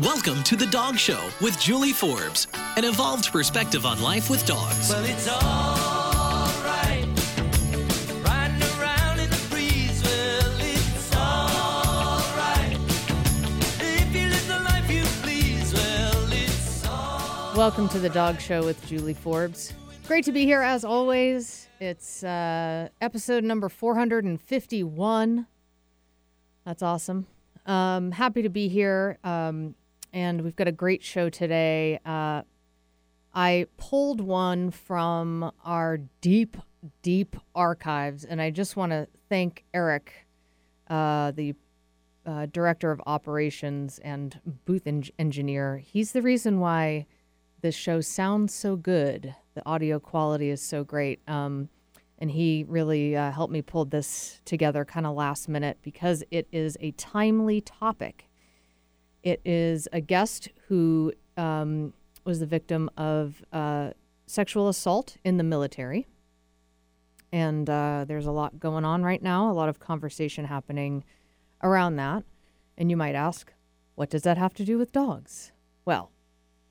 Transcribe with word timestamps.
Welcome 0.00 0.44
to 0.44 0.54
The 0.54 0.66
Dog 0.66 0.96
Show 0.96 1.28
with 1.40 1.58
Julie 1.58 1.92
Forbes, 1.92 2.46
an 2.76 2.84
evolved 2.84 3.32
perspective 3.32 3.84
on 3.84 4.00
life 4.00 4.30
with 4.30 4.46
dogs. 4.46 4.90
Well, 4.90 5.04
it's 5.04 5.28
alright. 5.28 7.04
Riding 8.24 8.62
around 8.78 9.18
in 9.18 9.28
the 9.28 9.46
breeze. 9.50 10.00
Well, 10.04 10.52
it's 10.60 11.16
alright. 11.16 12.78
If 13.80 14.14
you 14.14 14.28
live 14.28 14.46
the 14.46 14.60
life 14.60 14.88
you 14.88 15.02
please. 15.24 15.74
Well, 15.74 16.32
it's 16.32 16.86
alright. 16.86 17.56
Welcome 17.56 17.88
to 17.88 17.98
the 17.98 18.10
Dog 18.10 18.40
Show 18.40 18.64
with 18.64 18.86
Julie 18.86 19.14
Forbes. 19.14 19.72
Great 20.06 20.24
to 20.26 20.32
be 20.32 20.44
here 20.44 20.62
as 20.62 20.84
always. 20.84 21.66
It's 21.80 22.22
uh, 22.22 22.88
episode 23.00 23.42
number 23.42 23.68
451. 23.68 25.46
That's 26.64 26.82
awesome. 26.84 27.26
Um, 27.66 28.12
happy 28.12 28.42
to 28.42 28.48
be 28.48 28.68
here. 28.68 29.18
Um, 29.24 29.74
and 30.12 30.42
we've 30.42 30.56
got 30.56 30.68
a 30.68 30.72
great 30.72 31.02
show 31.02 31.28
today. 31.28 31.98
Uh, 32.04 32.42
I 33.34 33.66
pulled 33.76 34.20
one 34.20 34.70
from 34.70 35.52
our 35.64 35.98
deep, 36.20 36.56
deep 37.02 37.36
archives, 37.54 38.24
and 38.24 38.40
I 38.40 38.50
just 38.50 38.76
want 38.76 38.92
to 38.92 39.06
thank 39.28 39.64
Eric, 39.74 40.26
uh, 40.88 41.32
the 41.32 41.54
uh, 42.26 42.46
director 42.52 42.90
of 42.90 43.00
operations 43.06 43.98
and 44.00 44.40
booth 44.64 44.86
en- 44.86 45.04
engineer. 45.18 45.78
He's 45.78 46.12
the 46.12 46.22
reason 46.22 46.60
why 46.60 47.06
this 47.60 47.74
show 47.74 48.00
sounds 48.00 48.54
so 48.54 48.76
good. 48.76 49.34
The 49.54 49.66
audio 49.66 49.98
quality 49.98 50.50
is 50.50 50.60
so 50.60 50.84
great. 50.84 51.20
Um, 51.26 51.68
and 52.18 52.30
he 52.30 52.64
really 52.68 53.16
uh, 53.16 53.30
helped 53.30 53.52
me 53.52 53.62
pull 53.62 53.84
this 53.84 54.40
together 54.44 54.84
kind 54.84 55.06
of 55.06 55.14
last 55.14 55.48
minute 55.48 55.78
because 55.82 56.24
it 56.30 56.48
is 56.52 56.76
a 56.80 56.90
timely 56.92 57.60
topic. 57.60 58.27
It 59.28 59.42
is 59.44 59.86
a 59.92 60.00
guest 60.00 60.48
who 60.68 61.12
um, 61.36 61.92
was 62.24 62.40
the 62.40 62.46
victim 62.46 62.88
of 62.96 63.44
uh, 63.52 63.90
sexual 64.26 64.70
assault 64.70 65.18
in 65.22 65.36
the 65.36 65.44
military. 65.44 66.06
And 67.30 67.68
uh, 67.68 68.06
there's 68.08 68.24
a 68.24 68.32
lot 68.32 68.58
going 68.58 68.86
on 68.86 69.02
right 69.02 69.22
now, 69.22 69.50
a 69.50 69.52
lot 69.52 69.68
of 69.68 69.78
conversation 69.80 70.46
happening 70.46 71.04
around 71.62 71.96
that. 71.96 72.24
And 72.78 72.90
you 72.90 72.96
might 72.96 73.14
ask, 73.14 73.52
what 73.96 74.08
does 74.08 74.22
that 74.22 74.38
have 74.38 74.54
to 74.54 74.64
do 74.64 74.78
with 74.78 74.92
dogs? 74.92 75.52
Well, 75.84 76.10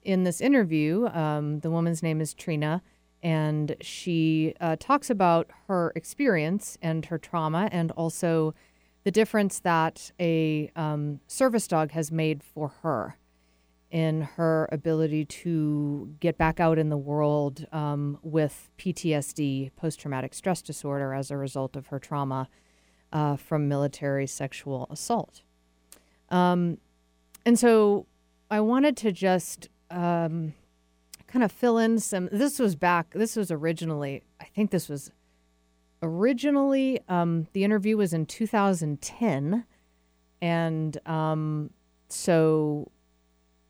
in 0.02 0.23
this 0.23 0.41
interview, 0.41 1.09
um, 1.09 1.59
the 1.59 1.69
woman's 1.69 2.02
name 2.02 2.19
is 2.22 2.33
Trina, 2.33 2.81
and 3.22 3.75
she 3.81 4.55
uh, 4.59 4.78
talks 4.80 5.11
about 5.11 5.52
her 5.67 5.94
experience 5.95 6.75
and 6.81 7.05
her 7.05 7.19
trauma, 7.19 7.69
and 7.72 7.91
also 7.91 8.55
the 9.08 9.11
difference 9.11 9.59
that 9.59 10.11
a 10.19 10.69
um, 10.75 11.22
service 11.27 11.66
dog 11.66 11.91
has 11.91 12.11
made 12.11 12.44
for 12.44 12.73
her 12.83 13.16
in 13.89 14.23
her 14.36 14.67
ability 14.69 15.23
to 15.23 16.13
get 16.19 16.38
back 16.38 16.59
out 16.59 16.77
in 16.77 16.89
the 16.89 16.97
world 16.97 17.66
um, 17.72 18.19
with 18.22 18.69
PTSD, 18.78 19.72
post 19.78 20.02
traumatic 20.02 20.33
stress 20.33 20.61
disorder, 20.61 21.13
as 21.13 21.31
a 21.31 21.38
result 21.38 21.78
of 21.78 21.88
her 21.88 22.00
trauma 22.00 22.50
uh, 23.13 23.38
from 23.38 23.69
military 23.69 24.28
sexual 24.28 24.89
assault. 24.91 25.41
Um, 26.28 26.78
and 27.45 27.58
so 27.58 28.08
I 28.52 28.59
wanted 28.59 28.97
to 28.97 29.13
just 29.13 29.69
um, 29.89 30.53
kind 31.28 31.45
of 31.45 31.52
fill 31.53 31.78
in 31.78 32.00
some. 32.00 32.28
This 32.30 32.59
was 32.59 32.75
back, 32.75 33.11
this 33.11 33.38
was 33.38 33.52
originally, 33.52 34.23
I 34.41 34.47
think 34.53 34.72
this 34.72 34.89
was 34.89 35.13
originally, 36.02 37.00
um, 37.09 37.48
the 37.53 37.64
interview 37.64 37.98
was 37.98 38.14
in 38.14 38.26
2010. 38.26 39.66
And 40.42 41.08
um, 41.08 41.72
so 42.09 42.92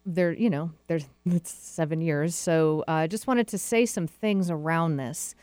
there, 0.06 0.34
you 0.34 0.50
know, 0.50 0.72
there's 0.88 1.06
it's 1.26 1.52
seven 1.52 2.02
years. 2.02 2.36
So 2.36 2.84
uh, 2.88 2.92
I 2.92 3.08
just 3.08 3.28
wanted 3.28 3.48
to 3.50 3.58
say 3.58 3.86
some 3.86 4.08
things 4.08 4.50
around 4.50 4.98
this. 4.98 5.36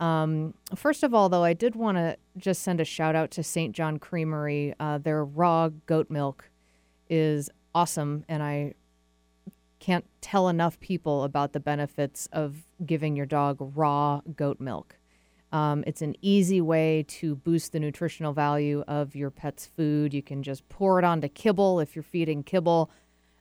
Um, 0.00 0.54
first 0.74 1.02
of 1.02 1.14
all, 1.14 1.28
though, 1.28 1.44
I 1.44 1.52
did 1.52 1.76
want 1.76 1.98
to 1.98 2.16
just 2.36 2.62
send 2.62 2.80
a 2.80 2.84
shout 2.84 3.14
out 3.14 3.30
to 3.32 3.42
St. 3.42 3.74
John 3.74 3.98
Creamery. 3.98 4.74
Uh, 4.80 4.98
their 4.98 5.24
raw 5.24 5.68
goat 5.86 6.10
milk 6.10 6.50
is 7.08 7.48
awesome, 7.74 8.24
and 8.28 8.42
I 8.42 8.74
can't 9.78 10.04
tell 10.20 10.48
enough 10.48 10.80
people 10.80 11.22
about 11.24 11.52
the 11.52 11.60
benefits 11.60 12.28
of 12.32 12.64
giving 12.84 13.14
your 13.14 13.26
dog 13.26 13.58
raw 13.60 14.20
goat 14.34 14.58
milk. 14.58 14.96
Um, 15.54 15.84
it's 15.86 16.02
an 16.02 16.16
easy 16.20 16.60
way 16.60 17.04
to 17.06 17.36
boost 17.36 17.70
the 17.70 17.78
nutritional 17.78 18.32
value 18.32 18.82
of 18.88 19.14
your 19.14 19.30
pet's 19.30 19.66
food. 19.66 20.12
You 20.12 20.20
can 20.20 20.42
just 20.42 20.68
pour 20.68 20.98
it 20.98 21.04
onto 21.04 21.28
kibble 21.28 21.78
if 21.78 21.94
you're 21.94 22.02
feeding 22.02 22.42
kibble. 22.42 22.90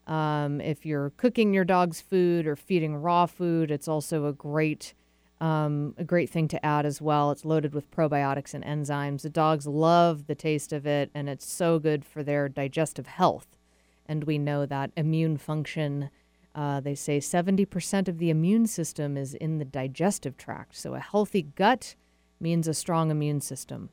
Um, 0.05 0.61
if 0.61 0.85
you're 0.85 1.09
cooking 1.17 1.55
your 1.55 1.63
dog's 1.65 2.01
food 2.01 2.45
or 2.45 2.55
feeding 2.55 2.97
raw 2.97 3.25
food, 3.25 3.71
it's 3.71 3.87
also 3.87 4.27
a 4.27 4.33
great 4.33 4.93
um, 5.41 5.95
a 5.97 6.03
great 6.03 6.29
thing 6.29 6.47
to 6.49 6.63
add 6.63 6.85
as 6.85 7.01
well. 7.01 7.31
It's 7.31 7.43
loaded 7.43 7.73
with 7.73 7.89
probiotics 7.89 8.53
and 8.53 8.63
enzymes. 8.63 9.23
The 9.23 9.29
dogs 9.29 9.65
love 9.65 10.27
the 10.27 10.35
taste 10.35 10.71
of 10.71 10.85
it, 10.85 11.09
and 11.15 11.27
it's 11.27 11.51
so 11.51 11.79
good 11.79 12.05
for 12.05 12.21
their 12.21 12.47
digestive 12.47 13.07
health. 13.07 13.57
And 14.05 14.23
we 14.23 14.37
know 14.37 14.67
that 14.67 14.91
immune 14.95 15.37
function. 15.37 16.11
Uh, 16.55 16.79
they 16.79 16.93
say 16.93 17.17
70% 17.17 18.07
of 18.07 18.19
the 18.19 18.29
immune 18.29 18.67
system 18.67 19.17
is 19.17 19.33
in 19.33 19.57
the 19.57 19.65
digestive 19.65 20.37
tract. 20.37 20.77
So 20.77 20.93
a 20.93 20.99
healthy 20.99 21.41
gut 21.41 21.95
means 22.43 22.67
a 22.67 22.73
strong 22.75 23.09
immune 23.09 23.41
system. 23.41 23.89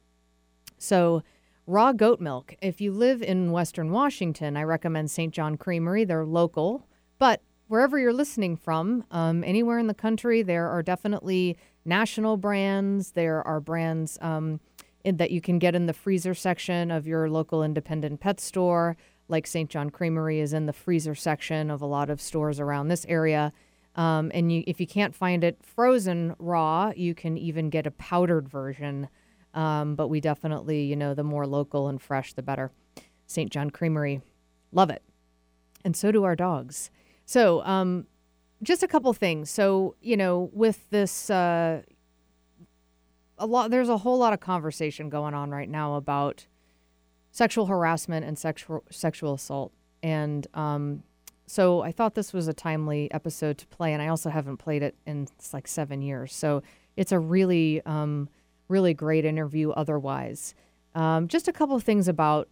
So 0.76 1.22
raw 1.66 1.92
goat 1.92 2.20
milk. 2.20 2.54
If 2.60 2.80
you 2.80 2.92
live 2.92 3.22
in 3.22 3.52
Western 3.52 3.90
Washington, 3.90 4.56
I 4.56 4.64
recommend 4.64 5.10
St. 5.10 5.32
John 5.32 5.56
Creamery. 5.56 6.04
They're 6.04 6.26
local, 6.26 6.86
but 7.18 7.40
wherever 7.68 7.98
you're 7.98 8.12
listening 8.12 8.56
from, 8.56 9.04
um, 9.12 9.44
anywhere 9.44 9.78
in 9.78 9.86
the 9.86 9.94
country, 9.94 10.42
there 10.42 10.68
are 10.68 10.82
definitely 10.82 11.56
national 11.84 12.36
brands. 12.36 13.12
There 13.12 13.46
are 13.46 13.60
brands 13.60 14.18
um, 14.20 14.58
in, 15.04 15.16
that 15.18 15.30
you 15.30 15.40
can 15.40 15.60
get 15.60 15.76
in 15.76 15.86
the 15.86 15.92
freezer 15.92 16.34
section 16.34 16.90
of 16.90 17.06
your 17.06 17.30
local 17.30 17.62
independent 17.62 18.20
pet 18.20 18.40
store, 18.40 18.96
like 19.28 19.46
St. 19.46 19.70
John 19.70 19.90
Creamery 19.90 20.40
is 20.40 20.52
in 20.52 20.66
the 20.66 20.72
freezer 20.72 21.14
section 21.14 21.70
of 21.70 21.80
a 21.80 21.86
lot 21.86 22.10
of 22.10 22.20
stores 22.20 22.58
around 22.58 22.88
this 22.88 23.06
area. 23.08 23.52
Um, 23.96 24.30
and 24.34 24.52
you, 24.52 24.64
if 24.66 24.80
you 24.80 24.86
can't 24.86 25.14
find 25.14 25.42
it 25.42 25.58
frozen 25.62 26.34
raw, 26.38 26.92
you 26.94 27.14
can 27.14 27.36
even 27.36 27.70
get 27.70 27.86
a 27.86 27.90
powdered 27.90 28.48
version. 28.48 29.08
Um, 29.52 29.96
but 29.96 30.08
we 30.08 30.20
definitely, 30.20 30.84
you 30.84 30.96
know, 30.96 31.14
the 31.14 31.24
more 31.24 31.46
local 31.46 31.88
and 31.88 32.00
fresh, 32.00 32.32
the 32.32 32.42
better. 32.42 32.70
St. 33.26 33.50
John 33.50 33.70
Creamery, 33.70 34.20
love 34.72 34.90
it. 34.90 35.02
And 35.84 35.96
so 35.96 36.12
do 36.12 36.24
our 36.24 36.36
dogs. 36.36 36.90
So, 37.26 37.62
um, 37.64 38.06
just 38.62 38.82
a 38.82 38.88
couple 38.88 39.12
things. 39.12 39.50
So, 39.50 39.94
you 40.00 40.16
know, 40.16 40.50
with 40.52 40.90
this, 40.90 41.30
uh, 41.30 41.82
a 43.38 43.46
lot, 43.46 43.70
there's 43.70 43.88
a 43.88 43.98
whole 43.98 44.18
lot 44.18 44.32
of 44.32 44.40
conversation 44.40 45.08
going 45.08 45.32
on 45.32 45.50
right 45.50 45.68
now 45.68 45.94
about 45.94 46.46
sexual 47.30 47.66
harassment 47.66 48.26
and 48.26 48.38
sexual 48.38 48.84
sexual 48.90 49.34
assault. 49.34 49.72
And 50.02 50.46
um, 50.54 51.02
so 51.50 51.82
I 51.82 51.90
thought 51.90 52.14
this 52.14 52.32
was 52.32 52.46
a 52.46 52.54
timely 52.54 53.10
episode 53.12 53.58
to 53.58 53.66
play, 53.66 53.92
and 53.92 54.00
I 54.00 54.06
also 54.06 54.30
haven't 54.30 54.58
played 54.58 54.84
it 54.84 54.94
in 55.04 55.26
like 55.52 55.66
seven 55.66 56.00
years. 56.00 56.32
So 56.32 56.62
it's 56.96 57.10
a 57.10 57.18
really, 57.18 57.84
um, 57.84 58.28
really 58.68 58.94
great 58.94 59.24
interview. 59.24 59.70
Otherwise, 59.70 60.54
um, 60.94 61.26
just 61.26 61.48
a 61.48 61.52
couple 61.52 61.74
of 61.74 61.82
things 61.82 62.06
about 62.06 62.48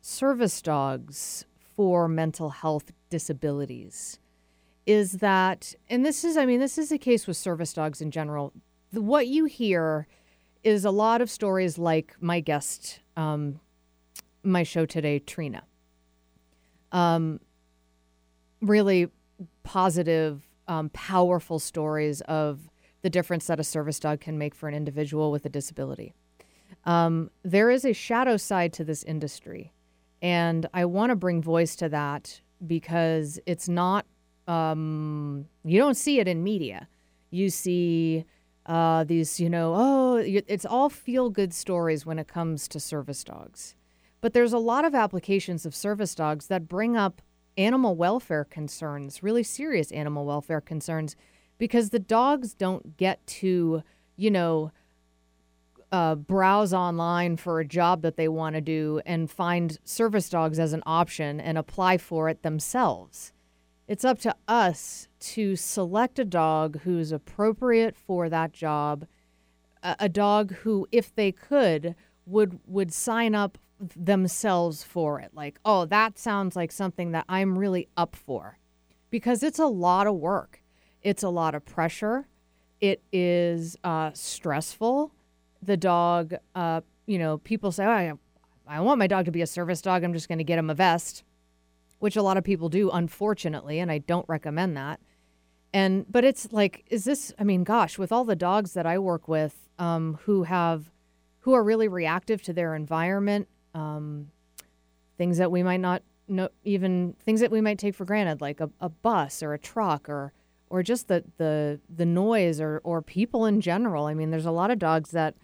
service 0.00 0.62
dogs 0.62 1.44
for 1.74 2.06
mental 2.06 2.50
health 2.50 2.92
disabilities 3.08 4.20
is 4.86 5.14
that, 5.14 5.74
and 5.88 6.06
this 6.06 6.22
is, 6.22 6.36
I 6.36 6.46
mean, 6.46 6.60
this 6.60 6.78
is 6.78 6.90
the 6.90 6.98
case 6.98 7.26
with 7.26 7.36
service 7.36 7.72
dogs 7.72 8.00
in 8.00 8.12
general. 8.12 8.52
The, 8.92 9.02
what 9.02 9.26
you 9.26 9.46
hear 9.46 10.06
is 10.62 10.84
a 10.84 10.92
lot 10.92 11.20
of 11.20 11.30
stories 11.30 11.78
like 11.78 12.14
my 12.20 12.38
guest, 12.38 13.00
um, 13.16 13.58
my 14.44 14.62
show 14.62 14.86
today, 14.86 15.18
Trina. 15.18 15.64
Um, 16.92 17.40
really 18.60 19.08
positive, 19.62 20.48
um, 20.68 20.90
powerful 20.90 21.58
stories 21.58 22.20
of 22.22 22.70
the 23.02 23.10
difference 23.10 23.46
that 23.46 23.58
a 23.58 23.64
service 23.64 23.98
dog 23.98 24.20
can 24.20 24.36
make 24.36 24.54
for 24.54 24.68
an 24.68 24.74
individual 24.74 25.30
with 25.30 25.44
a 25.46 25.48
disability. 25.48 26.12
Um, 26.84 27.30
there 27.42 27.70
is 27.70 27.84
a 27.84 27.92
shadow 27.92 28.36
side 28.36 28.72
to 28.74 28.84
this 28.84 29.02
industry, 29.02 29.72
and 30.22 30.68
I 30.74 30.84
want 30.84 31.10
to 31.10 31.16
bring 31.16 31.42
voice 31.42 31.76
to 31.76 31.88
that 31.88 32.40
because 32.66 33.38
it's 33.46 33.68
not, 33.68 34.06
um, 34.46 35.46
you 35.64 35.78
don't 35.78 35.96
see 35.96 36.20
it 36.20 36.28
in 36.28 36.42
media. 36.42 36.88
You 37.30 37.48
see 37.48 38.24
uh, 38.66 39.04
these, 39.04 39.40
you 39.40 39.48
know, 39.48 39.74
oh, 39.74 40.16
it's 40.16 40.66
all 40.66 40.90
feel 40.90 41.30
good 41.30 41.54
stories 41.54 42.04
when 42.04 42.18
it 42.18 42.28
comes 42.28 42.68
to 42.68 42.80
service 42.80 43.24
dogs. 43.24 43.74
But 44.20 44.34
there's 44.34 44.52
a 44.52 44.58
lot 44.58 44.84
of 44.84 44.94
applications 44.94 45.64
of 45.64 45.74
service 45.74 46.14
dogs 46.14 46.48
that 46.48 46.68
bring 46.68 46.96
up 46.96 47.22
animal 47.56 47.96
welfare 47.96 48.44
concerns, 48.44 49.22
really 49.22 49.42
serious 49.42 49.90
animal 49.92 50.24
welfare 50.24 50.60
concerns, 50.60 51.16
because 51.58 51.90
the 51.90 51.98
dogs 51.98 52.54
don't 52.54 52.96
get 52.96 53.26
to, 53.26 53.82
you 54.16 54.30
know, 54.30 54.72
uh, 55.92 56.14
browse 56.14 56.72
online 56.72 57.36
for 57.36 57.58
a 57.58 57.64
job 57.64 58.02
that 58.02 58.16
they 58.16 58.28
want 58.28 58.54
to 58.54 58.60
do 58.60 59.00
and 59.04 59.30
find 59.30 59.78
service 59.84 60.28
dogs 60.28 60.58
as 60.58 60.72
an 60.72 60.82
option 60.86 61.40
and 61.40 61.58
apply 61.58 61.98
for 61.98 62.28
it 62.28 62.42
themselves. 62.42 63.32
It's 63.88 64.04
up 64.04 64.18
to 64.20 64.36
us 64.46 65.08
to 65.20 65.56
select 65.56 66.20
a 66.20 66.24
dog 66.24 66.80
who's 66.82 67.10
appropriate 67.10 67.96
for 67.96 68.28
that 68.28 68.52
job, 68.52 69.06
a, 69.82 69.96
a 70.00 70.08
dog 70.08 70.52
who, 70.62 70.86
if 70.92 71.12
they 71.14 71.32
could, 71.32 71.96
would 72.24 72.60
would 72.66 72.92
sign 72.92 73.34
up 73.34 73.58
themselves 73.96 74.84
for 74.84 75.20
it. 75.20 75.30
Like, 75.34 75.58
oh, 75.64 75.86
that 75.86 76.18
sounds 76.18 76.54
like 76.54 76.70
something 76.70 77.12
that 77.12 77.24
I'm 77.28 77.58
really 77.58 77.88
up 77.96 78.14
for, 78.14 78.58
because 79.08 79.42
it's 79.42 79.58
a 79.58 79.66
lot 79.66 80.06
of 80.06 80.14
work. 80.16 80.62
It's 81.02 81.22
a 81.22 81.30
lot 81.30 81.54
of 81.54 81.64
pressure. 81.64 82.28
It 82.80 83.02
is 83.12 83.76
uh, 83.82 84.10
stressful. 84.12 85.12
The 85.62 85.76
dog, 85.76 86.34
uh, 86.54 86.82
you 87.06 87.18
know, 87.18 87.38
people 87.38 87.72
say, 87.72 87.84
oh, 87.84 87.90
I, 87.90 88.12
I 88.66 88.80
want 88.80 88.98
my 88.98 89.06
dog 89.06 89.24
to 89.24 89.30
be 89.30 89.42
a 89.42 89.46
service 89.46 89.82
dog. 89.82 90.04
I'm 90.04 90.12
just 90.12 90.28
going 90.28 90.38
to 90.38 90.44
get 90.44 90.58
him 90.58 90.70
a 90.70 90.74
vest, 90.74 91.24
which 91.98 92.16
a 92.16 92.22
lot 92.22 92.36
of 92.36 92.44
people 92.44 92.68
do, 92.68 92.90
unfortunately, 92.90 93.78
and 93.78 93.90
I 93.90 93.98
don't 93.98 94.28
recommend 94.28 94.76
that. 94.76 95.00
And 95.72 96.04
but 96.10 96.24
it's 96.24 96.52
like, 96.52 96.84
is 96.90 97.04
this? 97.04 97.32
I 97.38 97.44
mean, 97.44 97.64
gosh, 97.64 97.98
with 97.98 98.12
all 98.12 98.24
the 98.24 98.36
dogs 98.36 98.72
that 98.72 98.86
I 98.86 98.98
work 98.98 99.28
with, 99.28 99.68
um, 99.78 100.18
who 100.22 100.42
have, 100.42 100.90
who 101.40 101.52
are 101.52 101.62
really 101.62 101.88
reactive 101.88 102.42
to 102.42 102.52
their 102.52 102.74
environment, 102.74 103.48
um, 103.74 104.30
things 105.18 105.38
that 105.38 105.50
we 105.50 105.62
might 105.62 105.80
not 105.80 106.02
know, 106.28 106.48
even 106.64 107.14
things 107.24 107.40
that 107.40 107.50
we 107.50 107.60
might 107.60 107.78
take 107.78 107.94
for 107.94 108.04
granted, 108.04 108.40
like 108.40 108.60
a, 108.60 108.70
a 108.80 108.88
bus 108.88 109.42
or 109.42 109.52
a 109.52 109.58
truck 109.58 110.08
or 110.08 110.32
or 110.68 110.82
just 110.82 111.08
the 111.08 111.24
the 111.36 111.80
the 111.94 112.06
noise 112.06 112.60
or 112.60 112.80
or 112.84 113.02
people 113.02 113.44
in 113.44 113.60
general. 113.60 114.06
I 114.06 114.14
mean, 114.14 114.30
there's 114.30 114.46
a 114.46 114.50
lot 114.50 114.70
of 114.70 114.78
dogs 114.78 115.10
that 115.10 115.34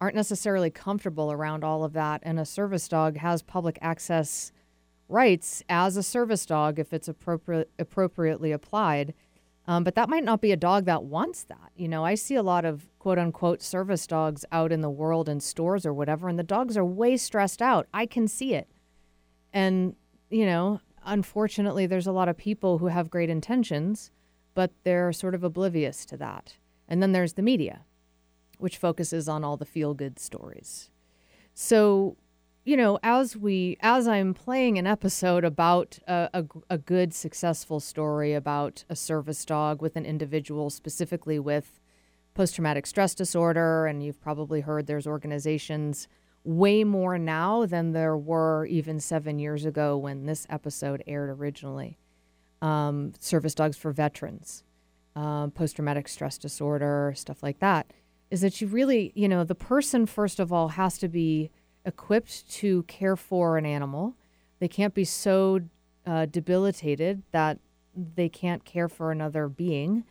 aren't 0.00 0.16
necessarily 0.16 0.70
comfortable 0.70 1.30
around 1.30 1.64
all 1.64 1.84
of 1.84 1.92
that, 1.92 2.20
and 2.24 2.38
a 2.38 2.44
service 2.44 2.88
dog 2.88 3.16
has 3.18 3.42
public 3.42 3.78
access 3.80 4.52
rights 5.08 5.62
as 5.68 5.96
a 5.96 6.02
service 6.02 6.44
dog 6.46 6.78
if 6.78 6.92
it's 6.92 7.08
appropriate 7.08 7.70
appropriately 7.78 8.52
applied. 8.52 9.14
Um, 9.66 9.84
but 9.84 9.94
that 9.94 10.08
might 10.08 10.24
not 10.24 10.40
be 10.40 10.50
a 10.50 10.56
dog 10.56 10.86
that 10.86 11.04
wants 11.04 11.44
that. 11.44 11.70
You 11.76 11.88
know, 11.88 12.04
I 12.04 12.14
see 12.16 12.34
a 12.34 12.42
lot 12.42 12.64
of 12.64 12.88
quote 12.98 13.18
unquote 13.18 13.62
service 13.62 14.06
dogs 14.06 14.44
out 14.50 14.72
in 14.72 14.80
the 14.80 14.90
world 14.90 15.28
in 15.28 15.40
stores 15.40 15.86
or 15.86 15.94
whatever, 15.94 16.28
and 16.28 16.38
the 16.38 16.42
dogs 16.42 16.76
are 16.76 16.84
way 16.84 17.16
stressed 17.16 17.62
out. 17.62 17.86
I 17.94 18.06
can 18.06 18.26
see 18.26 18.54
it. 18.54 18.68
And, 19.52 19.94
you 20.30 20.46
know, 20.46 20.80
unfortunately, 21.04 21.86
there's 21.86 22.06
a 22.06 22.12
lot 22.12 22.28
of 22.28 22.36
people 22.36 22.78
who 22.78 22.86
have 22.86 23.10
great 23.10 23.30
intentions, 23.30 24.10
but 24.54 24.72
they're 24.82 25.12
sort 25.12 25.34
of 25.34 25.44
oblivious 25.44 26.04
to 26.06 26.16
that. 26.16 26.56
And 26.88 27.02
then 27.02 27.12
there's 27.12 27.34
the 27.34 27.42
media, 27.42 27.84
which 28.58 28.78
focuses 28.78 29.28
on 29.28 29.44
all 29.44 29.56
the 29.56 29.64
feel 29.64 29.94
good 29.94 30.18
stories. 30.18 30.90
So, 31.54 32.16
you 32.64 32.76
know, 32.76 32.98
as 33.02 33.36
we 33.36 33.76
as 33.80 34.06
I'm 34.06 34.34
playing 34.34 34.78
an 34.78 34.86
episode 34.86 35.44
about 35.44 35.98
a, 36.06 36.30
a, 36.32 36.44
a 36.70 36.78
good 36.78 37.12
successful 37.12 37.80
story 37.80 38.34
about 38.34 38.84
a 38.88 38.94
service 38.94 39.44
dog 39.44 39.82
with 39.82 39.96
an 39.96 40.06
individual 40.06 40.70
specifically 40.70 41.38
with 41.38 41.80
post 42.34 42.54
traumatic 42.54 42.86
stress 42.86 43.14
disorder, 43.14 43.86
and 43.86 44.02
you've 44.02 44.20
probably 44.20 44.60
heard 44.60 44.86
there's 44.86 45.06
organizations 45.06 46.06
way 46.44 46.84
more 46.84 47.18
now 47.18 47.66
than 47.66 47.92
there 47.92 48.16
were 48.16 48.66
even 48.66 49.00
seven 49.00 49.38
years 49.38 49.64
ago 49.64 49.96
when 49.96 50.26
this 50.26 50.46
episode 50.48 51.02
aired 51.06 51.30
originally. 51.30 51.98
Um, 52.60 53.12
service 53.18 53.56
dogs 53.56 53.76
for 53.76 53.90
veterans, 53.90 54.62
um, 55.16 55.50
post 55.50 55.76
traumatic 55.76 56.06
stress 56.06 56.38
disorder, 56.38 57.12
stuff 57.16 57.42
like 57.42 57.58
that. 57.58 57.92
Is 58.30 58.40
that 58.40 58.60
you 58.60 58.68
really, 58.68 59.12
you 59.16 59.28
know, 59.28 59.42
the 59.42 59.56
person, 59.56 60.06
first 60.06 60.38
of 60.38 60.52
all, 60.52 60.68
has 60.68 60.96
to 60.98 61.08
be 61.08 61.50
equipped 61.84 62.50
to 62.50 62.82
care 62.84 63.16
for 63.16 63.58
an 63.58 63.66
animal. 63.66 64.14
They 64.58 64.68
can't 64.68 64.94
be 64.94 65.04
so 65.04 65.60
uh, 66.06 66.26
debilitated 66.26 67.22
that 67.32 67.58
they 67.94 68.28
can't 68.28 68.64
care 68.64 68.88
for 68.88 69.10
another 69.10 69.48
being. 69.48 70.04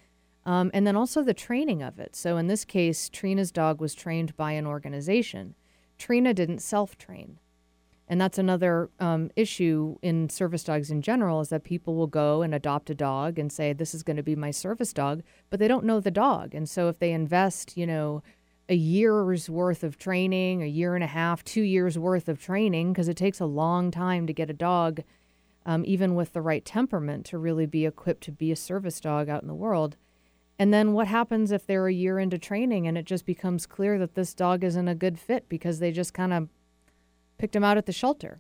Um, 0.46 0.72
and 0.74 0.88
then 0.88 0.96
also 0.96 1.24
the 1.24 1.34
training 1.34 1.84
of 1.84 2.00
it. 2.00 2.16
So 2.16 2.38
in 2.38 2.48
this 2.48 2.66
case, 2.66 3.10
Trina's 3.10 3.52
dog 3.52 3.80
was 3.80 3.94
trained 3.94 4.36
by 4.36 4.54
an 4.54 4.66
organization. 4.66 5.56
Trina 5.98 6.34
didn't 6.34 6.60
self 6.60 6.98
train. 6.98 7.38
And 8.08 8.20
that's 8.20 8.38
another 8.38 8.90
um, 9.00 9.32
issue 9.38 9.96
in 10.02 10.28
service 10.28 10.66
dogs 10.66 10.92
in 10.92 11.02
general 11.02 11.40
is 11.40 11.48
that 11.48 11.64
people 11.64 11.96
will 11.96 12.08
go 12.08 12.42
and 12.42 12.54
adopt 12.54 12.90
a 12.90 12.96
dog 12.96 13.40
and 13.40 13.50
say, 13.50 13.72
this 13.72 13.94
is 13.94 14.04
going 14.04 14.18
to 14.18 14.24
be 14.24 14.36
my 14.36 14.52
service 14.52 14.92
dog, 14.92 15.24
but 15.50 15.60
they 15.60 15.68
don't 15.68 15.86
know 15.86 16.02
the 16.02 16.12
dog. 16.12 16.54
And 16.54 16.68
so 16.68 16.90
if 16.90 17.00
they 17.00 17.14
invest, 17.14 17.78
you 17.78 17.88
know, 17.88 18.22
a 18.72 18.76
year's 18.76 19.50
worth 19.50 19.84
of 19.84 19.98
training, 19.98 20.64
a 20.64 20.66
year 20.66 20.96
and 20.96 21.04
a 21.04 21.08
half, 21.08 21.44
two 21.44 21.62
years 21.62 22.00
worth 22.00 22.30
of 22.30 22.42
training, 22.42 22.94
because 22.94 23.10
it 23.10 23.18
takes 23.18 23.42
a 23.42 23.46
long 23.46 23.92
time 23.92 24.26
to 24.26 24.32
get 24.32 24.50
a 24.50 24.54
dog, 24.54 25.02
um, 25.66 25.84
even 25.86 26.16
with 26.16 26.32
the 26.32 26.42
right 26.42 26.64
temperament, 26.64 27.26
to 27.26 27.38
really 27.38 27.66
be 27.66 27.86
equipped 27.86 28.24
to 28.24 28.32
be 28.32 28.50
a 28.50 28.56
service 28.56 29.02
dog 29.02 29.28
out 29.28 29.42
in 29.42 29.50
the 29.50 29.54
world. 29.54 29.98
And 30.58 30.74
then 30.74 30.94
what 30.94 31.08
happens 31.08 31.52
if 31.52 31.68
they're 31.68 31.88
a 31.88 31.94
year 31.94 32.18
into 32.18 32.38
training 32.38 32.88
and 32.88 32.98
it 32.98 33.04
just 33.04 33.26
becomes 33.26 33.66
clear 33.66 34.00
that 34.00 34.16
this 34.16 34.34
dog 34.34 34.64
isn't 34.64 34.88
a 34.88 34.96
good 34.96 35.20
fit 35.20 35.50
because 35.50 35.80
they 35.80 35.92
just 35.92 36.14
kind 36.14 36.32
of 36.32 36.48
picked 37.38 37.56
him 37.58 37.66
out 37.66 37.78
at 37.78 37.88
the 37.88 37.92
shelter? 37.92 38.40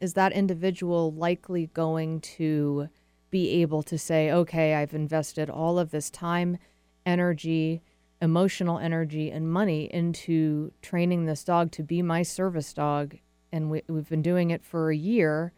Is 0.00 0.14
that 0.14 0.32
individual 0.32 1.12
likely 1.12 1.66
going 1.74 2.20
to 2.20 2.88
be 3.30 3.60
able 3.60 3.82
to 3.82 3.98
say, 3.98 4.30
okay, 4.30 4.76
I've 4.76 4.94
invested 4.94 5.50
all 5.50 5.78
of 5.78 5.90
this 5.90 6.08
time, 6.08 6.56
energy, 7.04 7.82
emotional 8.22 8.78
energy, 8.78 9.30
and 9.30 9.52
money 9.52 9.90
into 9.92 10.72
training 10.80 11.26
this 11.26 11.44
dog 11.44 11.70
to 11.72 11.82
be 11.82 12.00
my 12.00 12.22
service 12.22 12.72
dog? 12.72 13.16
And 13.52 13.70
we, 13.70 13.82
we've 13.88 14.08
been 14.08 14.22
doing 14.22 14.50
it 14.50 14.64
for 14.64 14.90
a 14.90 14.96
year. 14.96 15.52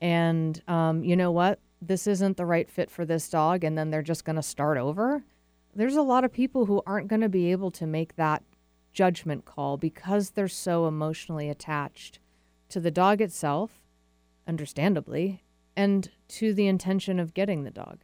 And 0.00 0.60
um, 0.66 1.04
you 1.04 1.14
know 1.14 1.30
what? 1.30 1.60
This 1.80 2.08
isn't 2.08 2.36
the 2.36 2.46
right 2.46 2.68
fit 2.68 2.90
for 2.90 3.04
this 3.04 3.28
dog. 3.28 3.62
And 3.62 3.78
then 3.78 3.90
they're 3.90 4.02
just 4.02 4.24
going 4.24 4.36
to 4.36 4.42
start 4.42 4.78
over. 4.78 5.22
There's 5.74 5.94
a 5.94 6.02
lot 6.02 6.24
of 6.24 6.32
people 6.32 6.66
who 6.66 6.82
aren't 6.86 7.08
going 7.08 7.20
to 7.20 7.28
be 7.28 7.52
able 7.52 7.70
to 7.72 7.86
make 7.86 8.16
that 8.16 8.42
judgment 8.92 9.44
call 9.44 9.76
because 9.76 10.30
they're 10.30 10.48
so 10.48 10.86
emotionally 10.86 11.50
attached 11.50 12.18
to 12.70 12.80
the 12.80 12.90
dog 12.90 13.20
itself, 13.20 13.82
understandably, 14.48 15.44
and 15.76 16.10
to 16.28 16.54
the 16.54 16.66
intention 16.66 17.20
of 17.20 17.34
getting 17.34 17.62
the 17.62 17.70
dog. 17.70 17.98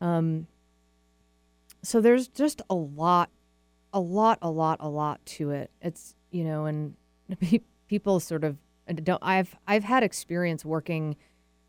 Um, 0.00 0.46
so 1.82 2.00
there's 2.00 2.28
just 2.28 2.62
a 2.68 2.74
lot, 2.74 3.30
a 3.92 4.00
lot, 4.00 4.38
a 4.42 4.50
lot, 4.50 4.78
a 4.80 4.88
lot 4.88 5.24
to 5.26 5.50
it. 5.50 5.70
It's 5.80 6.14
you 6.30 6.44
know, 6.44 6.66
and 6.66 6.94
people 7.88 8.20
sort 8.20 8.44
of 8.44 8.56
don't. 9.04 9.22
I've 9.22 9.54
I've 9.66 9.84
had 9.84 10.02
experience 10.02 10.64
working 10.64 11.16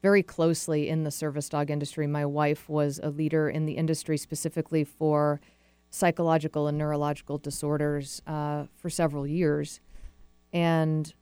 very 0.02 0.24
closely 0.24 0.88
in 0.88 1.04
the 1.04 1.12
service 1.12 1.50
dog 1.50 1.70
industry. 1.70 2.08
My 2.08 2.26
wife 2.26 2.70
was 2.70 3.00
a 3.04 3.10
leader 3.10 3.50
in 3.50 3.66
the 3.66 3.74
industry 3.74 4.18
specifically 4.18 4.84
for 4.84 5.42
psychological 5.90 6.68
and 6.68 6.78
neurological 6.78 7.38
disorders 7.38 8.22
uh, 8.28 8.66
for 8.76 8.90
several 8.90 9.28
years, 9.28 9.80
and 10.54 11.14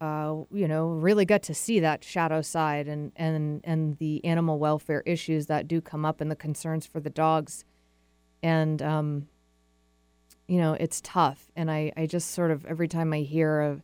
uh, 0.00 0.44
you 0.52 0.68
know, 0.68 0.88
really 0.88 1.24
got 1.24 1.42
to 1.42 1.54
see 1.54 1.80
that 1.80 2.04
shadow 2.04 2.42
side 2.42 2.86
and 2.88 3.12
and 3.16 3.60
and 3.64 3.96
the 3.98 4.24
animal 4.24 4.58
welfare 4.58 5.02
issues 5.06 5.46
that 5.46 5.66
do 5.66 5.80
come 5.80 6.04
up 6.04 6.20
and 6.20 6.30
the 6.30 6.36
concerns 6.36 6.84
for 6.84 7.00
the 7.00 7.10
dogs, 7.10 7.64
and 8.44 8.82
um, 8.82 9.26
you 10.46 10.58
know, 10.58 10.74
it's 10.74 11.00
tough. 11.00 11.50
And 11.56 11.70
I 11.70 11.92
I 11.96 12.06
just 12.06 12.30
sort 12.30 12.52
of 12.52 12.64
every 12.66 12.86
time 12.86 13.12
I 13.12 13.20
hear 13.20 13.82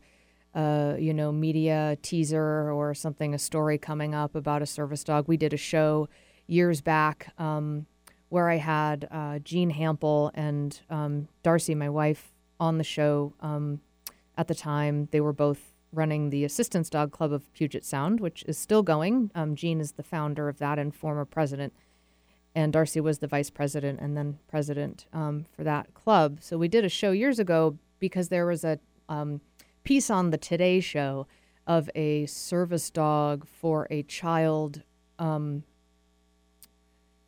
uh, 0.53 0.95
you 0.99 1.13
know, 1.13 1.31
media 1.31 1.97
teaser 2.01 2.71
or 2.71 2.93
something, 2.93 3.33
a 3.33 3.39
story 3.39 3.77
coming 3.77 4.13
up 4.13 4.35
about 4.35 4.61
a 4.61 4.65
service 4.65 5.03
dog. 5.03 5.27
We 5.27 5.37
did 5.37 5.53
a 5.53 5.57
show 5.57 6.09
years 6.45 6.81
back 6.81 7.33
um, 7.37 7.85
where 8.29 8.49
I 8.49 8.57
had 8.57 9.07
uh, 9.11 9.39
Jean 9.39 9.71
Hample 9.71 10.31
and 10.33 10.79
um, 10.89 11.29
Darcy, 11.41 11.73
my 11.73 11.89
wife, 11.89 12.33
on 12.59 12.77
the 12.77 12.83
show 12.83 13.33
um, 13.39 13.79
at 14.37 14.47
the 14.47 14.55
time. 14.55 15.07
They 15.11 15.21
were 15.21 15.33
both 15.33 15.73
running 15.93 16.29
the 16.29 16.43
Assistance 16.43 16.89
Dog 16.89 17.11
Club 17.11 17.31
of 17.31 17.51
Puget 17.53 17.85
Sound, 17.85 18.19
which 18.19 18.43
is 18.43 18.57
still 18.57 18.83
going. 18.83 19.31
Um, 19.33 19.55
Jean 19.55 19.79
is 19.79 19.93
the 19.93 20.03
founder 20.03 20.49
of 20.49 20.57
that 20.59 20.77
and 20.77 20.93
former 20.93 21.25
president. 21.25 21.73
And 22.53 22.73
Darcy 22.73 22.99
was 22.99 23.19
the 23.19 23.27
vice 23.27 23.49
president 23.49 23.99
and 24.01 24.17
then 24.17 24.39
president 24.47 25.05
um, 25.13 25.45
for 25.55 25.63
that 25.63 25.93
club. 25.93 26.39
So 26.41 26.57
we 26.57 26.67
did 26.67 26.83
a 26.83 26.89
show 26.89 27.11
years 27.11 27.39
ago 27.39 27.77
because 27.99 28.27
there 28.29 28.45
was 28.45 28.63
a 28.63 28.79
um, 29.07 29.41
piece 29.83 30.09
on 30.09 30.31
the 30.31 30.37
Today 30.37 30.79
Show 30.79 31.27
of 31.67 31.89
a 31.95 32.25
service 32.25 32.89
dog 32.89 33.47
for 33.47 33.87
a 33.89 34.03
child. 34.03 34.83
Um, 35.19 35.63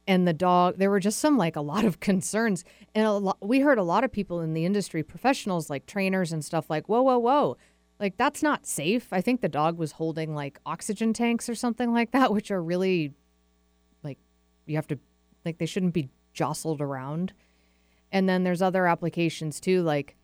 and 0.08 0.28
the 0.28 0.34
dog, 0.34 0.78
there 0.78 0.90
were 0.90 1.00
just 1.00 1.20
some 1.20 1.38
like 1.38 1.56
a 1.56 1.62
lot 1.62 1.86
of 1.86 2.00
concerns. 2.02 2.64
And 2.94 3.08
lot, 3.10 3.38
we 3.42 3.60
heard 3.60 3.78
a 3.78 3.84
lot 3.84 4.04
of 4.04 4.12
people 4.12 4.42
in 4.42 4.54
the 4.54 4.66
industry, 4.66 5.04
professionals 5.04 5.70
like 5.70 5.86
trainers 5.86 6.32
and 6.32 6.44
stuff, 6.44 6.70
like, 6.70 6.90
whoa, 6.90 7.02
whoa, 7.02 7.20
whoa. 7.20 7.58
Like, 8.00 8.18
that's 8.18 8.44
not 8.44 8.66
safe. 8.66 9.14
I 9.14 9.22
think 9.22 9.42
the 9.42 9.48
dog 9.48 9.78
was 9.78 9.94
holding 9.94 10.36
like 10.36 10.60
oxygen 10.66 11.14
tanks 11.14 11.48
or 11.48 11.56
something 11.56 11.94
like 11.94 12.12
that, 12.12 12.34
which 12.34 12.52
are 12.52 12.62
really 12.62 13.14
like, 14.04 14.18
you 14.66 14.76
have 14.76 14.88
to, 14.88 15.00
like, 15.46 15.58
they 15.58 15.66
shouldn't 15.66 15.94
be 15.94 16.10
jostled 16.34 16.82
around. 16.82 17.34
And 18.12 18.28
then 18.30 18.44
there's 18.44 18.62
other 18.62 18.88
applications 18.88 19.60
too, 19.60 19.82
like, 19.82 20.16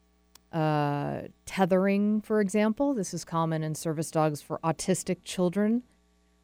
uh, 0.51 1.21
tethering, 1.45 2.21
for 2.21 2.41
example. 2.41 2.93
This 2.93 3.13
is 3.13 3.23
common 3.25 3.63
in 3.63 3.75
service 3.75 4.11
dogs 4.11 4.41
for 4.41 4.59
autistic 4.63 5.23
children. 5.23 5.83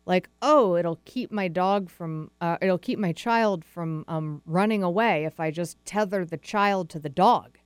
Like, 0.05 0.29
oh, 0.41 0.75
it'll 0.75 0.99
keep 1.05 1.31
my 1.31 1.47
dog 1.47 1.89
from, 1.89 2.29
uh, 2.39 2.57
it'll 2.61 2.77
keep 2.77 2.99
my 2.99 3.11
child 3.11 3.65
from 3.65 4.05
um, 4.07 4.41
running 4.45 4.83
away 4.83 5.25
if 5.25 5.39
I 5.39 5.49
just 5.49 5.83
tether 5.85 6.25
the 6.25 6.37
child 6.37 6.89
to 6.91 6.99
the 6.99 7.09
dog. 7.09 7.57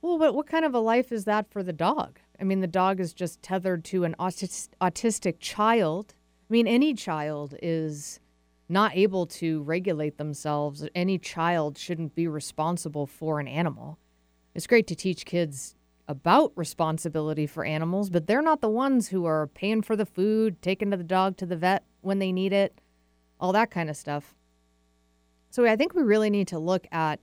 Well, 0.00 0.18
but 0.18 0.34
what 0.34 0.46
kind 0.46 0.64
of 0.64 0.74
a 0.74 0.78
life 0.78 1.12
is 1.12 1.24
that 1.26 1.50
for 1.50 1.62
the 1.62 1.74
dog? 1.74 2.18
I 2.40 2.44
mean, 2.44 2.60
the 2.60 2.66
dog 2.66 3.00
is 3.00 3.12
just 3.12 3.42
tethered 3.42 3.84
to 3.86 4.04
an 4.04 4.14
autis- 4.18 4.70
autistic 4.80 5.36
child. 5.40 6.14
I 6.48 6.52
mean, 6.52 6.66
any 6.66 6.94
child 6.94 7.54
is 7.60 8.18
not 8.70 8.96
able 8.96 9.26
to 9.26 9.62
regulate 9.62 10.16
themselves. 10.16 10.86
Any 10.94 11.18
child 11.18 11.76
shouldn't 11.76 12.14
be 12.14 12.28
responsible 12.28 13.06
for 13.06 13.40
an 13.40 13.48
animal. 13.48 13.98
It's 14.54 14.66
great 14.66 14.86
to 14.88 14.94
teach 14.94 15.24
kids 15.24 15.74
about 16.08 16.52
responsibility 16.56 17.46
for 17.46 17.64
animals, 17.64 18.10
but 18.10 18.26
they're 18.26 18.42
not 18.42 18.60
the 18.60 18.68
ones 18.68 19.08
who 19.08 19.24
are 19.26 19.46
paying 19.48 19.82
for 19.82 19.94
the 19.96 20.06
food, 20.06 20.60
taking 20.62 20.90
the 20.90 20.96
dog 20.96 21.36
to 21.36 21.46
the 21.46 21.56
vet 21.56 21.84
when 22.00 22.18
they 22.18 22.32
need 22.32 22.52
it, 22.52 22.80
all 23.38 23.52
that 23.52 23.70
kind 23.70 23.90
of 23.90 23.96
stuff. 23.96 24.34
So 25.50 25.66
I 25.66 25.76
think 25.76 25.94
we 25.94 26.02
really 26.02 26.30
need 26.30 26.48
to 26.48 26.58
look 26.58 26.86
at 26.92 27.20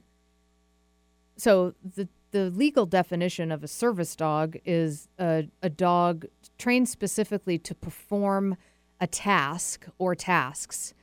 so 1.37 1.73
the 1.95 2.07
the 2.31 2.49
legal 2.49 2.85
definition 2.85 3.51
of 3.51 3.63
a 3.63 3.67
service 3.67 4.15
dog 4.15 4.57
is 4.65 5.07
a, 5.17 5.47
a 5.63 5.69
dog 5.69 6.25
trained 6.57 6.89
specifically 6.89 7.57
to 7.57 7.73
perform 7.73 8.57
a 8.99 9.07
task 9.07 9.87
or 9.97 10.13
tasks 10.13 10.93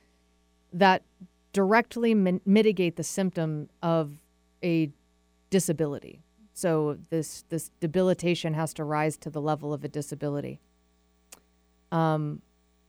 that 0.75 1.03
directly 1.53 2.13
min- 2.13 2.41
mitigate 2.45 2.97
the 2.97 3.03
symptom 3.03 3.69
of 3.81 4.19
a 4.63 4.91
disability. 5.49 6.21
So 6.53 6.97
this 7.09 7.45
this 7.49 7.71
debilitation 7.79 8.53
has 8.53 8.73
to 8.75 8.83
rise 8.83 9.17
to 9.17 9.29
the 9.29 9.41
level 9.41 9.73
of 9.73 9.83
a 9.83 9.87
disability. 9.87 10.59
Um, 11.91 12.41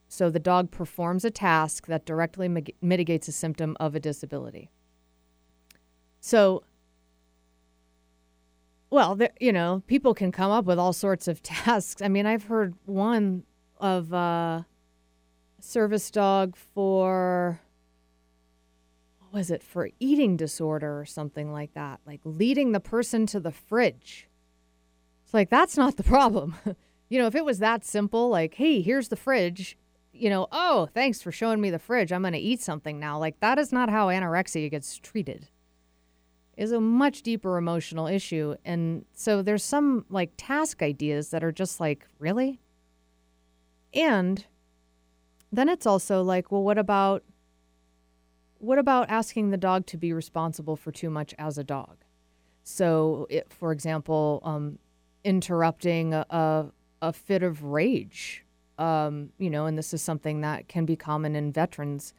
so 0.09 0.31
the 0.31 0.41
dog 0.41 0.71
performs 0.71 1.25
a 1.25 1.31
task 1.31 1.87
that 1.87 2.05
directly 2.05 2.49
mig- 2.49 2.75
mitigates 2.81 3.29
a 3.29 3.33
symptom 3.33 3.77
of 3.79 3.95
a 3.95 4.01
disability. 4.01 4.71
So, 6.21 6.65
well, 8.91 9.15
there, 9.15 9.33
you 9.41 9.53
know, 9.53 9.83
people 9.87 10.15
can 10.15 10.33
come 10.33 10.51
up 10.51 10.65
with 10.65 10.79
all 10.79 10.93
sorts 10.93 11.29
of 11.29 11.43
tasks. 11.43 12.03
I 12.03 12.09
mean, 12.09 12.27
I've 12.27 12.45
heard 12.45 12.75
one 12.85 13.45
of 13.79 14.13
uh, 14.13 14.63
service 15.61 16.11
dog 16.11 16.57
for 16.57 17.61
what 19.31 19.39
was 19.39 19.51
it 19.51 19.63
for 19.63 19.91
eating 19.99 20.37
disorder 20.37 21.01
or 21.01 21.05
something 21.05 21.53
like 21.53 21.75
that, 21.75 22.01
like 22.07 22.21
leading 22.25 22.73
the 22.73 22.81
person 22.81 23.27
to 23.27 23.41
the 23.41 23.51
fridge. 23.51 24.29
It's 25.25 25.35
like 25.35 25.51
that's 25.51 25.77
not 25.77 25.97
the 25.97 26.03
problem. 26.03 26.55
you 27.09 27.19
know, 27.19 27.27
if 27.27 27.35
it 27.35 27.45
was 27.45 27.59
that 27.59 27.85
simple, 27.85 28.29
like, 28.29 28.55
hey, 28.55 28.81
here's 28.81 29.09
the 29.09 29.17
fridge, 29.17 29.77
you 30.13 30.31
know, 30.31 30.47
oh, 30.53 30.89
thanks 30.95 31.21
for 31.21 31.33
showing 31.33 31.61
me 31.61 31.71
the 31.71 31.79
fridge. 31.79 32.13
I'm 32.13 32.23
going 32.23 32.33
to 32.33 32.39
eat 32.39 32.61
something 32.61 32.99
now. 32.99 33.19
Like 33.19 33.41
that 33.41 33.59
is 33.59 33.73
not 33.73 33.91
how 33.91 34.09
anorexia 34.09 34.71
gets 34.71 34.97
treated. 34.97 35.49
Is 36.57 36.73
a 36.73 36.81
much 36.81 37.23
deeper 37.23 37.59
emotional 37.59 38.07
issue. 38.07 38.55
And 38.65 39.05
so 39.13 39.43
there's 39.43 39.65
some 39.65 40.07
like 40.09 40.31
task 40.37 40.83
ideas 40.83 41.31
that 41.31 41.45
are 41.45 41.53
just 41.53 41.81
like, 41.81 42.07
really? 42.19 42.61
And 43.93 44.47
then 45.53 45.69
it's 45.69 45.87
also 45.87 46.23
like, 46.23 46.51
well, 46.51 46.63
what 46.63 46.79
about 46.79 47.25
what 48.59 48.79
about 48.79 49.11
asking 49.11 49.51
the 49.51 49.57
dog 49.57 49.87
to 49.87 49.97
be 49.97 50.13
responsible 50.13 50.77
for 50.77 50.93
too 50.93 51.11
much 51.11 51.35
as 51.39 51.59
a 51.59 51.65
dog? 51.65 51.97
So, 52.63 53.27
it, 53.31 53.53
for 53.53 53.71
example, 53.71 54.41
um, 54.45 54.79
interrupting 55.25 56.15
a, 56.15 56.73
a, 57.01 57.13
fit 57.13 57.43
of 57.43 57.63
rage, 57.63 58.45
um, 58.79 59.31
you 59.39 59.51
know, 59.51 59.67
and 59.67 59.79
this 59.79 59.95
is 59.95 60.03
something 60.03 60.41
that 60.41 60.69
can 60.69 60.85
be 60.85 60.97
common 60.97 61.37
in 61.37 61.53
veterans 61.53 62.13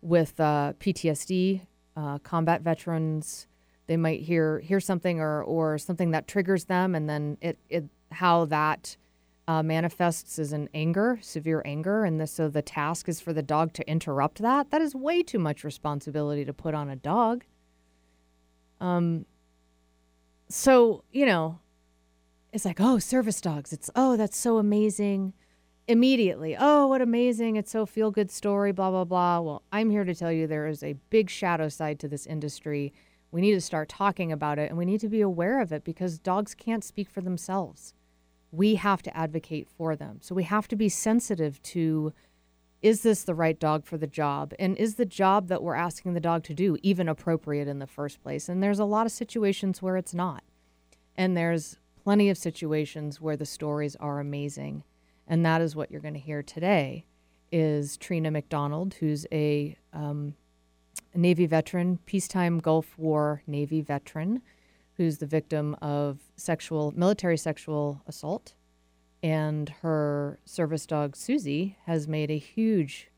with 0.00 0.40
uh, 0.40 0.72
PTSD, 0.80 1.62
uh, 1.96 2.18
combat 2.18 2.62
veterans. 2.62 3.46
They 3.86 3.96
might 3.96 4.20
hear 4.20 4.60
hear 4.60 4.80
something 4.80 5.20
or 5.20 5.42
or 5.42 5.76
something 5.76 6.12
that 6.12 6.26
triggers 6.26 6.64
them, 6.64 6.94
and 6.94 7.08
then 7.08 7.36
it, 7.40 7.58
it 7.68 7.84
how 8.12 8.46
that 8.46 8.96
uh, 9.48 9.62
manifests 9.62 10.38
as 10.38 10.52
an 10.52 10.68
anger, 10.72 11.18
severe 11.20 11.62
anger, 11.64 12.04
and 12.04 12.20
the, 12.20 12.26
so 12.26 12.48
the 12.48 12.62
task 12.62 13.08
is 13.08 13.20
for 13.20 13.32
the 13.32 13.42
dog 13.42 13.72
to 13.74 13.88
interrupt 13.88 14.38
that. 14.38 14.70
That 14.70 14.80
is 14.80 14.94
way 14.94 15.22
too 15.22 15.38
much 15.38 15.64
responsibility 15.64 16.44
to 16.44 16.52
put 16.52 16.74
on 16.74 16.88
a 16.88 16.96
dog. 16.96 17.44
Um. 18.80 19.26
So 20.48 21.02
you 21.12 21.26
know, 21.26 21.58
it's 22.52 22.64
like, 22.64 22.80
oh, 22.80 22.98
service 22.98 23.40
dogs. 23.40 23.72
It's 23.72 23.90
oh, 23.96 24.16
that's 24.16 24.36
so 24.36 24.58
amazing. 24.58 25.32
Immediately, 25.88 26.56
oh, 26.58 26.86
what 26.86 27.02
amazing! 27.02 27.56
It's 27.56 27.70
so 27.72 27.86
feel 27.86 28.12
good 28.12 28.30
story. 28.30 28.70
Blah 28.70 28.90
blah 28.90 29.04
blah. 29.04 29.40
Well, 29.40 29.62
I'm 29.72 29.90
here 29.90 30.04
to 30.04 30.14
tell 30.14 30.30
you 30.30 30.46
there 30.46 30.68
is 30.68 30.82
a 30.84 30.94
big 31.10 31.28
shadow 31.28 31.68
side 31.68 31.98
to 32.00 32.08
this 32.08 32.26
industry. 32.26 32.92
We 33.32 33.40
need 33.40 33.54
to 33.54 33.60
start 33.60 33.88
talking 33.88 34.30
about 34.30 34.58
it, 34.58 34.68
and 34.68 34.78
we 34.78 34.84
need 34.84 35.00
to 35.00 35.08
be 35.08 35.22
aware 35.22 35.60
of 35.60 35.72
it 35.72 35.82
because 35.82 36.18
dogs 36.18 36.54
can't 36.54 36.84
speak 36.84 37.10
for 37.10 37.22
themselves 37.22 37.94
we 38.52 38.76
have 38.76 39.02
to 39.02 39.16
advocate 39.16 39.66
for 39.66 39.96
them. 39.96 40.18
So 40.20 40.34
we 40.34 40.44
have 40.44 40.68
to 40.68 40.76
be 40.76 40.88
sensitive 40.88 41.60
to 41.62 42.12
is 42.82 43.02
this 43.02 43.22
the 43.22 43.34
right 43.34 43.60
dog 43.60 43.84
for 43.84 43.96
the 43.96 44.08
job? 44.08 44.52
And 44.58 44.76
is 44.76 44.96
the 44.96 45.06
job 45.06 45.46
that 45.46 45.62
we're 45.62 45.76
asking 45.76 46.14
the 46.14 46.20
dog 46.20 46.42
to 46.44 46.54
do 46.54 46.76
even 46.82 47.08
appropriate 47.08 47.68
in 47.68 47.78
the 47.78 47.86
first 47.86 48.20
place? 48.22 48.48
And 48.48 48.60
there's 48.60 48.80
a 48.80 48.84
lot 48.84 49.06
of 49.06 49.12
situations 49.12 49.80
where 49.80 49.96
it's 49.96 50.12
not. 50.12 50.42
And 51.16 51.36
there's 51.36 51.78
plenty 52.02 52.28
of 52.28 52.36
situations 52.36 53.20
where 53.20 53.36
the 53.36 53.46
stories 53.46 53.94
are 53.96 54.18
amazing. 54.18 54.82
And 55.28 55.46
that 55.46 55.60
is 55.60 55.76
what 55.76 55.92
you're 55.92 56.00
going 56.00 56.14
to 56.14 56.20
hear 56.20 56.42
today 56.42 57.06
is 57.52 57.96
Trina 57.96 58.32
McDonald, 58.32 58.94
who's 58.94 59.26
a, 59.30 59.76
um, 59.92 60.34
Navy 61.14 61.46
veteran, 61.46 61.98
peacetime 62.06 62.58
Gulf 62.58 62.98
War 62.98 63.42
Navy 63.46 63.80
veteran 63.80 64.42
who's 64.96 65.18
the 65.18 65.26
victim 65.26 65.76
of 65.80 66.20
sexual 66.36 66.92
military 66.96 67.36
sexual 67.36 68.02
assault. 68.06 68.54
And 69.22 69.68
her 69.82 70.38
service 70.44 70.86
dog 70.86 71.14
Suzzie 71.14 71.76
has 71.86 72.08
made 72.08 72.30
a 72.30 72.38
huge 72.38 73.08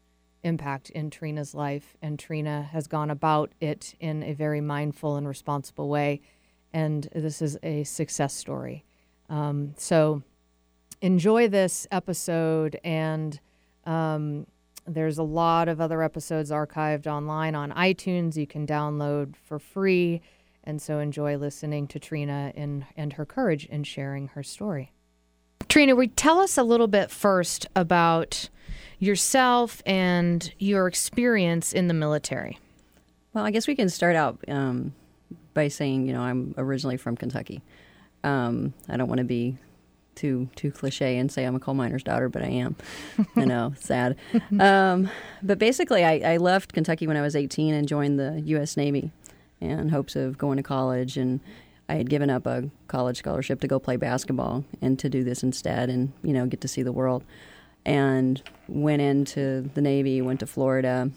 impact 0.43 0.91
in 0.91 1.11
Trina's 1.11 1.55
life 1.55 1.97
and 2.03 2.19
Trina 2.19 2.69
has 2.71 2.87
gone 2.87 3.11
about 3.11 3.53
it 3.61 3.95
in 3.99 4.23
a 4.23 4.35
very 4.35 4.61
mindful 4.61 5.17
and 5.17 5.27
responsible 5.27 5.89
way. 5.89 6.21
And 6.73 7.09
this 7.15 7.41
is 7.41 7.57
a 7.63 7.85
success 7.85 8.35
story. 8.35 8.85
Um, 9.31 9.75
so 9.79 10.23
enjoy 11.01 11.49
this 11.49 11.87
episode 11.91 12.79
and 12.85 13.41
um, 13.85 14.47
there's 14.87 15.19
a 15.19 15.23
lot 15.23 15.69
of 15.69 15.81
other 15.81 16.03
episodes 16.03 16.51
archived 16.51 17.07
online 17.07 17.55
on 17.55 17.73
iTunes. 17.73 18.37
You 18.37 18.47
can 18.47 18.67
download 18.67 19.37
for 19.37 19.59
free 19.59 20.21
and 20.65 20.81
so 20.83 20.99
enjoy 20.99 21.37
listening 21.37 21.87
to 21.89 21.99
Trina 21.99 22.53
in, 22.55 22.87
and 22.97 23.13
her 23.15 23.25
courage 23.25 23.67
in 23.67 23.85
sharing 23.85 24.29
her 24.29 24.43
story. 24.43 24.93
Trina, 25.69 25.95
we 25.95 26.09
tell 26.09 26.41
us 26.41 26.59
a 26.59 26.63
little 26.63 26.89
bit 26.89 27.11
first 27.11 27.67
about 27.77 28.49
yourself 28.99 29.83
and 29.87 30.53
your 30.59 30.87
experience 30.87 31.73
in 31.73 31.89
the 31.89 31.95
military. 31.95 32.59
Well, 33.33 33.45
I 33.45 33.51
guess 33.51 33.67
we 33.67 33.75
can 33.75 33.89
start 33.89 34.17
out 34.17 34.39
um, 34.49 34.95
by 35.55 35.69
saying, 35.69 36.07
you 36.07 36.13
know, 36.13 36.23
I'm 36.23 36.55
originally 36.57 36.97
from 36.97 37.17
Kentucky. 37.17 37.63
Um, 38.23 38.73
I 38.89 38.97
don't 38.97 39.09
want 39.09 39.19
to 39.19 39.25
be 39.25 39.59
too 40.15 40.49
too 40.55 40.71
cliche 40.71 41.19
and 41.19 41.31
say 41.31 41.45
I'm 41.45 41.57
a 41.57 41.61
coal 41.61 41.75
miner's 41.75 42.05
daughter, 42.05 42.29
but 42.29 42.43
I 42.43 42.47
am. 42.49 42.77
I 43.37 43.45
know, 43.45 43.75
sad. 43.79 44.17
Um, 44.61 45.11
but 45.43 45.59
basically, 45.59 46.05
I, 46.05 46.35
I 46.35 46.37
left 46.37 46.73
Kentucky 46.73 47.07
when 47.09 47.17
I 47.17 47.21
was 47.21 47.35
18 47.35 47.75
and 47.75 47.89
joined 47.89 48.19
the 48.19 48.41
U.S. 48.47 48.77
Navy 48.77 49.11
in 49.71 49.89
hopes 49.89 50.17
of 50.17 50.39
going 50.39 50.57
to 50.57 50.63
college. 50.63 51.17
And 51.17 51.41
I 51.89 51.95
had 51.95 52.09
given 52.09 52.31
up 52.31 52.47
a 52.47 52.71
college 52.89 53.19
scholarship 53.19 53.61
to 53.61 53.69
go 53.69 53.79
play 53.79 53.97
basketball 53.97 54.65
and 54.81 54.99
to 54.99 55.09
do 55.09 55.25
this 55.25 55.43
instead 55.43 55.91
and, 55.91 56.13
you 56.23 56.33
know, 56.33 56.47
get 56.47 56.61
to 56.63 56.69
see 56.69 56.83
the 56.83 56.93
world. 56.93 57.25
And 57.87 58.43
went 58.67 59.03
into 59.03 59.71
the 59.75 59.83
Navy, 59.83 60.23
went 60.23 60.41
to 60.41 60.47
Florida, 60.47 61.11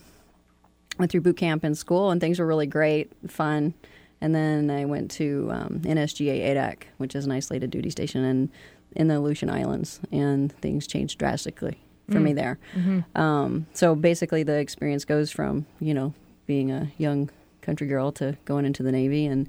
went 1.00 1.12
through 1.12 1.22
boot 1.22 1.38
camp 1.38 1.64
in 1.64 1.76
school, 1.76 2.12
and 2.12 2.20
things 2.20 2.40
were 2.40 2.46
really 2.46 2.68
great, 2.68 3.12
fun. 3.28 3.74
And 4.20 4.34
then 4.34 4.70
I 4.70 4.86
went 4.86 5.12
to 5.12 5.50
um, 5.52 5.82
NSGA 5.84 6.42
Adak, 6.42 6.84
which 6.98 7.16
is 7.16 7.26
an 7.26 7.32
isolated 7.32 7.70
duty 7.70 7.90
station 7.90 8.24
in, 8.24 8.50
in 8.96 9.08
the 9.08 9.18
Aleutian 9.18 9.50
Islands, 9.50 10.00
and 10.12 10.52
things 10.52 10.88
changed 10.88 11.20
drastically 11.20 11.80
for 12.10 12.18
mm. 12.18 12.24
me 12.24 12.34
there. 12.34 12.60
Mm-hmm. 12.76 13.22
Um, 13.22 13.68
so 13.74 13.96
basically, 13.96 14.44
the 14.44 14.58
experience 14.58 15.06
goes 15.06 15.32
from, 15.32 15.66
you 15.80 15.94
know, 15.94 16.14
being 16.46 16.72
a 16.72 16.92
young 16.98 17.30
country 17.68 17.86
girl 17.86 18.12
to 18.14 18.36
going 18.46 18.66
into 18.66 18.82
the 18.82 18.92
Navy 18.92 19.28
and 19.28 19.48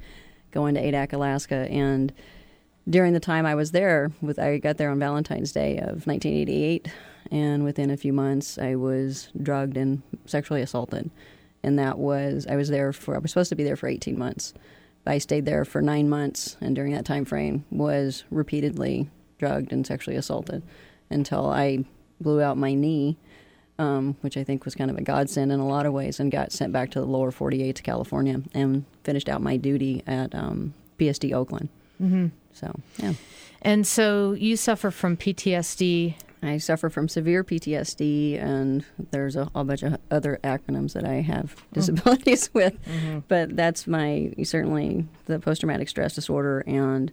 going 0.50 0.74
to 0.74 0.82
Adak, 0.82 1.14
Alaska. 1.14 1.66
And 1.70 2.12
during 2.90 3.14
the 3.14 3.20
time 3.20 3.46
I 3.46 3.54
was 3.54 3.70
there, 3.70 4.12
with 4.20 4.38
I 4.38 4.58
got 4.58 4.76
there 4.76 4.90
on 4.90 4.98
Valentine's 4.98 5.52
Day 5.52 5.78
of 5.78 6.06
1988, 6.06 6.88
and 7.30 7.64
within 7.64 7.90
a 7.90 7.96
few 7.96 8.12
months 8.12 8.58
I 8.58 8.74
was 8.74 9.30
drugged 9.42 9.78
and 9.78 10.02
sexually 10.26 10.60
assaulted. 10.60 11.10
And 11.62 11.78
that 11.78 11.98
was 11.98 12.46
I 12.46 12.56
was 12.56 12.68
there 12.68 12.92
for 12.92 13.14
I 13.14 13.18
was 13.18 13.30
supposed 13.30 13.48
to 13.48 13.56
be 13.56 13.64
there 13.64 13.76
for 13.76 13.88
18 13.88 14.18
months, 14.18 14.52
I 15.08 15.18
stayed 15.18 15.46
there 15.46 15.64
for 15.64 15.80
nine 15.80 16.08
months, 16.08 16.56
and 16.60 16.76
during 16.76 16.92
that 16.92 17.06
time 17.06 17.24
frame, 17.24 17.64
was 17.70 18.24
repeatedly 18.30 19.08
drugged 19.38 19.72
and 19.72 19.86
sexually 19.86 20.16
assaulted 20.16 20.62
until 21.08 21.46
I 21.46 21.84
blew 22.20 22.42
out 22.42 22.58
my 22.58 22.74
knee, 22.74 23.16
um, 23.78 24.16
which 24.20 24.36
I 24.36 24.44
think 24.44 24.64
was 24.64 24.74
kind 24.74 24.90
of 24.90 24.96
a 24.98 25.02
godsend 25.02 25.52
in 25.52 25.60
a 25.60 25.66
lot 25.66 25.86
of 25.86 25.92
ways, 25.92 26.20
and 26.20 26.30
got 26.30 26.52
sent 26.52 26.72
back 26.72 26.90
to 26.92 27.00
the 27.00 27.06
lower 27.06 27.30
48 27.30 27.76
to 27.76 27.82
California 27.82 28.42
and 28.54 28.84
finished 29.04 29.28
out 29.28 29.40
my 29.40 29.56
duty 29.56 30.02
at 30.06 30.34
um, 30.34 30.74
PSD 30.98 31.32
Oakland. 31.32 31.68
Mm-hmm. 32.02 32.26
So, 32.52 32.74
yeah. 32.98 33.14
And 33.62 33.86
so 33.86 34.32
you 34.32 34.56
suffer 34.56 34.90
from 34.90 35.16
PTSD. 35.16 36.14
I 36.40 36.58
suffer 36.58 36.88
from 36.88 37.08
severe 37.08 37.42
PTSD, 37.42 38.40
and 38.40 38.84
there's 39.10 39.34
a 39.34 39.46
whole 39.46 39.64
bunch 39.64 39.82
of 39.82 39.98
other 40.10 40.38
acronyms 40.44 40.92
that 40.92 41.04
I 41.04 41.14
have 41.14 41.56
disabilities 41.72 42.50
with. 42.54 42.76
But 43.26 43.56
that's 43.56 43.86
my 43.86 44.32
certainly 44.44 45.06
the 45.26 45.40
post 45.40 45.60
traumatic 45.60 45.88
stress 45.88 46.14
disorder 46.14 46.62
and 46.66 47.10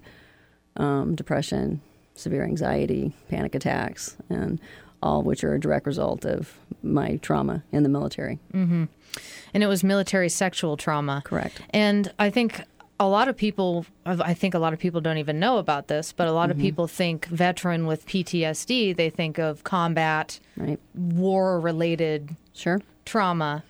um, 0.77 1.15
depression, 1.15 1.81
severe 2.13 2.43
anxiety, 2.43 3.13
panic 3.29 3.55
attacks, 3.55 4.15
and 4.29 4.59
all 5.05 5.21
which 5.21 5.43
are 5.43 5.53
a 5.53 5.59
direct 5.59 5.85
result 5.85 6.25
of 6.25 6.57
my 6.83 7.17
trauma 7.17 7.63
in 7.71 7.83
the 7.83 7.89
military. 7.89 8.39
And 8.53 9.63
it 9.63 9.67
was 9.67 9.83
military 9.83 10.27
sexual 10.29 10.75
trauma. 10.75 11.21
Correct. 11.23 11.61
And 11.69 12.11
I 12.19 12.29
think 12.29 12.61
a 12.99 13.07
lot 13.07 13.27
of 13.27 13.37
people, 13.37 13.85
I 14.05 14.33
think 14.33 14.53
a 14.53 14.59
lot 14.59 14.73
of 14.73 14.79
people 14.79 14.99
don't 15.01 15.17
even 15.17 15.39
know 15.39 15.57
about 15.57 15.87
this, 15.87 16.11
but 16.11 16.27
a 16.27 16.31
lot 16.33 16.49
of 16.51 16.57
people 16.57 16.87
think 16.87 17.25
veteran 17.27 17.85
with 17.85 18.05
PTSD, 18.05 18.95
they 18.95 19.09
think 19.09 19.37
of 19.37 19.63
combat, 19.63 20.39
Right. 20.57 20.79
war 20.95 21.59
related 21.59 22.35
Sure. 22.53 22.81
trauma. 23.05 23.63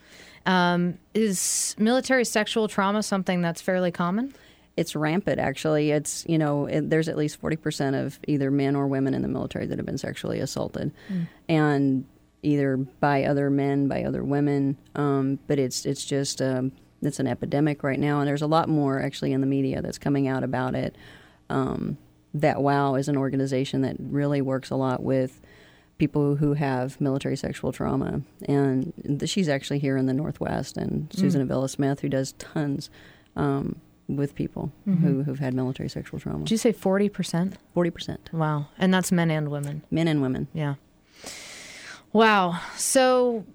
Um, 0.46 1.00
is 1.16 1.76
military 1.80 2.24
sexual 2.24 2.68
trauma 2.68 3.02
something 3.04 3.42
that's 3.42 3.62
fairly 3.62 3.92
common? 3.92 4.34
It's 4.78 4.96
rampant, 4.96 5.40
actually. 5.40 5.92
It's, 5.92 6.26
you 6.28 6.38
know, 6.38 6.66
it, 6.66 6.90
there's 6.90 7.08
at 7.08 7.18
least 7.18 7.42
40% 7.42 8.06
of 8.06 8.20
either 8.28 8.52
men 8.52 8.76
or 8.76 8.88
women 8.88 9.14
in 9.14 9.22
the 9.22 9.28
military 9.28 9.66
that 9.68 9.78
have 9.78 9.86
been 9.86 9.98
sexually 9.98 10.40
assaulted. 10.40 10.92
And 11.48 12.06
either 12.44 12.78
by 12.78 13.24
other 13.24 13.50
men, 13.50 13.88
by 13.88 14.04
other 14.04 14.24
women. 14.24 14.78
Um, 14.96 15.40
but 15.48 15.60
it's, 15.60 15.86
it's 15.86 16.06
just, 16.06 16.42
um, 16.42 16.72
it's 17.02 17.20
an 17.20 17.28
epidemic 17.28 17.84
right 17.84 18.00
now. 18.00 18.20
And 18.20 18.28
there's 18.28 18.42
a 18.42 18.48
lot 18.48 18.70
more 18.70 19.02
actually 19.02 19.32
in 19.32 19.42
the 19.42 19.48
media 19.48 19.82
that's 19.82 19.98
coming 19.98 20.28
out 20.28 20.44
about 20.44 20.76
it. 20.76 20.96
Um, 21.50 21.98
that 22.34 22.62
WOW 22.62 22.96
is 22.96 23.08
an 23.08 23.18
organization 23.18 23.82
that 23.82 23.96
really 24.00 24.42
works 24.42 24.70
a 24.70 24.76
lot 24.76 25.02
with 25.02 25.42
people 25.98 26.36
who 26.36 26.54
have 26.54 27.00
military 27.00 27.38
sexual 27.38 27.72
trauma. 27.72 28.22
And 28.48 29.24
she's 29.26 29.48
actually 29.48 29.80
here 29.80 29.98
in 29.98 30.06
the 30.06 30.14
Northwest, 30.14 30.76
and 30.78 31.08
Susan 31.14 31.42
Avila 31.42 31.70
Smith, 31.70 32.02
who 32.02 32.10
does 32.10 32.34
tons 32.34 32.90
um, 33.36 33.78
with 34.08 34.36
people 34.36 34.72
who, 34.86 35.24
who've 35.24 35.40
had 35.40 35.54
military 35.54 35.90
sexual 35.90 36.20
trauma. 36.20 36.40
Did 36.40 36.52
you 36.52 36.58
say 36.58 36.72
40%? 36.72 37.54
40%. 37.76 38.18
Wow. 38.34 38.68
And 38.78 38.94
that's 38.94 39.12
men 39.12 39.32
and 39.32 39.50
women. 39.50 39.82
Men 39.90 40.08
and 40.08 40.22
women. 40.22 40.48
Yeah. 40.54 40.76
Wow. 42.14 42.60
So 42.78 43.46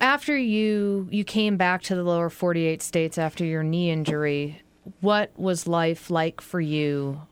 after 0.00 0.36
you 0.36 1.08
you 1.10 1.24
came 1.24 1.56
back 1.56 1.82
to 1.82 1.94
the 1.94 2.02
lower 2.02 2.30
48 2.30 2.82
states 2.82 3.18
after 3.18 3.44
your 3.44 3.62
knee 3.62 3.90
injury, 3.90 4.62
what 5.00 5.30
was 5.38 5.66
life 5.66 6.10
like 6.10 6.40
for 6.40 6.60
you 6.60 7.22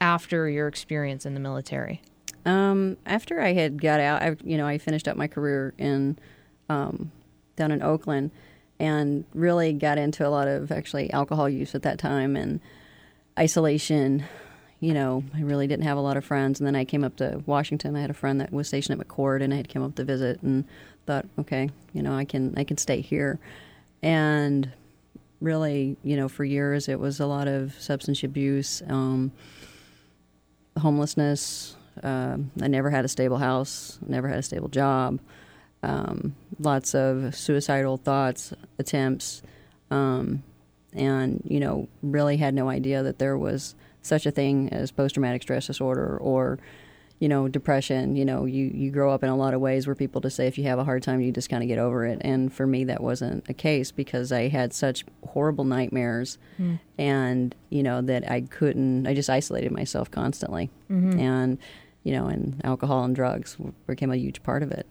after 0.00 0.48
your 0.48 0.68
experience 0.68 1.26
in 1.26 1.34
the 1.34 1.40
military? 1.40 2.02
Um, 2.44 2.96
after 3.06 3.40
I 3.40 3.52
had 3.52 3.80
got 3.80 4.00
out, 4.00 4.22
I, 4.22 4.36
you 4.42 4.56
know, 4.56 4.66
I 4.66 4.78
finished 4.78 5.06
up 5.06 5.16
my 5.16 5.28
career 5.28 5.74
in 5.78 6.18
um, 6.68 7.12
down 7.56 7.70
in 7.70 7.82
Oakland, 7.82 8.32
and 8.82 9.24
really 9.32 9.72
got 9.72 9.96
into 9.96 10.26
a 10.26 10.28
lot 10.28 10.48
of 10.48 10.72
actually 10.72 11.08
alcohol 11.12 11.48
use 11.48 11.72
at 11.76 11.82
that 11.82 12.00
time 12.00 12.34
and 12.34 12.58
isolation. 13.38 14.24
You 14.80 14.92
know, 14.92 15.22
I 15.32 15.42
really 15.42 15.68
didn't 15.68 15.84
have 15.84 15.96
a 15.96 16.00
lot 16.00 16.16
of 16.16 16.24
friends, 16.24 16.58
and 16.58 16.66
then 16.66 16.74
I 16.74 16.84
came 16.84 17.04
up 17.04 17.14
to 17.18 17.40
Washington. 17.46 17.94
I 17.94 18.00
had 18.00 18.10
a 18.10 18.14
friend 18.14 18.40
that 18.40 18.52
was 18.52 18.66
stationed 18.66 19.00
at 19.00 19.06
McChord, 19.06 19.40
and 19.40 19.54
I 19.54 19.56
had 19.56 19.72
come 19.72 19.84
up 19.84 19.94
to 19.94 20.04
visit, 20.04 20.42
and 20.42 20.64
thought, 21.06 21.26
okay, 21.38 21.70
you 21.92 22.02
know, 22.02 22.12
I 22.12 22.24
can 22.24 22.54
I 22.56 22.64
can 22.64 22.76
stay 22.76 23.00
here, 23.00 23.38
and 24.02 24.68
really, 25.40 25.96
you 26.02 26.16
know, 26.16 26.28
for 26.28 26.44
years 26.44 26.88
it 26.88 26.98
was 26.98 27.20
a 27.20 27.26
lot 27.26 27.46
of 27.46 27.74
substance 27.80 28.24
abuse. 28.24 28.82
Um, 28.88 29.30
homelessness. 30.76 31.76
Um, 32.02 32.50
I 32.60 32.66
never 32.66 32.90
had 32.90 33.04
a 33.04 33.08
stable 33.08 33.38
house, 33.38 34.00
never 34.04 34.26
had 34.26 34.38
a 34.38 34.42
stable 34.42 34.68
job. 34.68 35.20
Um, 35.82 36.34
lots 36.58 36.94
of 36.94 37.34
suicidal 37.34 37.96
thoughts, 37.96 38.52
attempts, 38.78 39.42
um, 39.90 40.42
and 40.92 41.42
you 41.44 41.58
know, 41.60 41.88
really 42.02 42.36
had 42.36 42.54
no 42.54 42.68
idea 42.68 43.02
that 43.02 43.18
there 43.18 43.36
was 43.36 43.74
such 44.02 44.26
a 44.26 44.30
thing 44.30 44.68
as 44.72 44.90
post-traumatic 44.90 45.42
stress 45.42 45.66
disorder 45.66 46.16
or 46.18 46.58
you 47.18 47.28
know 47.28 47.48
depression. 47.48 48.14
You 48.16 48.24
know 48.24 48.44
you 48.44 48.66
you 48.66 48.90
grow 48.90 49.12
up 49.12 49.22
in 49.22 49.28
a 49.28 49.36
lot 49.36 49.54
of 49.54 49.60
ways 49.60 49.86
where 49.86 49.94
people 49.94 50.20
just 50.20 50.36
say 50.36 50.46
if 50.46 50.58
you 50.58 50.64
have 50.64 50.78
a 50.78 50.84
hard 50.84 51.02
time 51.02 51.20
you 51.20 51.30
just 51.32 51.48
kind 51.48 51.62
of 51.62 51.68
get 51.68 51.78
over 51.78 52.04
it. 52.06 52.18
And 52.22 52.52
for 52.52 52.66
me 52.66 52.84
that 52.84 53.00
wasn't 53.02 53.48
a 53.48 53.54
case 53.54 53.90
because 53.92 54.32
i 54.32 54.48
had 54.48 54.72
such 54.72 55.04
horrible 55.28 55.64
nightmares 55.64 56.38
and 56.98 57.54
you 57.70 57.82
know 57.84 58.02
that 58.02 58.28
i 58.30 58.40
couldn't 58.40 59.06
i 59.06 59.14
just 59.14 59.30
isolated 59.30 59.70
myself 59.72 60.10
constantly. 60.10 60.70
And 61.20 61.58
you 62.02 62.12
know 62.12 62.26
and 62.26 62.60
alcohol 62.64 63.04
and 63.04 63.14
drugs 63.14 63.56
became 63.86 64.10
a 64.10 64.16
huge 64.16 64.42
part 64.42 64.62
of 64.64 64.72
it 64.72 64.86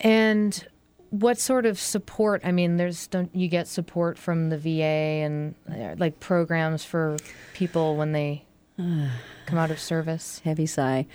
And 0.00 0.66
what 1.10 1.38
sort 1.38 1.66
of 1.66 1.78
support? 1.78 2.42
I 2.44 2.52
mean, 2.52 2.76
there's 2.76 3.06
don't 3.06 3.34
you 3.34 3.48
get 3.48 3.68
support 3.68 4.18
from 4.18 4.50
the 4.50 4.58
VA 4.58 5.24
and 5.24 5.54
uh, 5.70 5.94
like 5.98 6.20
programs 6.20 6.84
for 6.84 7.16
people 7.54 7.96
when 7.96 8.12
they 8.12 8.44
come 8.76 9.58
out 9.58 9.70
of 9.70 9.78
service? 9.78 10.40
heavy 10.44 10.66
sigh. 10.66 11.06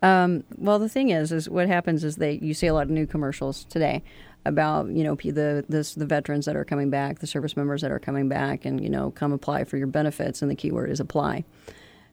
Um, 0.00 0.44
well, 0.56 0.78
the 0.78 0.88
thing 0.88 1.10
is, 1.10 1.32
is 1.32 1.48
what 1.48 1.66
happens 1.66 2.04
is 2.04 2.16
they 2.16 2.38
you 2.40 2.54
see 2.54 2.68
a 2.68 2.74
lot 2.74 2.84
of 2.84 2.90
new 2.90 3.06
commercials 3.06 3.64
today 3.64 4.02
about 4.44 4.88
you 4.88 5.02
know 5.04 5.14
the 5.16 5.64
this, 5.68 5.94
the 5.94 6.06
veterans 6.06 6.46
that 6.46 6.56
are 6.56 6.64
coming 6.64 6.90
back, 6.90 7.18
the 7.18 7.26
service 7.26 7.56
members 7.56 7.82
that 7.82 7.90
are 7.90 7.98
coming 7.98 8.28
back, 8.28 8.64
and 8.64 8.82
you 8.82 8.88
know 8.88 9.10
come 9.10 9.32
apply 9.32 9.64
for 9.64 9.76
your 9.76 9.86
benefits, 9.86 10.42
and 10.42 10.50
the 10.50 10.54
key 10.54 10.70
word 10.70 10.90
is 10.90 11.00
apply. 11.00 11.44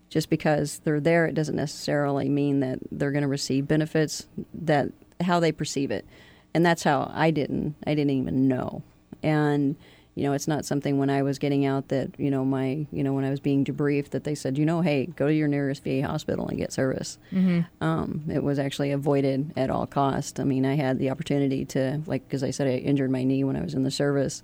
Just 0.09 0.29
because 0.29 0.79
they're 0.83 0.99
there, 0.99 1.25
it 1.25 1.33
doesn't 1.33 1.55
necessarily 1.55 2.29
mean 2.29 2.59
that 2.59 2.79
they're 2.91 3.11
going 3.11 3.23
to 3.23 3.27
receive 3.27 3.67
benefits. 3.67 4.27
That 4.53 4.91
how 5.21 5.39
they 5.39 5.51
perceive 5.51 5.91
it, 5.91 6.06
and 6.54 6.65
that's 6.65 6.84
how 6.84 7.12
I 7.13 7.32
didn't. 7.32 7.75
I 7.86 7.95
didn't 7.95 8.12
even 8.12 8.47
know, 8.47 8.84
and 9.23 9.75
you 10.15 10.23
know, 10.23 10.32
it's 10.32 10.47
not 10.47 10.63
something 10.63 10.97
when 10.97 11.10
I 11.10 11.23
was 11.23 11.38
getting 11.39 11.65
out 11.65 11.89
that, 11.89 12.17
you 12.17 12.32
know, 12.32 12.45
my, 12.45 12.88
you 12.89 13.04
know, 13.04 13.12
when 13.12 13.25
I 13.25 13.30
was 13.30 13.41
being 13.41 13.65
debriefed 13.65 14.12
that 14.12 14.23
they 14.23 14.34
said, 14.34 14.58
you 14.58 14.65
know, 14.65 14.80
hey, 14.80 15.08
go 15.08 15.28
to 15.28 15.34
your 15.34 15.49
nearest 15.49 15.84
VA 15.84 16.08
hospital 16.08 16.47
and 16.47 16.58
get 16.58 16.71
service. 16.71 17.19
Um, 17.82 18.23
it 18.32 18.41
was 18.41 18.58
actually 18.58 18.91
avoided 18.91 19.51
at 19.58 19.69
all 19.69 19.86
cost. 19.86 20.39
I 20.39 20.45
mean, 20.45 20.65
I 20.65 20.75
had 20.75 20.99
the 20.99 21.10
opportunity 21.10 21.65
to, 21.65 22.01
like, 22.06 22.25
because 22.25 22.43
I 22.43 22.51
said 22.51 22.67
I 22.67 22.78
injured 22.78 23.12
my 23.12 23.25
knee 23.25 23.43
when 23.43 23.58
I 23.58 23.62
was 23.62 23.73
in 23.73 23.84
the 23.84 23.91
service, 23.91 24.41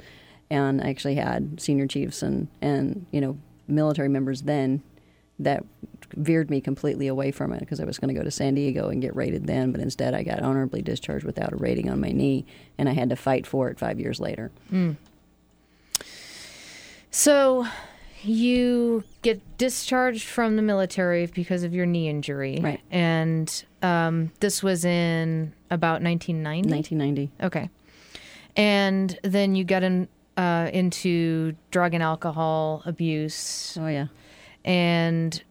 and 0.49 0.81
I 0.81 0.89
actually 0.89 1.15
had 1.15 1.61
senior 1.61 1.87
chiefs 1.87 2.21
and, 2.21 2.49
and 2.61 3.05
you 3.11 3.21
know, 3.21 3.37
military 3.69 4.09
members 4.09 4.41
then 4.41 4.83
that 5.39 5.63
veered 6.15 6.49
me 6.49 6.61
completely 6.61 7.07
away 7.07 7.31
from 7.31 7.53
it 7.53 7.59
because 7.59 7.79
I 7.79 7.85
was 7.85 7.97
going 7.97 8.13
to 8.13 8.19
go 8.19 8.23
to 8.23 8.31
San 8.31 8.55
Diego 8.55 8.89
and 8.89 9.01
get 9.01 9.15
rated 9.15 9.47
then, 9.47 9.71
but 9.71 9.81
instead 9.81 10.13
I 10.13 10.23
got 10.23 10.41
honorably 10.41 10.81
discharged 10.81 11.25
without 11.25 11.53
a 11.53 11.55
rating 11.55 11.89
on 11.89 11.99
my 11.99 12.11
knee, 12.11 12.45
and 12.77 12.89
I 12.89 12.93
had 12.93 13.09
to 13.09 13.15
fight 13.15 13.47
for 13.47 13.69
it 13.69 13.79
five 13.79 13.99
years 13.99 14.19
later. 14.19 14.51
So 17.11 17.67
you 18.23 19.03
get 19.21 19.57
discharged 19.57 20.23
from 20.23 20.55
the 20.55 20.61
military 20.61 21.25
because 21.25 21.63
of 21.63 21.73
your 21.73 21.85
knee 21.85 22.07
injury. 22.07 22.59
Right. 22.61 22.81
And 22.91 23.63
um, 23.81 24.31
this 24.39 24.61
was 24.61 24.85
in 24.85 25.53
about 25.69 26.01
1990? 26.01 26.69
1990. 26.69 27.45
Okay. 27.45 27.69
And 28.55 29.17
then 29.23 29.55
you 29.55 29.63
get 29.63 29.83
in, 29.83 30.07
uh, 30.37 30.69
into 30.71 31.55
drug 31.71 31.93
and 31.93 32.03
alcohol 32.03 32.83
abuse. 32.85 33.77
Oh 33.79 33.87
yeah. 33.87 34.07
And 34.63 35.41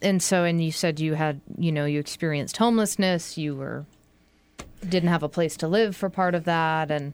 and 0.00 0.22
so 0.22 0.44
and 0.44 0.62
you 0.62 0.70
said 0.70 1.00
you 1.00 1.14
had 1.14 1.40
you 1.56 1.72
know 1.72 1.84
you 1.84 1.98
experienced 1.98 2.56
homelessness 2.58 3.36
you 3.36 3.56
were 3.56 3.84
didn't 4.88 5.08
have 5.08 5.24
a 5.24 5.28
place 5.28 5.56
to 5.56 5.66
live 5.66 5.96
for 5.96 6.08
part 6.08 6.36
of 6.36 6.44
that 6.44 6.92
and 6.92 7.12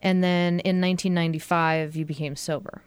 and 0.00 0.22
then 0.22 0.60
in 0.60 0.80
1995 0.80 1.96
you 1.96 2.04
became 2.04 2.36
sober 2.36 2.82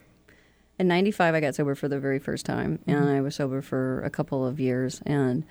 In 0.77 0.87
95, 0.87 1.35
I 1.35 1.39
got 1.39 1.55
sober 1.55 1.75
for 1.75 1.87
the 1.87 1.99
very 1.99 2.19
first 2.19 2.45
time, 2.45 2.79
and 2.85 2.99
mm-hmm. 2.99 3.15
I 3.15 3.21
was 3.21 3.35
sober 3.35 3.61
for 3.61 4.01
a 4.03 4.09
couple 4.09 4.45
of 4.45 4.59
years, 4.59 5.01
and, 5.05 5.45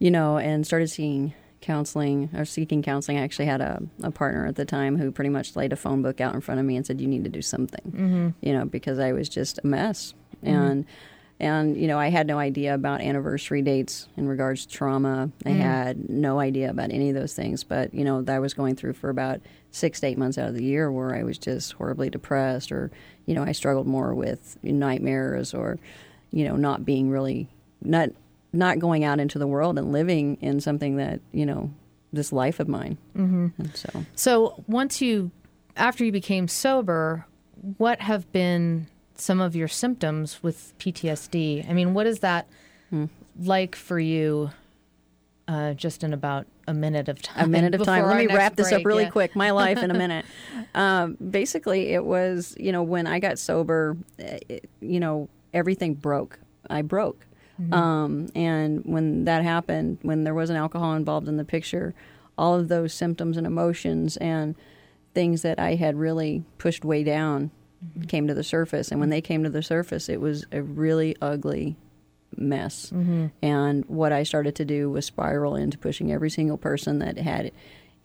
you 0.00 0.10
know, 0.10 0.38
and 0.38 0.66
started 0.66 0.88
seeing 0.90 1.34
counseling 1.60 2.30
or 2.34 2.44
seeking 2.44 2.82
counseling. 2.82 3.18
I 3.18 3.22
actually 3.22 3.46
had 3.46 3.60
a, 3.60 3.80
a 4.02 4.10
partner 4.10 4.46
at 4.46 4.56
the 4.56 4.64
time 4.64 4.96
who 4.98 5.12
pretty 5.12 5.30
much 5.30 5.54
laid 5.54 5.72
a 5.72 5.76
phone 5.76 6.02
book 6.02 6.20
out 6.20 6.34
in 6.34 6.40
front 6.40 6.58
of 6.58 6.66
me 6.66 6.74
and 6.74 6.84
said, 6.84 7.00
You 7.00 7.06
need 7.06 7.22
to 7.22 7.30
do 7.30 7.42
something, 7.42 7.92
mm-hmm. 7.92 8.28
you 8.40 8.52
know, 8.52 8.64
because 8.64 8.98
I 8.98 9.12
was 9.12 9.28
just 9.28 9.60
a 9.62 9.66
mess. 9.66 10.14
Mm-hmm. 10.44 10.54
And 10.54 10.86
And, 11.40 11.74
you 11.74 11.88
know, 11.88 11.98
I 11.98 12.08
had 12.08 12.26
no 12.26 12.38
idea 12.38 12.74
about 12.74 13.00
anniversary 13.00 13.62
dates 13.62 14.06
in 14.18 14.28
regards 14.28 14.66
to 14.66 14.72
trauma. 14.72 15.30
I 15.46 15.50
had 15.50 16.10
no 16.10 16.38
idea 16.38 16.68
about 16.68 16.90
any 16.90 17.08
of 17.08 17.14
those 17.14 17.32
things. 17.32 17.64
But, 17.64 17.94
you 17.94 18.04
know, 18.04 18.20
that 18.20 18.36
I 18.36 18.38
was 18.38 18.52
going 18.52 18.76
through 18.76 18.92
for 18.92 19.08
about 19.08 19.40
six 19.70 20.00
to 20.00 20.06
eight 20.06 20.18
months 20.18 20.36
out 20.36 20.48
of 20.48 20.54
the 20.54 20.62
year 20.62 20.92
where 20.92 21.16
I 21.16 21.22
was 21.22 21.38
just 21.38 21.72
horribly 21.72 22.10
depressed 22.10 22.70
or, 22.70 22.90
you 23.24 23.34
know, 23.34 23.42
I 23.42 23.52
struggled 23.52 23.86
more 23.86 24.14
with 24.14 24.58
nightmares 24.62 25.54
or, 25.54 25.78
you 26.30 26.46
know, 26.46 26.56
not 26.56 26.84
being 26.84 27.08
really, 27.08 27.48
not, 27.80 28.10
not 28.52 28.78
going 28.78 29.04
out 29.04 29.18
into 29.18 29.38
the 29.38 29.46
world 29.46 29.78
and 29.78 29.92
living 29.92 30.36
in 30.42 30.60
something 30.60 30.96
that, 30.96 31.20
you 31.32 31.46
know, 31.46 31.70
this 32.12 32.32
life 32.32 32.60
of 32.60 32.68
mine. 32.68 32.98
Mm-hmm. 33.16 33.48
And 33.56 33.74
so, 33.74 34.04
So 34.14 34.62
once 34.66 35.00
you, 35.00 35.30
after 35.74 36.04
you 36.04 36.12
became 36.12 36.48
sober, 36.48 37.24
what 37.78 38.00
have 38.00 38.30
been 38.30 38.88
some 39.20 39.40
of 39.40 39.54
your 39.56 39.68
symptoms 39.68 40.42
with 40.42 40.72
PTSD? 40.78 41.68
I 41.68 41.72
mean, 41.72 41.94
what 41.94 42.06
is 42.06 42.20
that 42.20 42.46
Hmm. 42.90 43.04
like 43.40 43.76
for 43.76 43.98
you? 44.00 44.50
Uh, 45.48 45.74
just 45.74 46.04
in 46.04 46.12
about 46.12 46.46
a 46.68 46.74
minute 46.74 47.08
of 47.08 47.20
time. 47.20 47.44
a 47.46 47.48
minute 47.48 47.74
of 47.74 47.82
time. 47.82 48.04
Let 48.06 48.16
me 48.18 48.28
wrap 48.28 48.54
this 48.54 48.70
up 48.70 48.84
really 48.84 49.02
yeah. 49.04 49.10
quick. 49.10 49.34
My 49.34 49.50
life 49.50 49.78
in 49.82 49.90
a 49.90 49.94
minute. 50.04 50.24
Um, 50.76 51.16
basically, 51.30 51.88
it 51.92 52.04
was 52.04 52.54
you 52.58 52.70
know 52.70 52.84
when 52.84 53.08
I 53.08 53.18
got 53.18 53.36
sober, 53.38 53.96
eh, 54.20 54.38
it, 54.48 54.70
you 54.80 55.00
know 55.00 55.28
everything 55.52 55.94
broke. 55.94 56.38
I 56.68 56.82
broke, 56.82 57.26
Mm-hmm. 57.60 57.74
um, 57.74 58.28
and 58.36 58.82
when 58.84 59.24
that 59.24 59.42
happened, 59.42 59.98
when 60.02 60.22
there 60.24 60.34
wasn't 60.34 60.58
alcohol 60.58 60.94
involved 60.94 61.26
in 61.28 61.36
the 61.36 61.44
picture, 61.44 61.94
all 62.38 62.54
of 62.54 62.68
those 62.68 62.94
symptoms 62.94 63.36
and 63.36 63.44
emotions 63.46 64.16
and 64.18 64.54
things 65.14 65.42
that 65.42 65.58
I 65.58 65.74
had 65.74 65.96
really 65.96 66.44
pushed 66.58 66.84
way 66.84 67.02
down 67.02 67.50
Mm-hmm. 67.84 68.02
came 68.08 68.26
to 68.28 68.34
the 68.34 68.44
surface. 68.44 68.90
And 68.90 69.00
when 69.00 69.08
they 69.08 69.22
came 69.22 69.42
to 69.44 69.50
the 69.50 69.62
surface, 69.62 70.08
it 70.10 70.20
was 70.20 70.44
a 70.52 70.62
really 70.62 71.16
ugly 71.22 71.76
mess. 72.36 72.90
Mm-hmm. 72.94 73.28
And 73.42 73.84
what 73.86 74.12
I 74.12 74.22
started 74.22 74.54
to 74.56 74.64
do 74.64 74.90
was 74.90 75.06
spiral 75.06 75.56
into 75.56 75.78
pushing 75.78 76.12
every 76.12 76.30
single 76.30 76.58
person 76.58 76.98
that 76.98 77.16
had 77.18 77.52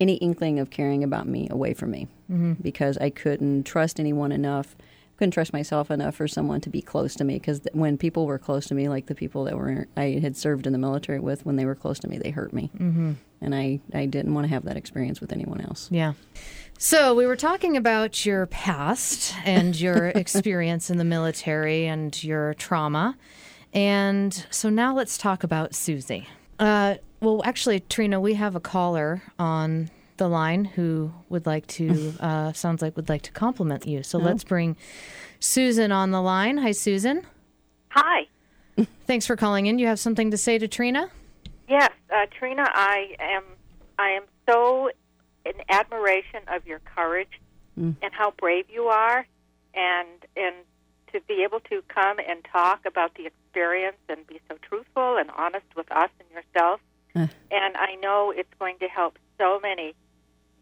any 0.00 0.14
inkling 0.14 0.58
of 0.58 0.70
caring 0.70 1.04
about 1.04 1.26
me 1.26 1.48
away 1.50 1.74
from 1.74 1.90
me 1.90 2.08
Mm-hmm. 2.30 2.54
because 2.54 2.98
I 2.98 3.10
couldn't 3.10 3.64
trust 3.64 4.00
anyone 4.00 4.32
enough. 4.32 4.74
Couldn't 5.16 5.30
trust 5.30 5.52
myself 5.52 5.90
enough 5.92 6.16
for 6.16 6.26
someone 6.26 6.60
to 6.62 6.68
be 6.70 6.82
close 6.82 7.14
to 7.14 7.24
me 7.24 7.34
because 7.34 7.60
th- 7.60 7.74
when 7.74 7.96
people 7.96 8.26
were 8.26 8.38
close 8.38 8.66
to 8.66 8.74
me, 8.74 8.88
like 8.88 9.06
the 9.06 9.14
people 9.14 9.44
that 9.44 9.56
were 9.56 9.86
I 9.96 10.18
had 10.20 10.36
served 10.36 10.66
in 10.66 10.72
the 10.72 10.78
military 10.78 11.20
with, 11.20 11.46
when 11.46 11.54
they 11.56 11.64
were 11.64 11.74
close 11.76 11.98
to 12.00 12.08
me, 12.08 12.18
they 12.18 12.30
hurt 12.30 12.52
me, 12.52 12.70
mm-hmm. 12.76 13.12
and 13.40 13.54
I 13.54 13.80
I 13.94 14.06
didn't 14.06 14.34
want 14.34 14.44
to 14.46 14.52
have 14.52 14.64
that 14.64 14.76
experience 14.76 15.20
with 15.20 15.32
anyone 15.32 15.60
else. 15.60 15.88
Yeah. 15.90 16.14
So 16.78 17.14
we 17.14 17.26
were 17.26 17.36
talking 17.36 17.76
about 17.76 18.26
your 18.26 18.46
past 18.46 19.34
and 19.44 19.78
your 19.78 20.06
experience 20.14 20.90
in 20.90 20.98
the 20.98 21.04
military 21.04 21.86
and 21.86 22.22
your 22.22 22.54
trauma. 22.54 23.16
And 23.72 24.46
so 24.50 24.68
now 24.68 24.94
let's 24.94 25.16
talk 25.16 25.42
about 25.42 25.74
Suzzie. 25.74 26.26
Uh, 26.58 26.96
well, 27.20 27.42
actually, 27.44 27.80
Trina, 27.80 28.20
we 28.20 28.34
have 28.34 28.56
a 28.56 28.60
caller 28.60 29.22
on 29.38 29.90
the 30.18 30.28
line 30.28 30.64
who 30.64 31.12
would 31.28 31.46
like 31.46 31.66
to, 31.66 32.14
uh, 32.20 32.52
sounds 32.52 32.82
like 32.82 32.96
would 32.96 33.08
like 33.08 33.22
to 33.22 33.32
compliment 33.32 33.86
you. 33.86 34.02
So 34.02 34.18
let's 34.18 34.44
bring 34.44 34.76
Susan 35.40 35.92
on 35.92 36.10
the 36.10 36.20
line. 36.20 36.58
Hi, 36.58 36.72
Susan. 36.72 37.22
Hi. 37.90 38.26
Thanks 39.06 39.26
for 39.26 39.36
calling 39.36 39.66
in. 39.66 39.78
You 39.78 39.86
have 39.86 39.98
something 39.98 40.30
to 40.30 40.36
say 40.36 40.58
to 40.58 40.68
Trina? 40.68 41.08
Yes, 41.68 41.90
uh, 42.14 42.26
Trina, 42.38 42.64
I 42.74 43.16
am 43.18 43.42
I 43.98 44.10
am 44.10 44.24
so 44.48 44.90
in 45.46 45.54
admiration 45.68 46.40
of 46.48 46.66
your 46.66 46.80
courage 46.80 47.40
mm. 47.78 47.94
and 48.02 48.12
how 48.12 48.32
brave 48.32 48.66
you 48.68 48.84
are, 48.84 49.26
and 49.74 50.08
and 50.36 50.54
to 51.12 51.20
be 51.28 51.44
able 51.44 51.60
to 51.60 51.82
come 51.88 52.18
and 52.18 52.44
talk 52.52 52.84
about 52.84 53.14
the 53.14 53.26
experience 53.26 53.96
and 54.08 54.26
be 54.26 54.40
so 54.48 54.56
truthful 54.60 55.16
and 55.16 55.30
honest 55.30 55.66
with 55.76 55.90
us 55.92 56.10
and 56.20 56.28
yourself. 56.30 56.80
And 57.14 57.76
I 57.78 57.94
know 58.02 58.30
it's 58.30 58.52
going 58.58 58.78
to 58.80 58.88
help 58.88 59.18
so 59.38 59.58
many 59.58 59.94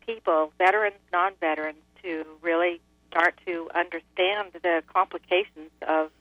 people, 0.06 0.52
veterans, 0.56 0.94
non-veterans, 1.12 1.78
to 2.04 2.24
really 2.42 2.80
start 3.10 3.34
to 3.44 3.68
understand 3.74 4.52
the 4.62 4.84
complications 4.86 5.72
of 5.82 6.12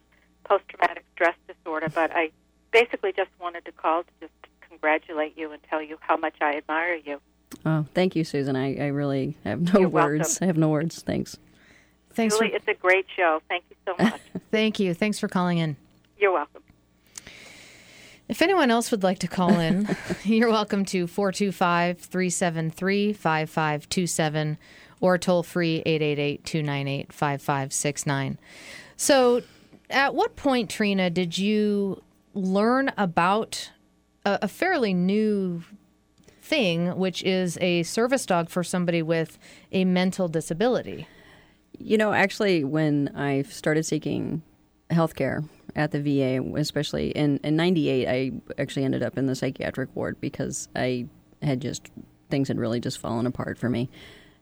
post-traumatic 0.43 1.05
stress 1.13 1.35
disorder. 1.47 1.89
But 1.93 2.09
I 2.15 2.31
basically 2.71 3.11
just 3.11 3.29
wanted 3.39 3.65
to 3.65 3.71
call 3.71 4.03
to 4.03 4.09
just 4.21 4.33
congratulate 4.67 5.37
you 5.37 5.51
and 5.51 5.61
tell 5.69 5.83
you 5.83 5.97
how 5.99 6.17
much 6.17 6.35
I 6.41 6.55
admire 6.57 6.95
you. 6.95 7.21
Oh, 7.63 7.82
thank 7.93 8.15
you, 8.15 8.23
Susan. 8.23 8.55
I, 8.55 8.75
I 8.77 8.87
really 8.87 9.37
have 9.43 9.73
no 9.73 9.79
You're 9.81 9.89
words. 9.89 10.29
welcome. 10.29 10.37
I 10.41 10.45
have 10.47 10.57
no 10.57 10.69
words. 10.69 11.01
Thanks. 11.01 11.37
Thanks 12.13 12.35
Julie, 12.35 12.49
for, 12.49 12.55
it's 12.57 12.67
a 12.67 12.73
great 12.73 13.05
show. 13.15 13.41
Thank 13.49 13.63
you 13.69 13.75
so 13.85 13.95
much. 14.03 14.21
thank 14.51 14.79
you. 14.79 14.93
Thanks 14.93 15.19
for 15.19 15.27
calling 15.27 15.57
in. 15.57 15.75
You're 16.17 16.31
welcome. 16.31 16.61
If 18.29 18.41
anyone 18.41 18.71
else 18.71 18.89
would 18.91 19.03
like 19.03 19.19
to 19.19 19.27
call 19.27 19.59
in, 19.59 19.95
you're 20.23 20.49
welcome 20.49 20.85
to 20.85 21.07
425 21.07 21.99
373 21.99 23.13
5527 23.13 24.57
or 25.01 25.17
toll 25.17 25.43
free 25.43 25.83
888 25.85 26.45
298 26.45 27.13
5569. 27.13 28.37
So, 28.95 29.41
at 29.89 30.15
what 30.15 30.35
point, 30.35 30.69
Trina, 30.69 31.09
did 31.09 31.37
you 31.37 32.01
learn 32.33 32.91
about 32.97 33.71
a, 34.25 34.39
a 34.43 34.47
fairly 34.47 34.93
new 34.93 35.63
thing, 36.53 36.95
which 36.97 37.23
is 37.23 37.57
a 37.61 37.81
service 37.81 38.27
dog 38.27 38.47
for 38.47 38.63
somebody 38.63 39.01
with 39.01 39.39
a 39.71 39.85
mental 39.85 40.27
disability? 40.27 41.07
You 41.79 41.97
know, 41.97 42.13
actually, 42.13 42.63
when 42.63 43.11
I 43.15 43.41
started 43.41 43.87
seeking 43.87 44.43
health 44.91 45.15
care 45.15 45.43
at 45.75 45.89
the 45.89 45.99
VA, 45.99 46.43
especially 46.55 47.09
in, 47.09 47.39
in 47.43 47.55
98, 47.55 48.07
I 48.07 48.61
actually 48.61 48.85
ended 48.85 49.01
up 49.01 49.17
in 49.17 49.25
the 49.25 49.33
psychiatric 49.33 49.89
ward 49.95 50.21
because 50.21 50.67
I 50.75 51.07
had 51.41 51.59
just, 51.59 51.89
things 52.29 52.49
had 52.49 52.59
really 52.59 52.79
just 52.79 52.99
fallen 52.99 53.25
apart 53.25 53.57
for 53.57 53.67
me. 53.67 53.89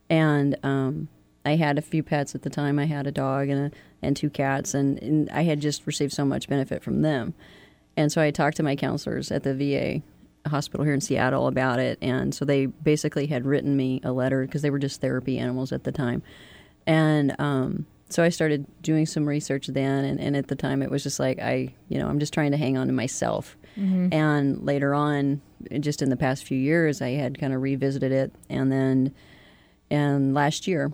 And 0.10 0.58
um, 0.64 1.08
I 1.46 1.56
had 1.56 1.78
a 1.78 1.82
few 1.82 2.04
pets 2.04 2.36
at 2.36 2.42
the 2.42 2.50
time. 2.50 2.78
I 2.78 2.88
had 2.88 3.08
a 3.08 3.12
dog 3.14 3.48
and, 3.48 3.68
a, 3.68 3.78
and 4.02 4.18
two 4.18 4.30
cats, 4.30 4.74
and, 4.74 5.02
and 5.02 5.30
I 5.30 5.44
had 5.44 5.62
just 5.62 5.88
received 5.88 6.12
so 6.12 6.26
much 6.26 6.50
benefit 6.50 6.84
from 6.84 7.04
them. 7.04 7.36
And 7.96 8.12
so 8.12 8.22
I 8.22 8.32
talked 8.32 8.58
to 8.58 8.64
my 8.64 8.76
counselors 8.76 9.32
at 9.32 9.44
the 9.44 9.56
VA 9.56 10.02
hospital 10.48 10.84
here 10.84 10.94
in 10.94 11.02
Seattle 11.02 11.48
about 11.48 11.80
it. 11.80 11.98
And 12.02 12.34
so 12.34 12.46
they 12.46 12.66
basically 12.66 13.28
had 13.28 13.46
written 13.46 13.76
me 13.76 14.02
a 14.04 14.12
letter 14.12 14.46
because 14.46 14.62
they 14.62 14.70
were 14.70 14.80
just 14.80 15.02
therapy 15.02 15.38
animals 15.38 15.72
at 15.72 15.84
the 15.84 15.92
time. 15.92 16.24
And 16.88 17.36
um, 17.40 17.86
so 18.10 18.24
I 18.24 18.30
started 18.30 18.66
doing 18.82 19.06
some 19.06 19.28
research 19.28 19.68
then. 19.68 20.04
And, 20.06 20.20
and 20.20 20.36
at 20.36 20.48
the 20.48 20.56
time, 20.56 20.82
it 20.82 20.90
was 20.90 21.04
just 21.04 21.20
like, 21.20 21.40
I, 21.40 21.74
you 21.90 22.00
know, 22.00 22.08
I'm 22.08 22.20
just 22.20 22.34
trying 22.34 22.52
to 22.52 22.58
hang 22.58 22.78
on 22.78 22.88
to 22.88 22.94
myself. 22.94 23.56
And 24.14 24.66
later 24.66 24.94
on, 24.94 25.42
just 25.80 26.02
in 26.02 26.10
the 26.10 26.18
past 26.18 26.44
few 26.44 26.58
years, 26.58 27.02
I 27.02 27.12
had 27.12 27.40
kind 27.40 27.54
of 27.54 27.62
revisited 27.62 28.12
it. 28.12 28.34
And 28.50 28.72
then, 28.72 29.14
and 29.90 30.34
last 30.34 30.68
year, 30.68 30.92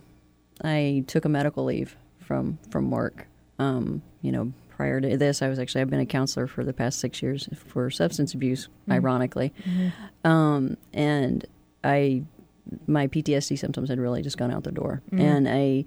I 0.62 1.04
took 1.06 1.24
a 1.24 1.28
medical 1.28 1.64
leave 1.64 1.96
from 2.20 2.58
from 2.70 2.90
work. 2.90 3.26
Um, 3.58 4.02
you 4.22 4.30
know, 4.30 4.52
prior 4.78 5.00
to 5.00 5.16
this, 5.16 5.42
I 5.42 5.48
was 5.48 5.58
actually 5.58 5.80
I've 5.80 5.90
been 5.90 5.98
a 5.98 6.06
counselor 6.06 6.46
for 6.46 6.62
the 6.62 6.72
past 6.72 7.00
six 7.00 7.20
years 7.20 7.48
for 7.56 7.90
substance 7.90 8.32
abuse, 8.32 8.68
ironically, 8.88 9.52
um, 10.24 10.76
and 10.94 11.44
I 11.82 12.22
my 12.86 13.08
PTSD 13.08 13.58
symptoms 13.58 13.88
had 13.88 13.98
really 13.98 14.22
just 14.22 14.38
gone 14.38 14.52
out 14.52 14.62
the 14.62 14.70
door, 14.70 15.02
and 15.10 15.48
I 15.48 15.84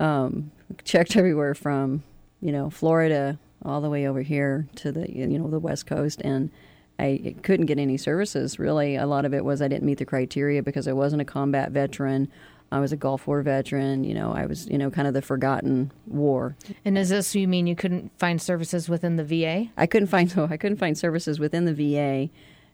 um, 0.00 0.50
checked 0.82 1.14
everywhere 1.14 1.54
from 1.54 2.02
you 2.40 2.52
know 2.52 2.70
Florida 2.70 3.38
all 3.66 3.82
the 3.82 3.90
way 3.90 4.08
over 4.08 4.22
here 4.22 4.66
to 4.76 4.90
the 4.92 5.14
you 5.14 5.38
know 5.38 5.48
the 5.48 5.60
West 5.60 5.86
Coast, 5.86 6.22
and 6.22 6.50
I 6.98 7.34
couldn't 7.42 7.66
get 7.66 7.78
any 7.78 7.98
services. 7.98 8.58
Really, 8.58 8.96
a 8.96 9.06
lot 9.06 9.26
of 9.26 9.34
it 9.34 9.44
was 9.44 9.60
I 9.60 9.68
didn't 9.68 9.84
meet 9.84 9.98
the 9.98 10.06
criteria 10.06 10.62
because 10.62 10.88
I 10.88 10.94
wasn't 10.94 11.20
a 11.20 11.26
combat 11.26 11.70
veteran. 11.70 12.28
I 12.72 12.80
was 12.80 12.92
a 12.92 12.96
Gulf 12.96 13.26
War 13.26 13.42
veteran. 13.42 14.04
You 14.04 14.14
know, 14.14 14.32
I 14.32 14.46
was 14.46 14.66
you 14.68 14.78
know 14.78 14.90
kind 14.90 15.08
of 15.08 15.14
the 15.14 15.22
forgotten 15.22 15.92
war. 16.06 16.56
And 16.84 16.98
is 16.98 17.08
this 17.08 17.34
you 17.34 17.48
mean 17.48 17.66
you 17.66 17.76
couldn't 17.76 18.10
find 18.18 18.40
services 18.40 18.88
within 18.88 19.16
the 19.16 19.24
VA? 19.24 19.70
I 19.76 19.86
couldn't 19.86 20.08
find 20.08 20.30
so 20.32 20.48
I 20.50 20.56
couldn't 20.56 20.78
find 20.78 20.96
services 20.96 21.38
within 21.38 21.64
the 21.64 21.74
VA, 21.74 22.30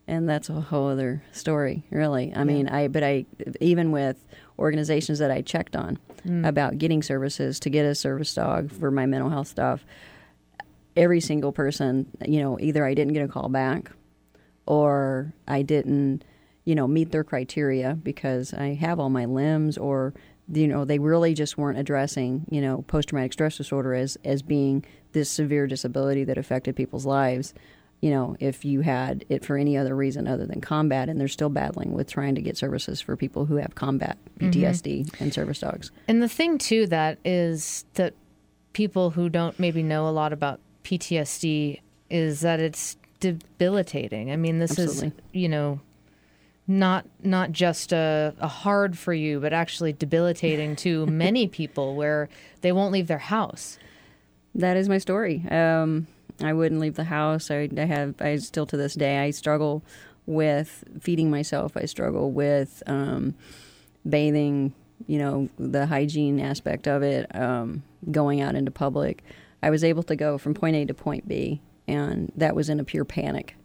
and 0.06 0.28
that's 0.28 0.48
a 0.48 0.60
whole 0.60 0.88
other 0.88 1.22
story, 1.32 1.84
really. 1.90 2.32
I 2.34 2.44
mean, 2.44 2.68
I 2.68 2.88
but 2.88 3.02
I 3.02 3.26
even 3.60 3.92
with 3.92 4.24
organizations 4.58 5.18
that 5.18 5.30
I 5.30 5.42
checked 5.42 5.76
on 5.76 5.98
hmm. 6.22 6.44
about 6.44 6.78
getting 6.78 7.02
services 7.02 7.58
to 7.60 7.70
get 7.70 7.84
a 7.84 7.94
service 7.94 8.34
dog 8.34 8.70
for 8.70 8.90
my 8.90 9.06
mental 9.06 9.30
health 9.30 9.48
stuff, 9.48 9.84
every 10.96 11.20
single 11.20 11.52
person, 11.52 12.06
you 12.26 12.40
know, 12.40 12.58
either 12.60 12.84
I 12.84 12.94
didn't 12.94 13.12
get 13.12 13.24
a 13.24 13.28
call 13.28 13.48
back, 13.48 13.90
or 14.66 15.32
I 15.48 15.62
didn't, 15.62 16.24
you 16.64 16.74
know, 16.74 16.86
meet 16.86 17.10
their 17.10 17.24
criteria 17.24 17.94
because 17.94 18.54
I 18.54 18.74
have 18.74 19.00
all 19.00 19.10
my 19.10 19.24
limbs, 19.24 19.76
or 19.76 20.14
you 20.52 20.68
know, 20.68 20.84
they 20.84 20.98
really 20.98 21.34
just 21.34 21.56
weren't 21.56 21.78
addressing, 21.78 22.46
you 22.50 22.60
know, 22.60 22.82
post 22.82 23.08
traumatic 23.08 23.32
stress 23.32 23.56
disorder 23.56 23.94
as 23.94 24.16
as 24.24 24.42
being 24.42 24.84
this 25.12 25.30
severe 25.30 25.66
disability 25.66 26.24
that 26.24 26.38
affected 26.38 26.76
people's 26.76 27.06
lives. 27.06 27.54
You 28.00 28.10
know, 28.10 28.36
if 28.40 28.64
you 28.64 28.80
had 28.80 29.24
it 29.28 29.44
for 29.44 29.56
any 29.56 29.76
other 29.76 29.94
reason 29.94 30.26
other 30.26 30.44
than 30.44 30.60
combat, 30.60 31.08
and 31.08 31.20
they're 31.20 31.28
still 31.28 31.48
battling 31.48 31.92
with 31.92 32.10
trying 32.10 32.34
to 32.34 32.42
get 32.42 32.56
services 32.56 33.00
for 33.00 33.16
people 33.16 33.46
who 33.46 33.56
have 33.56 33.76
combat 33.76 34.18
mm-hmm. 34.38 34.50
PTSD 34.50 35.20
and 35.20 35.32
service 35.32 35.60
dogs. 35.60 35.92
And 36.08 36.20
the 36.22 36.28
thing 36.28 36.58
too 36.58 36.86
that 36.88 37.18
is 37.24 37.84
that 37.94 38.14
people 38.72 39.10
who 39.10 39.28
don't 39.28 39.58
maybe 39.58 39.82
know 39.82 40.08
a 40.08 40.10
lot 40.10 40.32
about 40.32 40.60
PTSD 40.84 41.80
is 42.10 42.40
that 42.40 42.58
it's 42.58 42.96
debilitating. 43.20 44.32
I 44.32 44.36
mean, 44.36 44.58
this 44.58 44.78
Absolutely. 44.78 45.08
is 45.08 45.14
you 45.32 45.48
know 45.48 45.80
not 46.66 47.06
not 47.22 47.52
just 47.52 47.92
a, 47.92 48.34
a 48.38 48.48
hard 48.48 48.96
for 48.96 49.12
you, 49.12 49.40
but 49.40 49.52
actually 49.52 49.92
debilitating 49.92 50.76
to 50.76 51.06
many 51.06 51.48
people 51.48 51.96
where 51.96 52.28
they 52.60 52.72
won't 52.72 52.92
leave 52.92 53.08
their 53.08 53.18
house. 53.18 53.78
That 54.54 54.76
is 54.76 54.88
my 54.88 54.98
story. 54.98 55.44
Um, 55.50 56.06
I 56.42 56.52
wouldn't 56.52 56.80
leave 56.80 56.94
the 56.94 57.04
house. 57.04 57.50
I, 57.50 57.68
I 57.76 57.84
have. 57.84 58.14
I 58.20 58.36
still 58.36 58.66
to 58.66 58.76
this 58.76 58.94
day. 58.94 59.18
I 59.18 59.30
struggle 59.30 59.82
with 60.26 60.84
feeding 61.00 61.30
myself. 61.30 61.76
I 61.76 61.86
struggle 61.86 62.30
with 62.30 62.82
um, 62.86 63.34
bathing. 64.08 64.74
You 65.06 65.18
know 65.18 65.48
the 65.58 65.86
hygiene 65.86 66.38
aspect 66.38 66.86
of 66.86 67.02
it. 67.02 67.34
Um, 67.34 67.82
going 68.10 68.40
out 68.40 68.54
into 68.54 68.70
public. 68.70 69.22
I 69.62 69.70
was 69.70 69.84
able 69.84 70.02
to 70.04 70.16
go 70.16 70.38
from 70.38 70.54
point 70.54 70.76
A 70.76 70.84
to 70.86 70.94
point 70.94 71.28
B, 71.28 71.60
and 71.86 72.32
that 72.36 72.54
was 72.54 72.68
in 72.68 72.80
a 72.80 72.84
pure 72.84 73.04
panic. 73.04 73.56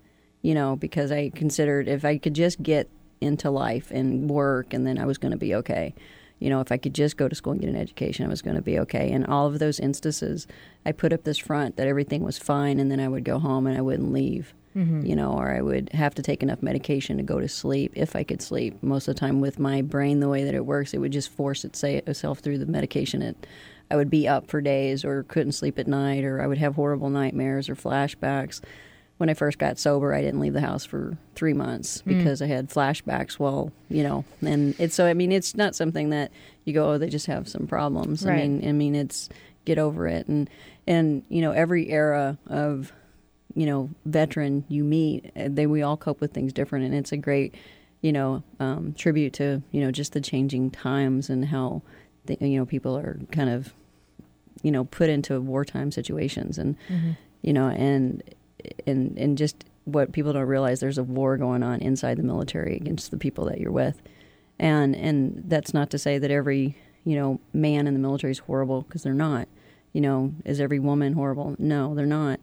You 0.48 0.56
know 0.56 0.76
because 0.76 1.12
I 1.12 1.30
considered 1.30 1.88
if 1.88 2.06
I 2.06 2.18
could 2.18 2.34
just 2.34 2.62
get 2.64 2.90
into 3.20 3.50
life 3.50 3.92
and 3.92 4.30
work, 4.30 4.74
and 4.74 4.86
then 4.88 4.98
I 4.98 5.06
was 5.06 5.18
going 5.18 5.32
to 5.32 5.38
be 5.38 5.56
okay 5.56 5.94
you 6.40 6.50
know, 6.50 6.62
if 6.62 6.72
I 6.72 6.78
could 6.78 6.94
just 6.94 7.18
go 7.18 7.28
to 7.28 7.36
school 7.36 7.54
and 7.54 7.62
get 7.62 7.70
an 7.70 7.76
education, 7.76 8.26
I 8.26 8.30
was 8.30 8.42
going 8.42 8.56
to 8.56 8.62
be 8.62 8.78
okay. 8.80 9.12
And 9.12 9.26
all 9.26 9.48
of 9.48 9.60
those 9.60 9.80
instances, 9.80 10.48
I 10.86 10.92
put 10.92 11.14
up 11.14 11.24
this 11.24 11.38
front 11.38 11.78
that 11.78 11.88
everything 11.88 12.24
was 12.24 12.38
fine, 12.38 12.80
and 12.80 12.92
then 12.92 13.00
I 13.00 13.08
would 13.08 13.24
go 13.24 13.40
home 13.40 13.66
and 13.66 13.78
I 13.78 13.82
wouldn't 13.82 14.14
leave, 14.14 14.54
mm-hmm. 14.76 15.06
you 15.06 15.16
know, 15.16 15.34
or 15.34 15.50
I 15.50 15.62
would 15.62 15.90
have 15.94 16.14
to 16.16 16.22
take 16.22 16.44
enough 16.44 16.62
medication 16.62 17.18
to 17.18 17.24
go 17.24 17.40
to 17.40 17.48
sleep 17.48 17.94
if 17.96 18.16
I 18.16 18.24
could 18.24 18.42
sleep. 18.42 18.82
Most 18.84 19.08
of 19.08 19.16
the 19.16 19.20
time, 19.20 19.42
with 19.42 19.58
my 19.58 19.82
brain, 19.82 20.20
the 20.20 20.30
way 20.30 20.44
that 20.44 20.54
it 20.54 20.66
works, 20.66 20.94
it 20.94 21.00
would 21.00 21.12
just 21.12 21.30
force 21.30 21.66
its- 21.66 21.84
itself 21.84 22.40
through 22.40 22.60
the 22.60 22.68
medication. 22.68 23.22
It, 23.22 23.48
I 23.90 23.96
would 23.96 24.10
be 24.10 24.28
up 24.28 24.48
for 24.48 24.62
days, 24.62 25.04
or 25.04 25.24
couldn't 25.24 25.54
sleep 25.54 25.80
at 25.80 25.88
night, 25.88 26.24
or 26.24 26.42
I 26.42 26.46
would 26.46 26.60
have 26.60 26.76
horrible 26.76 27.10
nightmares 27.10 27.68
or 27.68 27.76
flashbacks 27.76 28.62
when 29.18 29.30
I 29.30 29.34
first 29.34 29.58
got 29.58 29.80
sober, 29.80 30.14
I 30.14 30.22
didn't 30.22 30.40
leave 30.40 30.54
the 30.54 30.62
house 30.62 30.86
for 30.86 31.18
three 31.36 31.54
months 31.54 32.02
because 32.06 32.42
I 32.42 32.46
had 32.46 32.70
flashbacks. 32.70 33.40
Well, 33.40 33.72
you 33.90 34.04
know, 34.04 34.26
and 34.42 34.76
it's 34.80 34.94
so 34.96 35.08
I 35.08 35.14
mean, 35.14 35.32
it's 35.32 35.56
not 35.56 35.76
something 35.76 36.12
that 36.12 36.32
you 36.66 36.74
go, 36.74 36.92
oh, 36.92 36.98
they 36.98 37.10
just 37.10 37.26
have 37.26 37.48
some 37.48 37.66
problems. 37.68 38.26
I 38.26 38.36
mean, 38.48 38.68
I 38.70 38.72
mean, 38.74 38.96
it's 38.96 39.30
get 39.66 39.80
over 39.80 40.08
it, 40.08 40.28
and 40.28 40.50
and 40.86 41.24
you 41.30 41.42
know, 41.42 41.52
every 41.52 41.90
era 41.90 42.38
of 42.48 42.92
you 43.56 43.66
know 43.66 43.90
veteran 44.06 44.66
you 44.70 44.84
meet, 44.84 45.32
uh, 45.36 45.48
they 45.50 45.66
we 45.66 45.82
all 45.82 45.98
cope 45.98 46.22
with 46.22 46.32
things 46.32 46.54
different, 46.54 46.86
and 46.86 46.94
it's 46.94 47.12
a 47.12 47.18
great 47.18 47.56
you 48.02 48.12
know 48.14 48.44
um, 48.60 48.94
tribute 48.94 49.34
to 49.34 49.64
you 49.72 49.82
know 49.82 49.90
just 49.92 50.14
the 50.14 50.22
changing 50.22 50.70
times 50.70 51.30
and 51.32 51.46
how 51.46 51.82
the, 52.26 52.38
you 52.40 52.60
know 52.60 52.66
people 52.68 52.96
are 52.96 53.20
kind 53.32 53.50
of 53.50 53.74
you 54.62 54.72
know 54.72 54.84
put 54.86 55.10
into 55.10 55.42
wartime 55.42 55.92
situations. 55.92 56.60
And 56.60 56.76
you 57.42 57.54
know 57.54 57.68
and 57.70 58.24
and 58.86 59.18
and 59.18 59.38
just 59.38 59.66
what 59.86 60.12
people 60.12 60.34
don't 60.34 60.48
realize 60.48 60.80
there's 60.80 60.98
a 60.98 61.04
war 61.04 61.38
going 61.38 61.64
on 61.64 61.80
inside 61.80 62.18
the 62.18 62.24
military 62.24 62.76
against 62.76 63.12
the 63.12 63.18
people 63.18 63.46
that 63.46 63.60
you're 63.60 63.72
with. 63.72 64.02
And 64.60 64.96
and 64.96 65.44
that's 65.48 65.74
not 65.74 65.90
to 65.92 66.00
say 66.00 66.18
that 66.18 66.32
every 66.32 66.76
you 67.04 67.16
know 67.16 67.40
man 67.54 67.88
in 67.88 67.94
the 67.94 68.00
military 68.00 68.32
is 68.32 68.40
horrible 68.40 68.82
because 68.82 69.04
they're 69.04 69.14
not. 69.14 69.48
You 69.94 70.02
know 70.02 70.34
is 70.46 70.60
every 70.60 70.80
woman 70.80 71.14
horrible? 71.14 71.56
No 71.60 71.96
they're 71.96 72.06
not. 72.06 72.40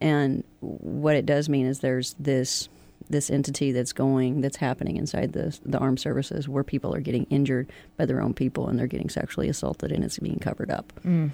And 0.00 0.44
what 0.60 1.16
it 1.16 1.26
does 1.26 1.48
mean 1.48 1.66
is 1.66 1.80
there's 1.80 2.14
this 2.18 2.68
this 3.10 3.30
entity 3.30 3.72
that's 3.72 3.92
going 3.92 4.40
that's 4.40 4.56
happening 4.56 4.96
inside 4.96 5.32
the 5.32 5.58
the 5.64 5.78
armed 5.78 6.00
services 6.00 6.48
where 6.48 6.64
people 6.64 6.94
are 6.94 7.00
getting 7.00 7.24
injured 7.24 7.70
by 7.96 8.06
their 8.06 8.20
own 8.20 8.34
people 8.34 8.68
and 8.68 8.78
they're 8.78 8.86
getting 8.86 9.08
sexually 9.08 9.48
assaulted 9.48 9.92
and 9.92 10.04
it's 10.04 10.18
being 10.18 10.38
covered 10.38 10.70
up. 10.70 10.92
Mm. 11.04 11.30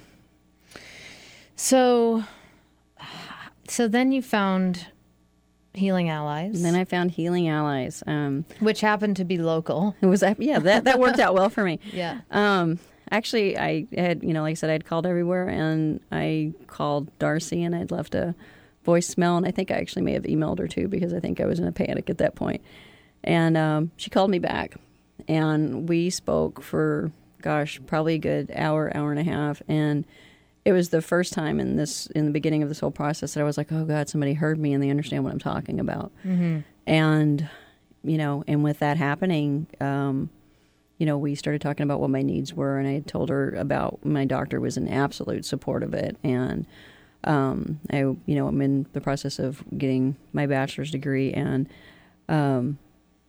So, 1.55 2.23
so 3.67 3.87
then 3.87 4.11
you 4.11 4.21
found 4.21 4.87
Healing 5.73 6.09
Allies, 6.09 6.55
and 6.55 6.63
then 6.65 6.75
I 6.75 6.85
found 6.85 7.11
Healing 7.11 7.49
Allies 7.49 8.03
um, 8.07 8.45
which 8.59 8.81
happened 8.81 9.17
to 9.17 9.25
be 9.25 9.37
local. 9.37 9.95
it 10.01 10.05
was 10.05 10.23
yeah 10.37 10.59
that 10.59 10.85
that 10.85 10.99
worked 10.99 11.19
out 11.19 11.33
well 11.33 11.49
for 11.49 11.63
me 11.63 11.79
Yeah. 11.93 12.21
Um, 12.31 12.79
actually, 13.11 13.57
I 13.57 13.87
had, 13.95 14.23
you 14.23 14.33
know, 14.33 14.41
like 14.41 14.51
I 14.51 14.53
said, 14.55 14.69
I'd 14.69 14.85
called 14.85 15.05
everywhere 15.05 15.47
and 15.47 15.99
I 16.11 16.53
called 16.67 17.17
Darcy 17.19 17.63
and 17.63 17.75
I'd 17.75 17.91
left 17.91 18.15
a 18.15 18.35
voicemail. 18.85 19.37
And 19.37 19.45
I 19.45 19.51
think 19.51 19.71
I 19.71 19.75
actually 19.75 20.03
may 20.03 20.13
have 20.13 20.23
emailed 20.23 20.59
her 20.59 20.67
too 20.67 20.87
because 20.87 21.13
I 21.13 21.19
think 21.19 21.39
I 21.41 21.45
was 21.45 21.59
in 21.59 21.67
a 21.67 21.71
panic 21.71 22.09
at 22.09 22.17
that 22.19 22.35
point. 22.35 22.61
And 23.23 23.57
um, 23.57 23.91
she 23.97 24.09
called 24.09 24.29
me 24.29 24.39
back 24.39 24.75
and 25.27 25.89
we 25.89 26.09
spoke 26.09 26.61
for, 26.61 27.11
gosh, 27.41 27.79
probably 27.87 28.15
a 28.15 28.19
good 28.19 28.51
hour, 28.55 28.95
hour 28.95 29.11
and 29.11 29.19
a 29.19 29.23
half. 29.23 29.61
And 29.67 30.05
it 30.65 30.73
was 30.73 30.89
the 30.89 31.01
first 31.01 31.31
time 31.31 31.59
in 31.59 31.75
this, 31.77 32.07
in 32.07 32.25
the 32.25 32.31
beginning 32.31 32.63
of 32.63 32.69
this 32.69 32.79
whole 32.79 32.91
process 32.91 33.35
that 33.35 33.41
I 33.41 33.43
was 33.43 33.57
like, 33.57 33.71
oh 33.71 33.85
God, 33.85 34.09
somebody 34.09 34.33
heard 34.33 34.57
me 34.59 34.73
and 34.73 34.83
they 34.83 34.89
understand 34.89 35.23
what 35.23 35.31
I'm 35.31 35.39
talking 35.39 35.79
about. 35.79 36.11
And, 36.87 37.47
you 38.03 38.17
know, 38.17 38.43
and 38.47 38.63
with 38.63 38.79
that 38.79 38.97
happening, 38.97 39.67
um, 39.79 40.29
you 40.97 41.05
know, 41.05 41.17
we 41.17 41.35
started 41.35 41.61
talking 41.61 41.83
about 41.83 41.99
what 41.99 42.09
my 42.09 42.21
needs 42.21 42.53
were, 42.53 42.77
and 42.79 42.87
I 42.87 42.99
told 43.01 43.29
her 43.29 43.51
about 43.51 44.03
my 44.05 44.23
doctor 44.25 44.59
was 44.61 44.77
in 44.77 44.87
absolute 44.87 45.43
support 45.45 45.83
of 45.83 45.93
it, 45.93 46.15
and 46.23 46.65
um, 47.25 47.81
I, 47.91 47.97
you 47.97 48.19
know, 48.27 48.47
I'm 48.47 48.61
in 48.61 48.85
the 48.93 49.01
process 49.01 49.37
of 49.37 49.61
getting 49.77 50.15
my 50.31 50.45
bachelor's 50.45 50.91
degree, 50.91 51.33
and 51.33 51.67
um, 52.29 52.77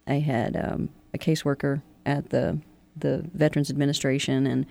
I 0.07 0.21
had 0.21 0.57
um, 0.57 0.91
a 1.13 1.19
caseworker 1.19 1.83
at 2.05 2.31
the 2.31 2.61
the 2.97 3.29
Veterans 3.35 3.69
Administration, 3.69 4.47
and 4.47 4.65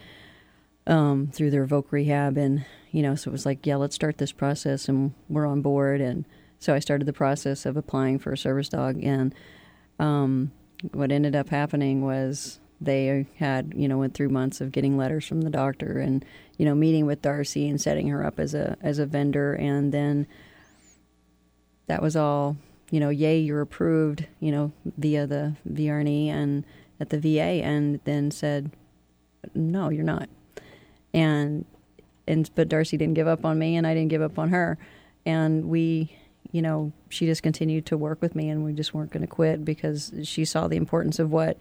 um, 0.87 1.27
through 1.33 1.51
their 1.51 1.65
Voc 1.65 1.91
Rehab, 1.91 2.37
and 2.37 2.65
you 2.91 3.01
know, 3.01 3.15
so 3.15 3.29
it 3.29 3.31
was 3.31 3.45
like, 3.45 3.65
yeah, 3.65 3.75
let's 3.75 3.95
start 3.95 4.17
this 4.17 4.31
process, 4.31 4.87
and 4.87 5.13
we're 5.29 5.45
on 5.45 5.61
board, 5.61 6.01
and 6.01 6.25
so 6.59 6.73
I 6.73 6.79
started 6.79 7.05
the 7.05 7.13
process 7.13 7.65
of 7.65 7.77
applying 7.77 8.19
for 8.19 8.31
a 8.31 8.37
service 8.37 8.69
dog, 8.69 9.03
and 9.03 9.33
um, 9.99 10.51
what 10.93 11.11
ended 11.11 11.35
up 11.35 11.49
happening 11.49 12.03
was 12.03 12.59
they 12.81 13.25
had 13.37 13.73
you 13.75 13.87
know 13.87 13.97
went 13.97 14.13
through 14.13 14.29
months 14.29 14.61
of 14.61 14.71
getting 14.71 14.97
letters 14.97 15.25
from 15.25 15.41
the 15.41 15.49
doctor 15.49 15.99
and 15.99 16.25
you 16.57 16.65
know 16.65 16.75
meeting 16.75 17.05
with 17.05 17.21
Darcy 17.21 17.69
and 17.69 17.79
setting 17.79 18.07
her 18.09 18.25
up 18.25 18.39
as 18.39 18.53
a 18.53 18.77
as 18.81 18.99
a 18.99 19.05
vendor. 19.05 19.53
And 19.53 19.93
then 19.93 20.27
that 21.87 22.01
was 22.01 22.15
all 22.15 22.57
you 22.91 22.99
know 22.99 23.09
yay 23.09 23.39
you're 23.39 23.61
approved 23.61 24.25
you 24.39 24.51
know 24.51 24.71
via 24.97 25.25
the 25.25 25.53
VR&E 25.69 26.29
and 26.29 26.65
at 26.99 27.09
the 27.09 27.19
VA 27.19 27.63
and 27.63 27.99
then 28.05 28.31
said 28.31 28.71
no 29.53 29.89
you're 29.89 30.03
not 30.03 30.29
and 31.15 31.65
and 32.27 32.49
but 32.53 32.67
Darcy 32.67 32.97
didn't 32.97 33.15
give 33.15 33.27
up 33.27 33.45
on 33.45 33.57
me 33.57 33.75
and 33.77 33.87
I 33.87 33.93
didn't 33.95 34.09
give 34.09 34.21
up 34.21 34.37
on 34.37 34.49
her. 34.49 34.77
And 35.25 35.65
we 35.65 36.15
you 36.51 36.61
know 36.61 36.91
she 37.09 37.25
just 37.25 37.41
continued 37.41 37.87
to 37.87 37.97
work 37.97 38.21
with 38.21 38.35
me 38.35 38.49
and 38.49 38.63
we 38.63 38.73
just 38.73 38.93
weren't 38.93 39.11
going 39.11 39.21
to 39.21 39.27
quit 39.27 39.65
because 39.65 40.13
she 40.23 40.45
saw 40.45 40.67
the 40.67 40.75
importance 40.75 41.17
of 41.17 41.31
what 41.31 41.57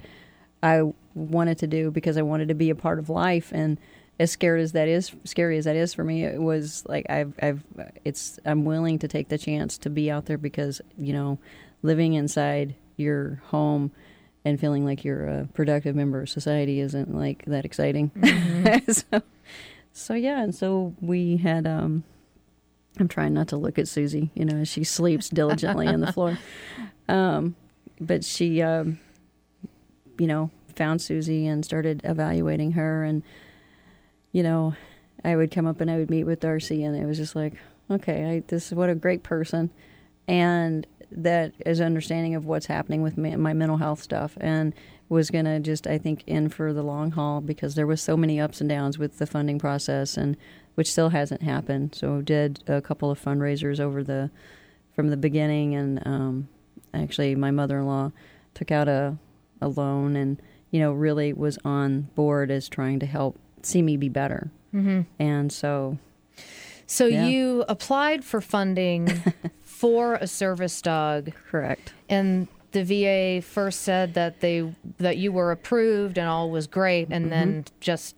I 0.62 0.93
wanted 1.14 1.59
to 1.59 1.67
do 1.67 1.90
because 1.90 2.19
I 2.19 2.23
wanted 2.23 2.49
to 2.49 2.55
be 2.55 2.69
a 2.69 2.75
part 2.75 2.99
of 2.99 3.09
life. 3.09 3.53
And 3.55 3.79
as 4.19 4.33
scared 4.33 4.61
as 4.61 4.73
that 4.73 4.88
is 4.88 5.12
scary 5.25 5.57
as 5.59 5.64
that 5.64 5.75
is 5.75 5.93
for 5.93 6.05
me 6.05 6.25
it 6.25 6.40
was 6.40 6.85
like 6.87 7.05
I've 7.11 7.33
I've 7.43 7.62
it's 8.05 8.38
I'm 8.45 8.64
willing 8.64 9.01
to 9.01 9.09
take 9.09 9.29
the 9.29 9.38
chance 9.38 9.77
to 9.79 9.90
be 9.90 10.09
out 10.09 10.27
there 10.27 10.38
because 10.38 10.81
you 10.97 11.12
know 11.12 11.38
living 11.83 12.14
inside 12.14 12.77
your 12.97 13.43
home 13.47 13.90
and 14.44 14.61
feeling 14.61 14.85
like 14.85 15.04
you're 15.04 15.26
a 15.26 15.48
productive 15.54 15.96
member 15.96 16.22
of 16.22 16.28
society 16.28 16.80
isn't 16.80 17.14
like 17.14 17.44
that 17.46 17.64
exciting 17.64 18.11
so 18.90 19.22
so 19.92 20.14
yeah 20.14 20.42
and 20.42 20.54
so 20.54 20.94
we 21.00 21.37
had 21.38 21.66
um 21.66 22.04
I'm 22.98 23.09
trying 23.09 23.35
not 23.35 23.48
to 23.48 23.57
look 23.57 23.78
at 23.78 23.88
Suzzie, 23.88 24.30
you 24.35 24.44
know, 24.44 24.59
as 24.59 24.68
she 24.68 24.85
sleeps 24.85 25.28
diligently 25.28 25.87
on 25.87 26.00
the 26.00 26.12
floor. 26.12 26.38
Um, 27.07 27.54
but 28.00 28.24
she, 28.24 28.62
um, 28.62 28.98
you 30.18 30.26
know, 30.26 30.50
found 30.74 31.02
Suzzie 31.02 31.46
and 31.46 31.62
started 31.62 32.00
evaluating 32.02 32.72
her. 32.72 33.04
And, 33.04 33.22
you 34.33 34.42
know, 34.42 34.74
I 35.22 35.37
would 35.37 35.50
come 35.50 35.66
up 35.66 35.83
and 35.83 35.90
I 35.90 35.98
would 35.98 36.09
meet 36.09 36.24
with 36.24 36.40
Darcy, 36.40 36.83
and 36.83 36.96
it 36.96 37.04
was 37.04 37.18
just 37.18 37.37
like, 37.37 37.57
okay, 37.90 38.24
I, 38.24 38.42
this 38.46 38.68
is 38.68 38.74
what 38.74 38.88
a 38.88 38.94
great 38.94 39.22
person. 39.22 39.68
And 40.26 40.87
that 41.11 41.53
is 41.64 41.81
understanding 41.81 42.35
of 42.35 42.45
what's 42.47 42.67
happening 42.67 43.03
with 43.03 43.17
me, 43.17 43.35
my 43.37 43.53
mental 43.53 43.77
health 43.79 44.03
stuff. 44.03 44.37
And 44.40 44.75
was 45.11 45.31
going 45.31 45.45
to 45.45 45.61
just, 45.61 45.87
I 45.87 45.99
think, 45.99 46.25
in 46.27 46.49
for 46.49 46.73
the 46.73 46.83
long 46.83 47.11
haul 47.11 47.40
because 47.43 47.75
there 47.75 47.87
was 47.87 48.01
so 48.03 48.17
many 48.17 48.40
ups 48.40 48.61
and 48.61 48.71
downs 48.71 48.99
with 48.99 49.19
the 49.19 49.27
funding 49.27 49.59
process 49.59 50.17
and 50.17 50.37
which 50.77 50.90
still 50.90 51.11
hasn't 51.11 51.43
happened. 51.43 51.95
So 51.95 52.21
did 52.21 52.62
a 52.67 52.81
couple 52.81 53.11
of 53.11 53.23
fundraisers 53.23 53.79
over 53.81 54.03
the 54.03 54.31
from 54.95 55.09
the 55.11 55.17
beginning, 55.17 55.75
and 55.75 56.05
um, 56.07 56.49
actually 56.93 57.35
my 57.35 57.51
mother-in-law 57.51 58.12
took 58.55 58.71
out 58.71 58.88
a 58.88 59.17
a 59.61 59.69
loan, 59.69 60.17
and 60.17 60.40
you 60.71 60.81
know 60.81 60.93
really 60.93 61.33
was 61.33 61.59
on 61.64 62.03
board 62.14 62.51
as 62.51 62.69
trying 62.69 62.99
to 63.01 63.07
help 63.07 63.38
see 63.62 63.83
me 63.83 63.97
be 63.97 64.09
better. 64.09 64.51
Mm-hmm. 64.75 65.03
And 65.21 65.53
so 65.53 65.99
So 66.87 67.07
Yeah. 67.07 67.27
you 67.27 67.64
applied 67.69 68.25
for 68.25 68.40
funding 68.40 69.09
for 69.75 70.15
a 70.15 70.27
service 70.27 70.81
dog, 70.81 71.33
correct. 71.51 71.93
and 72.09 72.47
the 72.71 72.85
VA 72.85 73.43
first 73.43 73.83
said 73.83 74.15
that 74.15 74.41
they 74.41 74.73
that 74.99 75.17
you 75.17 75.33
were 75.33 75.51
approved 75.51 76.17
and 76.17 76.29
all 76.29 76.51
was 76.51 76.67
great, 76.67 77.09
and 77.11 77.31
then 77.33 77.65
just 77.81 78.15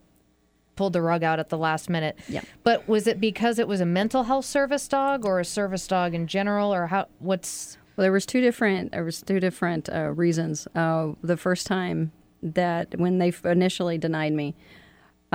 pulled 0.77 0.92
the 0.92 1.01
rug 1.01 1.23
out 1.23 1.38
at 1.38 1.49
the 1.49 1.57
last 1.57 1.88
minute. 1.88 2.19
Yeah. 2.29 2.42
But 2.62 2.87
was 2.87 3.07
it 3.07 3.19
because 3.21 3.59
it 3.59 3.66
was 3.66 3.81
a 3.81 3.87
mental 3.87 4.25
health 4.25 4.45
service 4.45 4.87
dog 4.87 5.25
or 5.25 5.40
a 5.40 5.45
service 5.45 5.87
dog 5.87 6.14
in 6.14 6.27
general, 6.27 6.73
or 6.73 6.88
how? 6.88 7.07
What's 7.21 7.79
Well, 7.97 8.03
there 8.03 8.12
was 8.12 8.27
two 8.27 8.42
different. 8.42 8.92
There 8.92 9.05
was 9.05 9.23
two 9.23 9.40
different 9.40 9.88
uh, 9.88 10.12
reasons. 10.12 10.69
Uh, 10.75 11.12
the 11.23 11.37
first 11.37 11.66
time 11.66 12.12
that 12.42 12.99
when 12.99 13.19
they 13.19 13.33
initially 13.45 13.99
denied 13.99 14.33
me, 14.35 14.55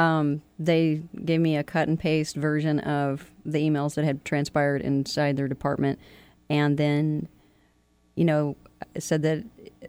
um, 0.02 0.42
they 0.58 1.02
gave 1.26 1.40
me 1.42 1.56
a 1.56 1.64
cut 1.64 1.88
and 1.88 2.00
paste 2.00 2.36
version 2.36 2.80
of 2.80 3.30
the 3.46 3.60
emails 3.60 3.94
that 3.96 4.04
had 4.04 4.26
transpired 4.26 4.82
inside 4.82 5.38
their 5.38 5.48
department, 5.48 6.00
and 6.50 6.78
then, 6.78 7.28
you 8.16 8.26
know, 8.26 8.56
said 8.98 9.22
that 9.22 9.44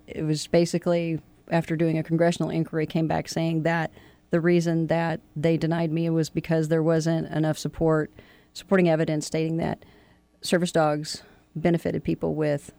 it 0.07 0.23
was 0.23 0.47
basically 0.47 1.19
after 1.51 1.77
doing 1.77 1.97
a 1.97 2.03
congressional 2.03 2.51
inquiry, 2.51 2.87
came 2.87 3.07
back 3.07 3.27
saying 3.29 3.63
that 3.63 3.91
the 4.31 4.41
reason 4.41 4.87
that 4.89 5.21
they 5.35 5.57
denied 5.57 5.91
me 5.91 6.09
was 6.11 6.29
because 6.31 6.69
there 6.69 6.83
wasn't 6.83 7.27
enough 7.29 7.57
support, 7.59 8.11
supporting 8.53 8.89
evidence 8.89 9.27
stating 9.27 9.57
that 9.59 9.83
service 10.43 10.73
dogs 10.73 11.23
benefited 11.57 12.05
people 12.05 12.35
with 12.35 12.73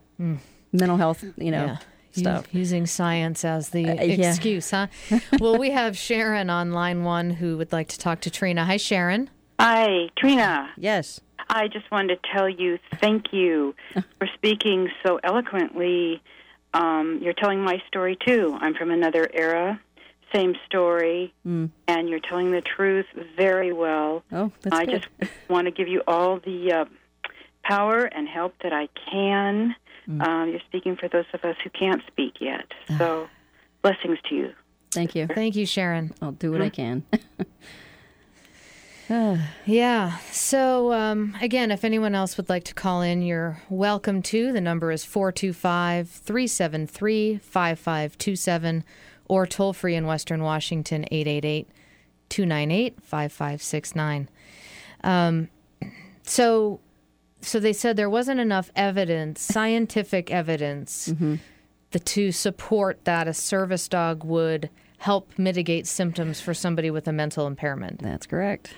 mental 0.72 0.96
health, 0.96 1.24
you 1.36 1.50
know, 1.50 1.64
Yeah. 1.66 1.76
Stuff. 2.14 2.46
U- 2.52 2.60
using 2.60 2.86
science 2.86 3.44
as 3.44 3.70
the 3.70 3.88
Uh, 3.90 4.02
yeah. 4.02 4.30
excuse, 4.30 4.70
huh? 4.70 4.86
well, 5.40 5.58
we 5.58 5.70
have 5.70 5.96
Sharon 5.96 6.50
on 6.50 6.72
line 6.72 7.04
one 7.04 7.30
who 7.30 7.56
would 7.58 7.72
like 7.72 7.88
to 7.88 7.98
talk 7.98 8.20
to 8.22 8.30
Trina. 8.30 8.64
Hi, 8.64 8.76
Sharon. 8.76 9.30
Hi, 9.60 10.08
Trina. 10.16 10.70
Yes. 10.76 11.20
I 11.48 11.68
just 11.68 11.90
wanted 11.90 12.20
to 12.22 12.28
tell 12.32 12.48
you 12.48 12.78
thank 13.00 13.32
you 13.32 13.74
for 14.18 14.28
speaking 14.34 14.88
so 15.04 15.20
eloquently. 15.22 16.22
Um, 16.72 17.20
you're 17.22 17.34
telling 17.34 17.60
my 17.60 17.80
story 17.86 18.16
too. 18.26 18.56
I'm 18.60 18.74
from 18.74 18.90
another 18.90 19.28
era, 19.32 19.80
same 20.34 20.56
story, 20.66 21.32
and 21.44 22.08
you're 22.08 22.18
telling 22.18 22.50
the 22.50 22.62
truth 22.62 23.06
very 23.36 23.72
well. 23.72 24.24
Oh, 24.32 24.50
that's 24.62 24.74
I 24.76 24.84
good. 24.86 25.06
just 25.20 25.32
want 25.48 25.66
to 25.66 25.70
give 25.70 25.86
you 25.86 26.02
all 26.08 26.40
the 26.40 26.72
uh, 26.72 26.84
power 27.62 28.04
and 28.06 28.26
help 28.28 28.54
that 28.64 28.72
I 28.72 28.88
can. 29.10 29.76
Um, 30.08 30.50
you're 30.50 30.60
speaking 30.60 30.96
for 30.96 31.08
those 31.08 31.24
of 31.32 31.44
us 31.44 31.56
who 31.64 31.70
can't 31.70 32.02
speak 32.06 32.34
yet. 32.40 32.66
So, 32.98 33.28
blessings 33.82 34.18
to 34.28 34.34
you. 34.34 34.52
Thank 34.90 35.14
you. 35.14 35.26
Thank 35.26 35.56
you, 35.56 35.66
Sharon. 35.66 36.12
I'll 36.20 36.32
do 36.32 36.52
what 36.52 36.60
I 36.60 36.68
can. 36.68 37.04
Yeah. 39.66 40.16
So, 40.32 40.92
um, 40.92 41.36
again, 41.40 41.70
if 41.70 41.84
anyone 41.84 42.14
else 42.14 42.36
would 42.36 42.48
like 42.48 42.64
to 42.64 42.74
call 42.74 43.02
in, 43.02 43.22
you're 43.22 43.62
welcome 43.68 44.22
to. 44.22 44.52
The 44.52 44.60
number 44.60 44.90
is 44.90 45.04
425 45.04 46.08
373 46.08 47.38
5527 47.38 48.84
or 49.28 49.46
toll 49.46 49.72
free 49.72 49.94
in 49.94 50.06
Western 50.06 50.42
Washington 50.42 51.04
888 51.10 51.68
298 52.28 53.00
5569. 53.02 54.28
Um, 55.02 55.48
So, 56.22 56.80
so 57.44 57.60
they 57.60 57.72
said 57.72 57.96
there 57.96 58.10
wasn't 58.10 58.40
enough 58.40 58.70
evidence, 58.74 59.40
scientific 59.40 60.30
evidence, 60.30 61.12
the, 61.90 61.98
to 61.98 62.32
support 62.32 63.04
that 63.04 63.28
a 63.28 63.34
service 63.34 63.88
dog 63.88 64.24
would 64.24 64.70
help 64.98 65.30
mitigate 65.38 65.86
symptoms 65.86 66.40
for 66.40 66.54
somebody 66.54 66.90
with 66.90 67.06
a 67.06 67.12
mental 67.12 67.46
impairment. 67.46 68.00
That's 68.00 68.26
correct. 68.26 68.72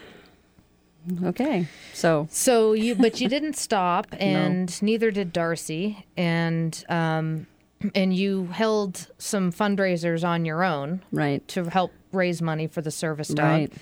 Okay. 1.24 1.68
So, 1.94 2.26
So 2.30 2.72
you, 2.72 2.96
but 2.96 3.20
you 3.20 3.28
didn't 3.28 3.56
stop, 3.56 4.08
and 4.18 4.82
neither 4.82 5.10
did 5.10 5.32
Darcy, 5.32 6.04
and 6.16 6.84
um, 6.88 7.46
and 7.94 8.14
you 8.14 8.46
held 8.46 9.06
some 9.18 9.52
fundraisers 9.52 10.26
on 10.26 10.44
your 10.44 10.64
own 10.64 11.02
right. 11.12 11.46
to 11.48 11.64
help 11.70 11.92
raise 12.12 12.42
money 12.42 12.66
for 12.66 12.80
the 12.82 12.90
service 12.90 13.28
dog, 13.28 13.46
Right. 13.46 13.72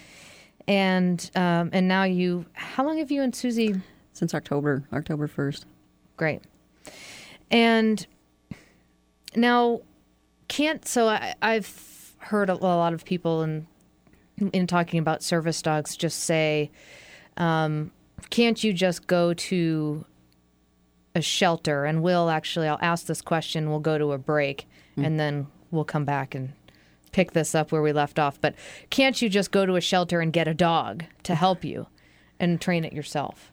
and 0.69 1.31
um, 1.35 1.71
and 1.73 1.89
now 1.89 2.05
you. 2.05 2.45
How 2.53 2.85
long 2.85 2.99
have 2.99 3.11
you 3.11 3.23
and 3.23 3.35
Suzzie? 3.35 3.81
Since 4.15 4.33
October, 4.35 4.85
October 4.93 5.29
1st. 5.29 5.65
Great, 6.17 6.43
and 7.51 8.07
now 9.37 9.81
can't. 10.49 10.87
So 10.87 11.09
I, 11.09 11.35
I've 11.43 12.15
heard 12.19 12.49
a 12.49 12.55
lot 12.55 12.95
of 12.95 13.05
people 13.05 13.43
in 13.43 13.67
in 14.53 14.67
talking 14.67 14.99
about 14.99 15.23
service 15.23 15.61
dogs 15.63 15.97
just 15.97 16.21
say, 16.21 16.71
um, 17.37 17.91
can't 18.31 18.63
you 18.65 18.73
just 18.73 19.07
go 19.07 19.35
to 19.35 20.05
a 21.15 21.21
shelter? 21.23 21.85
And 21.85 22.03
we'll 22.03 22.31
actually, 22.31 22.67
I'll 22.67 22.79
ask 22.81 23.07
this 23.07 23.23
question. 23.23 23.71
We'll 23.71 23.81
go 23.81 23.99
to 23.99 24.13
a 24.13 24.19
break, 24.19 24.67
and 24.97 25.19
then 25.21 25.47
we'll 25.71 25.85
come 25.85 26.05
back 26.05 26.35
and 26.35 26.53
pick 27.13 27.33
this 27.33 27.55
up 27.55 27.73
where 27.73 27.83
we 27.83 27.93
left 27.93 28.19
off. 28.19 28.41
But 28.41 28.55
can't 28.91 29.21
you 29.21 29.29
just 29.29 29.51
go 29.51 29.67
to 29.67 29.77
a 29.77 29.81
shelter 29.81 30.21
and 30.21 30.33
get 30.33 30.49
a 30.49 30.55
dog 30.55 31.05
to 31.25 31.35
help 31.35 31.65
you 31.65 31.87
and 32.41 32.61
train 32.61 32.85
it 32.85 32.93
yourself? 32.93 33.53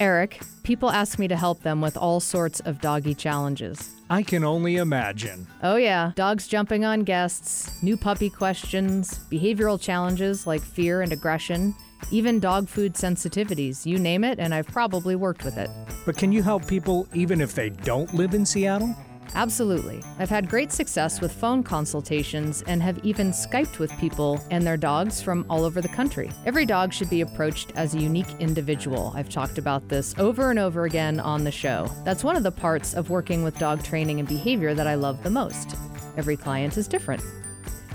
Eric, 0.00 0.40
people 0.62 0.90
ask 0.90 1.18
me 1.18 1.28
to 1.28 1.36
help 1.36 1.62
them 1.62 1.80
with 1.80 1.96
all 1.96 2.18
sorts 2.18 2.60
of 2.60 2.80
doggy 2.80 3.14
challenges. 3.14 3.90
I 4.08 4.22
can 4.22 4.42
only 4.42 4.76
imagine. 4.76 5.46
Oh, 5.62 5.76
yeah. 5.76 6.12
Dogs 6.16 6.48
jumping 6.48 6.84
on 6.84 7.00
guests, 7.00 7.82
new 7.82 7.96
puppy 7.96 8.30
questions, 8.30 9.20
behavioral 9.30 9.80
challenges 9.80 10.46
like 10.46 10.62
fear 10.62 11.02
and 11.02 11.12
aggression, 11.12 11.74
even 12.10 12.40
dog 12.40 12.68
food 12.68 12.94
sensitivities. 12.94 13.86
You 13.86 13.98
name 13.98 14.24
it, 14.24 14.38
and 14.38 14.54
I've 14.54 14.66
probably 14.66 15.16
worked 15.16 15.44
with 15.44 15.56
it. 15.56 15.70
But 16.04 16.16
can 16.16 16.32
you 16.32 16.42
help 16.42 16.66
people 16.66 17.06
even 17.14 17.40
if 17.40 17.54
they 17.54 17.70
don't 17.70 18.12
live 18.14 18.34
in 18.34 18.44
Seattle? 18.44 18.94
Absolutely. 19.34 20.02
I've 20.18 20.28
had 20.28 20.48
great 20.48 20.72
success 20.72 21.20
with 21.20 21.32
phone 21.32 21.62
consultations 21.62 22.62
and 22.66 22.82
have 22.82 22.98
even 23.04 23.30
Skyped 23.30 23.78
with 23.78 23.96
people 23.98 24.44
and 24.50 24.66
their 24.66 24.76
dogs 24.76 25.22
from 25.22 25.46
all 25.48 25.64
over 25.64 25.80
the 25.80 25.88
country. 25.88 26.30
Every 26.44 26.66
dog 26.66 26.92
should 26.92 27.08
be 27.08 27.22
approached 27.22 27.72
as 27.74 27.94
a 27.94 27.98
unique 27.98 28.34
individual. 28.40 29.12
I've 29.16 29.30
talked 29.30 29.56
about 29.56 29.88
this 29.88 30.14
over 30.18 30.50
and 30.50 30.58
over 30.58 30.84
again 30.84 31.18
on 31.18 31.44
the 31.44 31.50
show. 31.50 31.90
That's 32.04 32.24
one 32.24 32.36
of 32.36 32.42
the 32.42 32.52
parts 32.52 32.94
of 32.94 33.10
working 33.10 33.42
with 33.42 33.58
dog 33.58 33.82
training 33.82 34.18
and 34.18 34.28
behavior 34.28 34.74
that 34.74 34.86
I 34.86 34.96
love 34.96 35.22
the 35.22 35.30
most. 35.30 35.76
Every 36.16 36.36
client 36.36 36.76
is 36.76 36.86
different. 36.86 37.22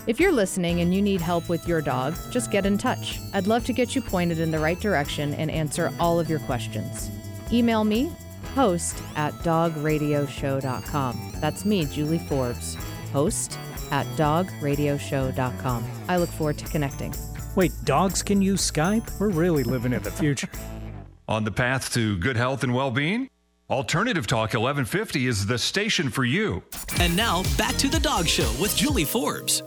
If 0.07 0.19
you're 0.21 0.31
listening 0.31 0.79
and 0.79 0.93
you 0.95 1.01
need 1.01 1.19
help 1.19 1.49
with 1.49 1.67
your 1.67 1.81
dog, 1.81 2.15
just 2.31 2.49
get 2.49 2.65
in 2.65 2.77
touch. 2.77 3.19
I'd 3.33 3.45
love 3.45 3.65
to 3.65 3.73
get 3.73 3.93
you 3.93 4.01
pointed 4.01 4.39
in 4.39 4.51
the 4.51 4.59
right 4.59 4.79
direction 4.79 5.33
and 5.33 5.51
answer 5.51 5.91
all 5.99 6.17
of 6.17 6.29
your 6.29 6.39
questions. 6.39 7.11
Email 7.51 7.83
me, 7.83 8.09
host 8.55 9.03
at 9.17 9.33
dogradioshow.com. 9.39 11.33
That's 11.41 11.65
me, 11.65 11.83
Julie 11.83 12.19
Forbes, 12.19 12.75
host 13.11 13.59
at 13.91 14.05
dogradioshow.com. 14.15 15.85
I 16.07 16.15
look 16.15 16.29
forward 16.29 16.57
to 16.59 16.65
connecting. 16.65 17.13
Wait, 17.55 17.73
dogs 17.83 18.23
can 18.23 18.41
use 18.41 18.71
Skype? 18.71 19.19
We're 19.19 19.27
really 19.27 19.65
living 19.65 19.91
in 19.91 20.03
the 20.03 20.11
future. 20.11 20.47
On 21.27 21.43
the 21.43 21.51
path 21.51 21.91
to 21.95 22.17
good 22.19 22.37
health 22.37 22.63
and 22.63 22.73
well 22.73 22.91
being? 22.91 23.29
Alternative 23.69 24.25
Talk 24.25 24.53
1150 24.53 25.27
is 25.27 25.45
the 25.45 25.57
station 25.57 26.09
for 26.09 26.23
you. 26.23 26.63
And 27.01 27.13
now 27.17 27.43
back 27.57 27.75
to 27.75 27.89
the 27.89 27.99
Dog 27.99 28.25
Show 28.25 28.49
with 28.61 28.73
Julie 28.73 29.03
Forbes. 29.03 29.61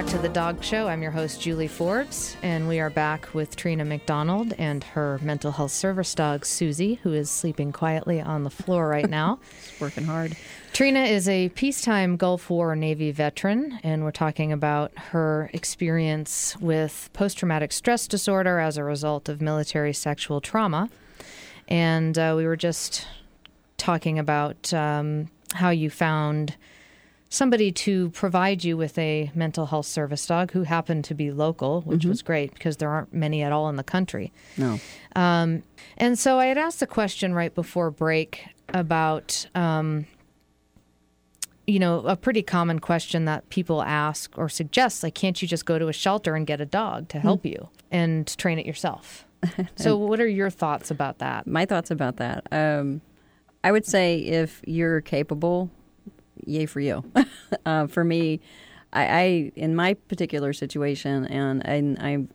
Back 0.00 0.08
to 0.12 0.18
the 0.18 0.30
Dog 0.30 0.64
Show. 0.64 0.88
I'm 0.88 1.02
your 1.02 1.10
host, 1.10 1.42
Julie 1.42 1.68
Forbes, 1.68 2.34
and 2.42 2.66
we 2.66 2.80
are 2.80 2.88
back 2.88 3.34
with 3.34 3.54
Trina 3.54 3.84
McDonald 3.84 4.54
and 4.56 4.82
her 4.82 5.20
mental 5.20 5.52
health 5.52 5.72
service 5.72 6.14
dog, 6.14 6.46
Suzzie, 6.46 6.94
who 7.02 7.12
is 7.12 7.30
sleeping 7.30 7.70
quietly 7.70 8.18
on 8.18 8.42
the 8.42 8.48
floor 8.48 8.88
right 8.88 9.10
now. 9.10 9.40
Working 9.78 10.04
hard. 10.04 10.38
Trina 10.72 11.00
is 11.00 11.28
a 11.28 11.50
peacetime 11.50 12.16
Gulf 12.16 12.48
War 12.48 12.74
Navy 12.74 13.12
veteran, 13.12 13.78
and 13.82 14.02
we're 14.02 14.10
talking 14.10 14.52
about 14.52 14.90
her 14.96 15.50
experience 15.52 16.56
with 16.62 17.10
post 17.12 17.36
traumatic 17.36 17.70
stress 17.70 18.08
disorder 18.08 18.58
as 18.58 18.78
a 18.78 18.84
result 18.84 19.28
of 19.28 19.42
military 19.42 19.92
sexual 19.92 20.40
trauma. 20.40 20.88
And 21.68 22.16
uh, 22.16 22.32
we 22.38 22.46
were 22.46 22.56
just 22.56 23.06
talking 23.76 24.18
about 24.18 24.72
um, 24.72 25.28
how 25.52 25.68
you 25.68 25.90
found 25.90 26.56
somebody 27.30 27.70
to 27.70 28.10
provide 28.10 28.64
you 28.64 28.76
with 28.76 28.98
a 28.98 29.30
mental 29.36 29.66
health 29.66 29.86
service 29.86 30.26
dog 30.26 30.50
who 30.50 30.64
happened 30.64 31.04
to 31.04 31.14
be 31.14 31.30
local, 31.30 31.80
which 31.82 32.04
was 32.04 32.22
great 32.22 32.52
because 32.52 32.76
there 32.78 32.90
aren't 32.90 33.14
many 33.14 33.40
at 33.40 33.52
all 33.52 33.68
in 33.68 33.76
the 33.76 33.84
country. 33.84 34.32
No. 34.56 34.80
Um, 35.14 35.62
and 35.96 36.18
so 36.18 36.40
I 36.40 36.46
had 36.46 36.58
asked 36.58 36.82
a 36.82 36.88
question 36.88 37.32
right 37.32 37.54
before 37.54 37.92
break 37.92 38.46
about, 38.74 39.46
um, 39.54 40.06
you 41.68 41.78
know, 41.78 42.00
a 42.00 42.16
pretty 42.16 42.42
common 42.42 42.80
question 42.80 43.26
that 43.26 43.48
people 43.48 43.80
ask 43.80 44.36
or 44.36 44.48
suggest, 44.48 45.04
like, 45.04 45.14
can't 45.14 45.40
you 45.40 45.46
just 45.46 45.64
go 45.64 45.78
to 45.78 45.86
a 45.86 45.92
shelter 45.92 46.34
and 46.34 46.48
get 46.48 46.60
a 46.60 46.66
dog 46.66 47.08
to 47.10 47.20
help 47.20 47.46
you 47.46 47.68
and 47.92 48.36
train 48.38 48.58
it 48.58 48.66
yourself? 48.66 49.24
so, 49.76 49.96
what 49.96 50.18
are 50.18 50.28
your 50.28 50.50
thoughts 50.50 50.90
about 50.90 51.18
that? 51.18 51.46
My 51.46 51.64
thoughts 51.64 51.92
about 51.92 52.16
that. 52.16 52.44
Um, 52.50 53.02
I 53.62 53.70
would 53.70 53.86
say 53.86 54.18
if 54.18 54.62
you're 54.66 55.00
capable, 55.00 55.70
yay 56.46 56.66
for 56.66 56.80
you. 56.80 57.04
uh, 57.66 57.86
for 57.86 58.04
me, 58.04 58.40
I, 58.92 59.06
I 59.06 59.52
in 59.56 59.74
my 59.74 59.94
particular 59.94 60.52
situation, 60.52 61.26
and, 61.26 61.66
and 61.66 61.98
I 61.98 62.26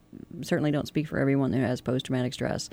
certainly 0.44 0.72
don't 0.72 0.88
speak 0.88 1.08
for 1.08 1.20
everyone 1.20 1.54
who 1.54 1.62
has 1.62 1.82
post 1.82 2.06
traumatic 2.06 2.34
stress. 2.34 2.70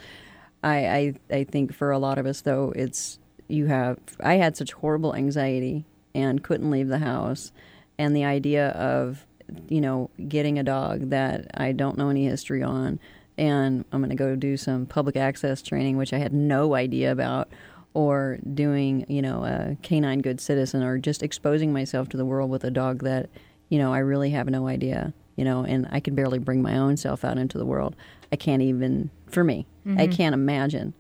I, 0.62 0.87
I 0.87 1.14
I 1.39 1.45
think 1.45 1.74
for 1.74 1.91
a 1.91 1.99
lot 1.99 2.18
of 2.18 2.26
us 2.26 2.43
though, 2.43 2.72
it's 2.76 3.18
you 3.49 3.66
have. 3.66 3.99
I 4.20 4.35
had 4.35 4.57
such 4.57 4.72
horrible 4.72 5.14
anxiety 5.14 5.85
and 6.14 6.43
couldn't 6.43 6.70
leave 6.70 6.89
the 6.89 6.99
house, 6.99 7.53
and 7.99 8.14
the 8.14 8.24
idea 8.24 8.68
of 8.70 9.26
you 9.68 9.80
know 9.80 10.11
getting 10.28 10.59
a 10.59 10.62
dog 10.62 11.11
that 11.11 11.51
I 11.55 11.72
don't 11.72 11.99
know 11.99 12.09
any 12.09 12.26
history 12.26 12.62
on, 12.62 13.01
and 13.37 13.85
I'm 13.93 14.01
going 14.01 14.11
to 14.11 14.16
go 14.16 14.37
do 14.37 14.57
some 14.57 14.87
public 14.87 15.16
access 15.16 15.62
training, 15.62 15.97
which 15.97 16.12
I 16.12 16.18
had 16.18 16.33
no 16.33 16.74
idea 16.74 17.11
about, 17.11 17.49
or 17.95 18.38
doing, 18.55 19.05
you 19.09 19.20
know, 19.22 19.45
a 19.45 19.76
canine 19.82 20.20
good 20.20 20.40
citizen, 20.40 20.82
or 20.82 20.99
just 20.99 21.22
exposing 21.22 21.72
myself 21.72 22.09
to 22.11 22.16
the 22.16 22.24
world 22.24 22.51
with 22.51 22.64
a 22.64 22.70
dog 22.70 23.03
that, 23.05 23.28
you 23.68 23.78
know, 23.78 23.93
I 23.93 23.99
really 23.99 24.30
have 24.30 24.49
no 24.49 24.66
idea, 24.66 25.12
you 25.36 25.45
know, 25.45 25.64
and 25.64 25.86
I 25.90 26.01
can 26.01 26.14
barely 26.14 26.38
bring 26.38 26.62
my 26.62 26.76
own 26.78 26.97
self 26.97 27.24
out 27.24 27.38
into 27.38 27.59
the 27.59 27.66
world. 27.66 27.95
I 28.32 28.36
can't 28.36 28.62
even, 28.62 29.11
for 29.28 29.45
me, 29.45 29.66
I 29.99 30.07
can't 30.07 30.34
imagine 30.34 30.95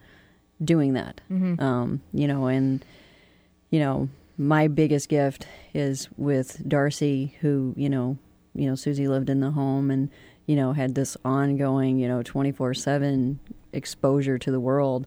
doing 0.62 0.92
that, 0.94 1.20
um, 1.60 2.00
you 2.12 2.28
know, 2.28 2.46
and, 2.46 2.84
you 3.70 3.80
know, 3.80 4.08
my 4.38 4.68
biggest 4.68 5.08
gift 5.08 5.46
is 5.74 6.08
with 6.16 6.66
Darcy, 6.68 7.36
who, 7.40 7.74
you 7.76 7.88
know, 7.88 8.18
you 8.54 8.66
know, 8.68 8.74
Suzzie 8.74 9.08
lived 9.08 9.30
in 9.30 9.40
the 9.40 9.50
home 9.52 9.90
and, 9.90 10.10
you 10.46 10.56
know, 10.56 10.72
had 10.72 10.94
this 10.94 11.16
ongoing, 11.24 11.98
you 11.98 12.06
know, 12.08 12.22
24 12.22 12.74
7 12.74 13.38
exposure 13.72 14.38
to 14.38 14.50
the 14.50 14.60
world. 14.60 15.06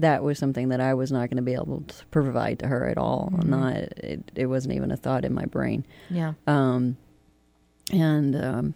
That 0.00 0.22
was 0.22 0.38
something 0.38 0.68
that 0.68 0.80
I 0.80 0.94
was 0.94 1.10
not 1.10 1.28
going 1.28 1.38
to 1.38 1.42
be 1.42 1.54
able 1.54 1.82
to 1.86 2.06
provide 2.06 2.60
to 2.60 2.68
her 2.68 2.86
at 2.88 2.98
all. 2.98 3.32
Not, 3.44 3.74
it, 3.74 4.30
it 4.36 4.46
wasn't 4.46 4.74
even 4.74 4.92
a 4.92 4.96
thought 4.96 5.24
in 5.24 5.34
my 5.34 5.44
brain. 5.44 5.84
Yeah. 6.08 6.34
Um, 6.46 6.96
and 7.92 8.36
um, 8.36 8.74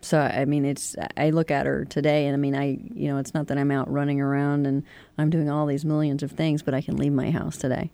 so, 0.00 0.18
I 0.18 0.44
mean, 0.46 0.64
it's, 0.64 0.96
I 1.16 1.30
look 1.30 1.50
at 1.50 1.66
her 1.66 1.84
today 1.84 2.26
and 2.26 2.34
I 2.34 2.38
mean, 2.38 2.56
I, 2.56 2.78
you 2.92 3.08
know, 3.08 3.18
it's 3.18 3.34
not 3.34 3.46
that 3.48 3.58
I'm 3.58 3.70
out 3.70 3.90
running 3.90 4.20
around 4.20 4.66
and 4.66 4.82
I'm 5.16 5.30
doing 5.30 5.48
all 5.48 5.66
these 5.66 5.84
millions 5.84 6.22
of 6.22 6.32
things, 6.32 6.62
but 6.62 6.74
I 6.74 6.80
can 6.80 6.96
leave 6.96 7.12
my 7.12 7.30
house 7.30 7.56
today 7.56 7.92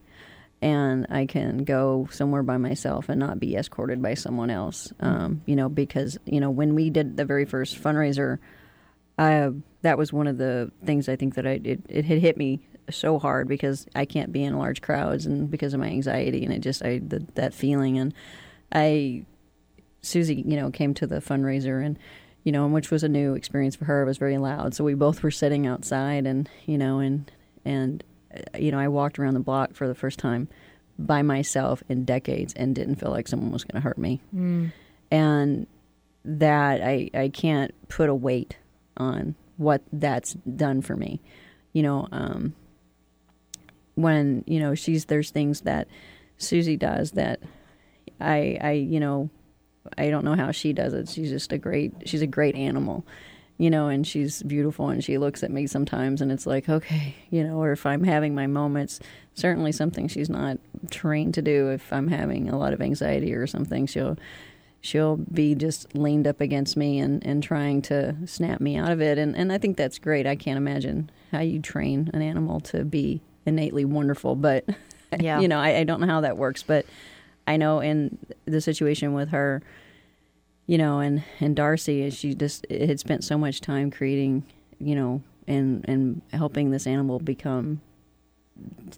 and 0.62 1.06
I 1.10 1.26
can 1.26 1.64
go 1.64 2.08
somewhere 2.10 2.42
by 2.42 2.56
myself 2.56 3.08
and 3.08 3.20
not 3.20 3.38
be 3.38 3.56
escorted 3.56 4.00
by 4.00 4.14
someone 4.14 4.50
else. 4.50 4.92
Um, 5.00 5.42
you 5.44 5.54
know, 5.54 5.68
because, 5.68 6.18
you 6.24 6.40
know, 6.40 6.50
when 6.50 6.74
we 6.74 6.88
did 6.90 7.16
the 7.16 7.24
very 7.24 7.44
first 7.44 7.80
fundraiser, 7.80 8.38
uh, 9.18 9.50
that 9.82 9.98
was 9.98 10.12
one 10.12 10.26
of 10.26 10.38
the 10.38 10.70
things 10.84 11.08
I 11.08 11.16
think 11.16 11.34
that 11.34 11.46
I, 11.46 11.60
it, 11.62 11.80
it 11.88 12.04
had 12.06 12.18
hit 12.18 12.36
me 12.36 12.60
so 12.92 13.18
hard 13.18 13.48
because 13.48 13.86
I 13.94 14.04
can't 14.04 14.32
be 14.32 14.44
in 14.44 14.58
large 14.58 14.82
crowds 14.82 15.26
and 15.26 15.50
because 15.50 15.74
of 15.74 15.80
my 15.80 15.88
anxiety 15.88 16.44
and 16.44 16.52
it 16.52 16.60
just, 16.60 16.84
I, 16.84 16.98
the, 16.98 17.26
that 17.34 17.54
feeling. 17.54 17.98
And 17.98 18.14
I, 18.72 19.24
Suzzie, 20.02 20.44
you 20.46 20.56
know, 20.56 20.70
came 20.70 20.94
to 20.94 21.06
the 21.06 21.16
fundraiser 21.16 21.84
and, 21.84 21.98
you 22.44 22.52
know, 22.52 22.64
and 22.64 22.72
which 22.72 22.90
was 22.90 23.02
a 23.02 23.08
new 23.08 23.34
experience 23.34 23.76
for 23.76 23.84
her. 23.84 24.02
It 24.02 24.06
was 24.06 24.18
very 24.18 24.38
loud. 24.38 24.74
So 24.74 24.84
we 24.84 24.94
both 24.94 25.22
were 25.22 25.30
sitting 25.30 25.66
outside 25.66 26.26
and, 26.26 26.48
you 26.66 26.78
know, 26.78 26.98
and, 27.00 27.30
and, 27.64 28.02
uh, 28.34 28.58
you 28.58 28.70
know, 28.70 28.78
I 28.78 28.88
walked 28.88 29.18
around 29.18 29.34
the 29.34 29.40
block 29.40 29.74
for 29.74 29.88
the 29.88 29.94
first 29.94 30.18
time 30.18 30.48
by 30.98 31.22
myself 31.22 31.82
in 31.88 32.04
decades 32.04 32.54
and 32.54 32.74
didn't 32.74 32.96
feel 32.96 33.10
like 33.10 33.28
someone 33.28 33.50
was 33.52 33.64
going 33.64 33.80
to 33.80 33.86
hurt 33.86 33.98
me. 33.98 34.20
And 35.10 35.66
that 36.24 36.82
I, 36.82 37.10
I 37.14 37.28
can't 37.28 37.74
put 37.88 38.08
a 38.08 38.14
weight 38.14 38.56
on 38.96 39.34
what 39.56 39.82
that's 39.92 40.34
done 40.34 40.82
for 40.82 40.96
me. 40.96 41.20
You 41.72 41.82
know, 41.82 42.08
um, 42.12 42.54
when, 44.02 44.44
you 44.46 44.60
know, 44.60 44.74
she's, 44.74 45.06
there's 45.06 45.30
things 45.30 45.62
that 45.62 45.88
Suzzie 46.38 46.76
does 46.76 47.12
that 47.12 47.40
I, 48.20 48.58
I, 48.60 48.70
you 48.72 49.00
know, 49.00 49.30
I 49.96 50.10
don't 50.10 50.24
know 50.24 50.34
how 50.34 50.50
she 50.50 50.72
does 50.72 50.92
it. 50.92 51.08
She's 51.08 51.30
just 51.30 51.52
a 51.52 51.58
great, 51.58 51.92
she's 52.04 52.22
a 52.22 52.26
great 52.26 52.54
animal, 52.54 53.06
you 53.58 53.70
know, 53.70 53.88
and 53.88 54.06
she's 54.06 54.42
beautiful 54.42 54.88
and 54.88 55.02
she 55.02 55.18
looks 55.18 55.42
at 55.42 55.50
me 55.50 55.66
sometimes 55.66 56.20
and 56.20 56.30
it's 56.30 56.46
like, 56.46 56.68
okay, 56.68 57.14
you 57.30 57.42
know, 57.42 57.58
or 57.58 57.72
if 57.72 57.86
I'm 57.86 58.04
having 58.04 58.34
my 58.34 58.46
moments, 58.46 59.00
certainly 59.34 59.72
something 59.72 60.08
she's 60.08 60.30
not 60.30 60.58
trained 60.90 61.34
to 61.34 61.42
do. 61.42 61.70
If 61.70 61.92
I'm 61.92 62.08
having 62.08 62.48
a 62.48 62.58
lot 62.58 62.72
of 62.72 62.82
anxiety 62.82 63.32
or 63.34 63.46
something, 63.46 63.86
she'll, 63.86 64.18
she'll 64.80 65.16
be 65.16 65.54
just 65.54 65.94
leaned 65.94 66.26
up 66.26 66.40
against 66.40 66.76
me 66.76 66.98
and, 66.98 67.24
and 67.26 67.42
trying 67.42 67.82
to 67.82 68.14
snap 68.26 68.60
me 68.60 68.76
out 68.76 68.90
of 68.90 69.00
it. 69.00 69.18
And, 69.18 69.34
and 69.34 69.52
I 69.52 69.58
think 69.58 69.76
that's 69.76 69.98
great. 69.98 70.26
I 70.26 70.36
can't 70.36 70.58
imagine 70.58 71.10
how 71.32 71.40
you 71.40 71.60
train 71.60 72.10
an 72.12 72.22
animal 72.22 72.60
to 72.60 72.84
be 72.84 73.22
innately 73.46 73.84
wonderful, 73.84 74.34
but 74.36 74.64
Yeah. 75.18 75.40
you 75.40 75.48
know, 75.48 75.58
I, 75.58 75.78
I 75.78 75.84
don't 75.84 76.00
know 76.00 76.06
how 76.06 76.20
that 76.20 76.36
works, 76.36 76.62
but 76.62 76.86
I 77.46 77.56
know 77.56 77.80
in 77.80 78.16
the 78.44 78.60
situation 78.60 79.12
with 79.12 79.30
her, 79.30 79.60
you 80.66 80.78
know, 80.78 81.00
and, 81.00 81.24
and 81.40 81.56
Darcy, 81.56 82.08
she 82.10 82.34
just 82.34 82.64
had 82.70 83.00
spent 83.00 83.24
so 83.24 83.36
much 83.36 83.60
time 83.60 83.90
creating, 83.90 84.44
you 84.78 84.94
know, 84.94 85.22
and, 85.48 85.84
and 85.88 86.22
helping 86.32 86.70
this 86.70 86.86
animal 86.86 87.18
become, 87.18 87.80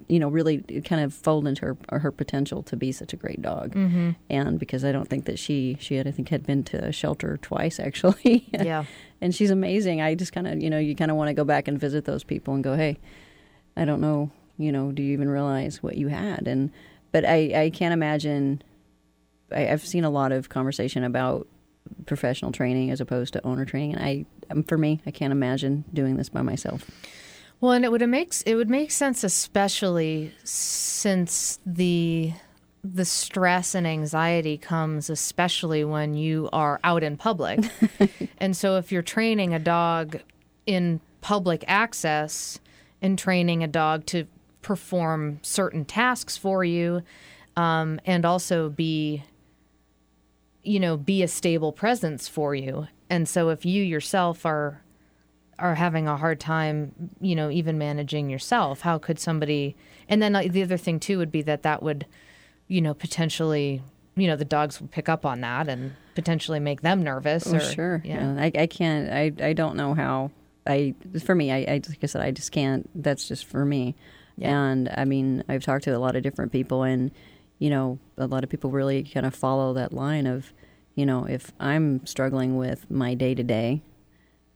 you 0.07 0.19
know, 0.19 0.29
really 0.29 0.59
kind 0.85 1.03
of 1.03 1.15
fold 1.15 1.47
into 1.47 1.65
her, 1.65 1.99
her 1.99 2.11
potential 2.13 2.63
to 2.65 2.77
be 2.77 2.93
such 2.93 3.15
a 3.15 3.17
great 3.17 3.41
dog. 3.41 3.75
Mm-hmm. 3.75 4.11
And 4.29 4.59
because 4.59 4.85
I 4.85 4.93
don't 4.93 5.09
think 5.09 5.25
that 5.25 5.39
she, 5.39 5.79
she 5.81 5.95
had, 5.95 6.07
I 6.07 6.11
think 6.11 6.29
had 6.29 6.45
been 6.45 6.63
to 6.65 6.85
a 6.85 6.93
shelter 6.93 7.39
twice 7.39 7.81
actually. 7.89 8.47
Yeah. 8.53 8.85
and 9.23 9.35
she's 9.35 9.51
amazing. 9.51 10.03
I 10.03 10.15
just 10.15 10.33
kind 10.35 10.47
of, 10.47 10.61
you 10.63 10.69
know, 10.69 10.79
you 10.79 10.95
kind 10.95 11.11
of 11.11 11.17
want 11.17 11.29
to 11.29 11.35
go 11.35 11.45
back 11.45 11.69
and 11.69 11.81
visit 11.81 12.05
those 12.05 12.23
people 12.23 12.53
and 12.53 12.63
go, 12.63 12.77
hey, 12.77 12.99
I 13.77 13.85
don't 13.85 14.01
know, 14.01 14.31
you 14.59 14.73
know, 14.73 14.93
do 14.93 15.03
you 15.03 15.13
even 15.13 15.29
realize 15.29 15.83
what 15.83 15.97
you 15.97 16.09
had? 16.09 16.47
And 16.47 16.71
but 17.11 17.25
I, 17.25 17.65
I 17.65 17.71
can't 17.71 17.93
imagine. 17.93 18.63
I, 19.51 19.69
I've 19.69 19.87
seen 19.87 20.05
a 20.05 20.11
lot 20.11 20.33
of 20.33 20.49
conversation 20.49 21.05
about 21.05 21.47
professional 22.07 22.53
training 22.53 22.91
as 22.91 23.01
opposed 23.01 23.35
to 23.35 23.47
owner 23.47 23.65
training, 23.65 23.95
and 23.95 24.03
I, 24.03 24.27
um, 24.51 24.63
for 24.63 24.79
me, 24.79 25.01
I 25.07 25.11
can't 25.11 25.33
imagine 25.33 25.85
doing 25.93 26.17
this 26.17 26.29
by 26.29 26.43
myself. 26.43 26.91
Well, 27.61 27.73
and 27.73 27.85
it 27.85 27.93
would 27.93 28.03
it 28.03 28.09
makes 28.09 28.43
it 28.43 28.55
would 28.57 28.71
make 28.71 28.91
sense, 28.91 29.23
especially 29.23 30.33
since 30.43 31.61
the 31.65 32.33
the 32.85 33.05
stress 33.05 33.77
and 33.77 33.87
anxiety 33.87 34.59
comes 34.59 35.09
especially 35.09 35.85
when 35.85 36.15
you 36.15 36.49
are 36.53 36.81
out 36.83 37.05
in 37.05 37.17
public. 37.17 37.61
and 38.39 38.57
so 38.57 38.77
if 38.77 38.91
you're 38.91 39.03
training 39.03 39.55
a 39.55 39.59
dog 39.61 40.19
in 40.67 41.01
public 41.21 41.65
access 41.69 42.59
in 43.03 43.17
training 43.17 43.63
a 43.63 43.69
dog 43.69 44.07
to 44.07 44.27
perform 44.63 45.39
certain 45.43 45.85
tasks 45.85 46.37
for 46.37 46.65
you 46.65 47.03
um, 47.57 48.01
and 48.07 48.25
also 48.25 48.71
be 48.71 49.23
you 50.63 50.79
know 50.81 50.97
be 50.97 51.23
a 51.23 51.29
stable 51.29 51.73
presence 51.73 52.29
for 52.29 52.55
you 52.55 52.87
and 53.11 53.29
so 53.29 53.49
if 53.49 53.67
you 53.67 53.83
yourself 53.83 54.47
are 54.47 54.81
are 55.59 55.75
having 55.75 56.07
a 56.07 56.17
hard 56.17 56.39
time 56.41 56.93
you 57.21 57.35
know 57.35 57.51
even 57.51 57.77
managing 57.77 58.31
yourself 58.31 58.83
how 58.83 58.97
could 58.99 59.19
somebody 59.19 59.75
and 60.09 60.23
then 60.23 60.33
the 60.33 60.63
other 60.63 60.77
thing 60.77 61.01
too 61.01 61.19
would 61.19 61.33
be 61.33 61.43
that 61.43 61.63
that 61.63 61.83
would 61.83 62.07
you 62.69 62.81
know 62.81 62.95
potentially 62.95 63.83
you 64.15 64.27
know 64.29 64.37
the 64.37 64.45
dogs 64.45 64.81
would 64.81 64.91
pick 64.93 65.09
up 65.09 65.27
on 65.27 65.41
that 65.41 65.69
and 65.69 65.93
potentially 66.15 66.61
make 66.61 66.83
them 66.83 67.03
nervous 67.03 67.47
Oh, 67.53 67.57
or 67.57 67.61
sure. 67.61 68.03
yeah. 68.05 68.35
I, 68.39 68.53
I 68.55 68.67
can't. 68.67 69.11
I, 69.11 69.33
I 69.49 69.53
don't 69.55 69.77
know 69.77 69.95
how. 69.95 70.31
I 70.67 70.95
for 71.25 71.35
me, 71.35 71.51
I, 71.51 71.59
I 71.59 71.81
like 71.89 71.99
I 72.03 72.07
said, 72.07 72.23
I 72.23 72.31
just 72.31 72.53
can't. 72.53 72.89
That's 72.95 73.29
just 73.29 73.45
for 73.47 73.65
me. 73.65 73.95
Yeah. 74.37 74.59
And 74.59 74.89
I 74.97 75.05
mean, 75.05 75.45
I've 75.49 75.65
talked 75.65 75.85
to 75.85 75.97
a 75.97 75.99
lot 75.99 76.17
of 76.17 76.23
different 76.23 76.53
people, 76.53 76.83
and 76.83 77.11
you 77.59 77.71
know, 77.71 77.99
a 78.17 78.27
lot 78.27 78.45
of 78.45 78.51
people 78.51 78.71
really 78.71 79.03
kind 79.05 79.27
of 79.27 79.35
follow 79.35 79.73
that 79.75 79.93
line 79.93 80.27
of, 80.27 80.53
you 80.95 81.07
know, 81.07 81.25
if 81.25 81.53
I'm 81.61 82.05
struggling 82.07 82.57
with 82.57 82.91
my 82.91 83.15
day 83.15 83.35
to 83.35 83.43
day, 83.43 83.83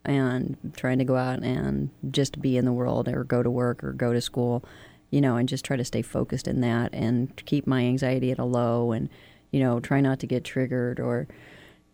and 0.06 0.56
trying 0.76 0.98
to 0.98 1.04
go 1.04 1.16
out 1.16 1.42
and 1.42 1.90
just 2.10 2.40
be 2.40 2.56
in 2.56 2.64
the 2.64 2.72
world 2.72 3.08
or 3.08 3.24
go 3.24 3.42
to 3.42 3.50
work 3.50 3.82
or 3.82 3.92
go 3.92 4.12
to 4.12 4.20
school, 4.20 4.64
you 5.10 5.20
know, 5.20 5.36
and 5.36 5.48
just 5.48 5.64
try 5.64 5.76
to 5.76 5.84
stay 5.84 6.02
focused 6.02 6.48
in 6.48 6.60
that 6.60 6.94
and 6.94 7.34
keep 7.44 7.66
my 7.66 7.82
anxiety 7.82 8.30
at 8.30 8.38
a 8.38 8.44
low 8.44 8.92
and, 8.92 9.08
you 9.50 9.60
know, 9.60 9.80
try 9.80 10.00
not 10.00 10.20
to 10.20 10.26
get 10.26 10.44
triggered 10.44 11.00
or, 11.00 11.26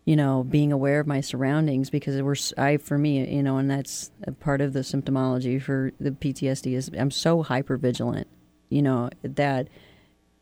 you 0.05 0.15
know, 0.15 0.43
being 0.43 0.71
aware 0.71 0.99
of 0.99 1.07
my 1.07 1.21
surroundings 1.21 1.89
because 1.89 2.21
we're, 2.21 2.35
I 2.61 2.77
for 2.77 2.97
me, 2.97 3.25
you 3.29 3.43
know, 3.43 3.57
and 3.57 3.69
that's 3.69 4.11
a 4.23 4.31
part 4.31 4.59
of 4.59 4.73
the 4.73 4.81
symptomology 4.81 5.61
for 5.61 5.91
the 5.99 6.11
PTSD 6.11 6.75
is 6.75 6.91
I'm 6.97 7.11
so 7.11 7.41
hyper 7.43 7.77
vigilant, 7.77 8.27
you 8.69 8.81
know, 8.81 9.09
that 9.23 9.69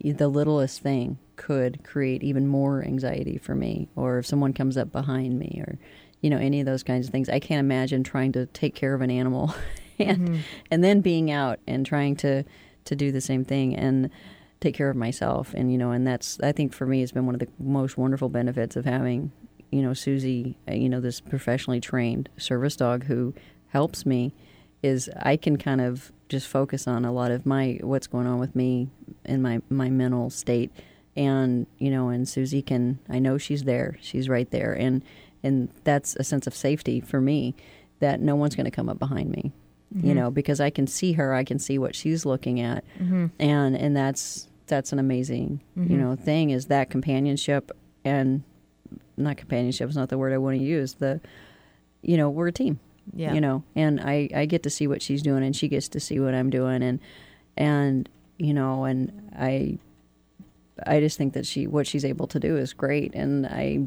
the 0.04 0.28
littlest 0.28 0.82
thing 0.82 1.20
could 1.36 1.84
create 1.84 2.24
even 2.24 2.48
more 2.48 2.84
anxiety 2.84 3.38
for 3.38 3.56
me 3.56 3.88
or 3.96 4.20
if 4.20 4.26
someone 4.26 4.54
comes 4.54 4.78
up 4.78 4.92
behind 4.92 5.38
me 5.38 5.62
or 5.66 5.78
you 6.22 6.30
know 6.30 6.38
any 6.38 6.60
of 6.60 6.66
those 6.66 6.84
kinds 6.84 7.08
of 7.08 7.12
things. 7.12 7.30
I 7.30 7.40
can't 7.40 7.60
imagine 7.60 8.04
trying 8.04 8.32
to 8.34 8.46
take 8.48 8.76
care 8.76 8.94
of 8.94 9.02
an 9.02 9.12
animal 9.12 9.54
and 10.00 10.18
mm-hmm. 10.18 10.38
and 10.70 10.84
then 10.84 11.02
being 11.02 11.32
out 11.32 11.60
and 11.68 11.86
trying 11.86 12.16
to 12.18 12.44
to 12.86 12.96
do 12.96 13.12
the 13.12 13.22
same 13.22 13.44
thing 13.46 13.76
and 13.76 14.10
take 14.60 14.76
care 14.76 14.90
of 14.90 14.96
myself 14.96 15.54
and 15.56 15.72
you 15.72 15.78
know 15.78 15.92
and 15.92 16.06
that's 16.06 16.40
i 16.42 16.52
think 16.52 16.72
for 16.72 16.86
me 16.86 17.02
it's 17.02 17.12
been 17.12 17.26
one 17.26 17.34
of 17.34 17.40
the 17.40 17.48
most 17.60 17.98
wonderful 17.98 18.30
benefits 18.30 18.76
of 18.76 18.86
having 18.86 19.32
you 19.72 19.82
know 19.82 19.94
Suzzie 19.94 20.56
uh, 20.70 20.74
you 20.74 20.90
know 20.90 21.00
this 21.00 21.20
professionally 21.20 21.80
trained 21.80 22.30
service 22.38 22.76
dog 22.76 23.06
who 23.06 23.34
helps 23.70 24.06
me 24.06 24.34
is 24.84 25.10
I 25.22 25.38
can 25.38 25.58
kind 25.58 25.82
of 25.82 26.12
just 26.30 26.48
focus 26.48 26.88
on 26.88 27.06
a 27.06 27.12
lot 27.12 27.32
of 27.32 27.46
my 27.46 27.80
what's 27.82 28.08
going 28.08 28.28
on 28.28 28.40
with 28.40 28.56
me 28.56 28.90
in 29.26 29.42
my 29.42 29.62
my 29.70 29.90
mental 29.90 30.30
state. 30.30 30.72
And 31.16 31.68
you 31.78 31.92
know 31.92 32.10
and 32.10 32.26
Suzzie 32.28 32.66
can 32.66 33.00
I 33.10 33.20
know 33.20 33.38
she's 33.38 33.64
there 33.64 33.98
she's 34.02 34.30
right 34.30 34.50
there. 34.52 34.74
And 34.74 35.04
and 35.44 35.70
that's 35.84 36.16
a 36.16 36.24
sense 36.24 36.48
of 36.48 36.56
safety 36.56 37.02
for 37.02 37.20
me 37.20 37.56
that 38.00 38.22
no 38.22 38.36
one's 38.36 38.56
going 38.56 38.66
to 38.66 38.72
come 38.72 38.90
up 38.90 39.00
behind 39.00 39.30
me 39.30 39.52
you 39.94 40.02
mm-hmm. 40.02 40.14
know 40.14 40.32
because 40.32 40.62
I 40.62 40.70
can 40.70 40.88
see 40.88 41.14
her 41.14 41.34
I 41.34 41.44
can 41.44 41.60
see 41.60 41.78
what 41.78 41.96
she's 41.96 42.26
looking 42.26 42.62
at. 42.62 42.84
Mm-hmm. 42.98 43.28
And 43.40 43.76
and 43.76 43.96
that's 43.96 44.48
that's 44.68 44.94
an 44.94 45.00
amazing 45.00 45.62
you 45.76 45.84
mm-hmm. 45.84 45.98
know 45.98 46.16
thing 46.16 46.52
is 46.52 46.68
that 46.68 46.90
companionship 46.90 47.72
and 48.06 48.44
not 49.18 49.38
companionship 49.38 49.90
is 49.90 49.96
not 49.96 50.10
the 50.10 50.18
word 50.18 50.34
I 50.34 50.38
want 50.38 50.58
to 50.58 50.64
use 50.64 50.94
the 50.96 51.20
you 52.02 52.18
know 52.18 52.30
we're 52.30 52.48
a 52.48 52.52
team 52.52 52.80
Yeah. 53.16 53.34
you 53.34 53.42
know 53.42 53.64
and 53.76 54.00
i 54.02 54.28
i 54.36 54.46
get 54.46 54.64
to 54.64 54.70
see 54.70 54.88
what 54.88 55.02
she's 55.02 55.22
doing 55.22 55.44
and 55.44 55.56
she 55.56 55.68
gets 55.68 55.88
to 55.90 56.00
see 56.00 56.20
what 56.20 56.34
i'm 56.34 56.50
doing 56.50 56.82
and 56.82 57.00
and 57.58 58.10
you 58.38 58.54
know 58.56 58.86
and 58.86 59.12
i 59.38 59.78
i 60.88 61.00
just 61.00 61.18
think 61.18 61.34
that 61.34 61.46
she 61.46 61.68
what 61.68 61.86
she's 61.86 62.04
able 62.06 62.26
to 62.28 62.40
do 62.40 62.58
is 62.58 62.74
great 62.74 63.14
and 63.14 63.46
i 63.46 63.86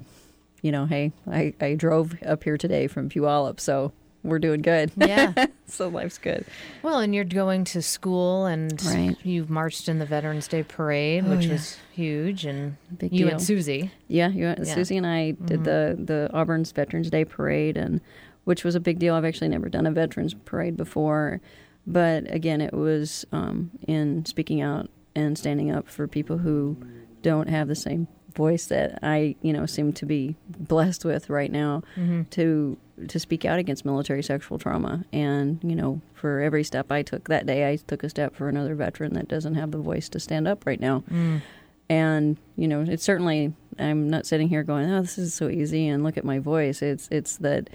you 0.63 0.71
know 0.71 0.87
hey 0.87 1.11
i 1.31 1.53
i 1.61 1.75
drove 1.75 2.15
up 2.25 2.45
here 2.45 2.57
today 2.57 2.87
from 2.87 3.09
puyallup 3.09 3.59
so 3.59 3.93
we're 4.25 4.39
doing 4.41 4.63
good 4.63 4.91
yeah 4.97 5.33
so 5.67 5.87
life's 5.89 6.19
good 6.19 6.45
well 6.83 6.99
and 6.99 7.15
you're 7.15 7.25
going 7.25 7.63
to 7.65 7.81
school 7.83 8.47
and 8.47 8.83
Right. 8.85 9.17
you've 9.23 9.51
marched 9.51 9.89
in 9.89 9.99
the 10.01 10.07
veterans 10.07 10.49
day 10.49 10.63
parade 10.63 11.27
which 11.29 11.45
yeah. 11.47 11.53
was 11.53 11.77
huge 11.93 12.45
and 12.45 12.77
Big 12.99 13.13
you 13.13 13.27
deal. 13.27 13.29
and 13.35 13.41
Suzzie 13.43 13.91
Yeah, 14.09 14.29
you, 14.29 14.47
Yeah. 14.47 14.55
Mm-hmm. 14.55 14.65
Suzzie 14.65 14.97
and 14.97 15.07
I 15.07 15.33
did 15.33 15.65
the 15.65 15.97
the 16.03 16.29
Auburn's 16.33 16.73
Veterans 16.73 17.11
Day 17.11 17.25
parade, 17.25 17.77
and 17.77 18.01
which 18.45 18.65
was 18.65 18.75
a 18.75 18.81
big 18.81 18.99
deal. 18.99 19.15
I've 19.15 19.25
actually 19.25 19.49
never 19.49 19.69
done 19.69 19.87
a 19.87 19.91
veterans 19.93 20.35
parade 20.35 20.77
before, 20.77 21.41
but 21.87 22.25
again, 22.33 22.61
it 22.61 22.73
was 22.75 23.25
um, 23.33 23.71
in 23.87 24.25
speaking 24.27 24.61
out 24.61 24.91
and 25.15 25.39
standing 25.39 25.71
up 25.71 25.89
for 25.89 26.07
people 26.09 26.39
who 26.39 26.77
don't 27.23 27.49
have 27.49 27.69
the 27.69 27.75
same 27.77 28.09
voice 28.35 28.67
that 28.67 28.99
I, 29.03 29.37
you 29.43 29.53
know, 29.53 29.65
seem 29.67 29.93
to 29.95 30.05
be 30.07 30.35
blessed 30.59 31.05
with 31.05 31.31
right 31.31 31.51
now 31.53 31.83
to 32.31 32.77
to 33.09 33.19
speak 33.19 33.45
out 33.45 33.59
against 33.59 33.85
military 33.85 34.23
sexual 34.23 34.59
trauma. 34.59 35.05
And 35.13 35.59
you 35.63 35.75
know, 35.75 36.01
for 36.15 36.41
every 36.41 36.65
step 36.65 36.91
I 36.91 37.03
took 37.03 37.29
that 37.29 37.47
day, 37.47 37.71
I 37.71 37.77
took 37.77 38.03
a 38.03 38.09
step 38.09 38.35
for 38.35 38.49
another 38.49 38.75
veteran 38.75 39.15
that 39.15 39.29
doesn't 39.29 39.55
have 39.55 39.71
the 39.71 39.79
voice 39.79 40.09
to 40.11 40.21
stand 40.21 40.47
up 40.49 40.67
right 40.67 40.81
now. 40.81 41.03
Mm. 41.11 41.43
And 41.89 42.37
you 42.57 42.67
know 42.67 42.81
it's 42.81 43.05
certainly 43.05 43.53
i'm 43.79 44.09
not 44.09 44.25
sitting 44.25 44.49
here 44.49 44.63
going 44.63 44.91
oh 44.91 45.03
this 45.03 45.19
is 45.19 45.35
so 45.35 45.49
easy 45.49 45.89
and 45.89 46.03
look 46.03 46.17
at 46.17 46.25
my 46.25 46.39
voice. 46.39 46.81
It's 46.81 47.09
it's 47.11 47.37
that 47.39 47.69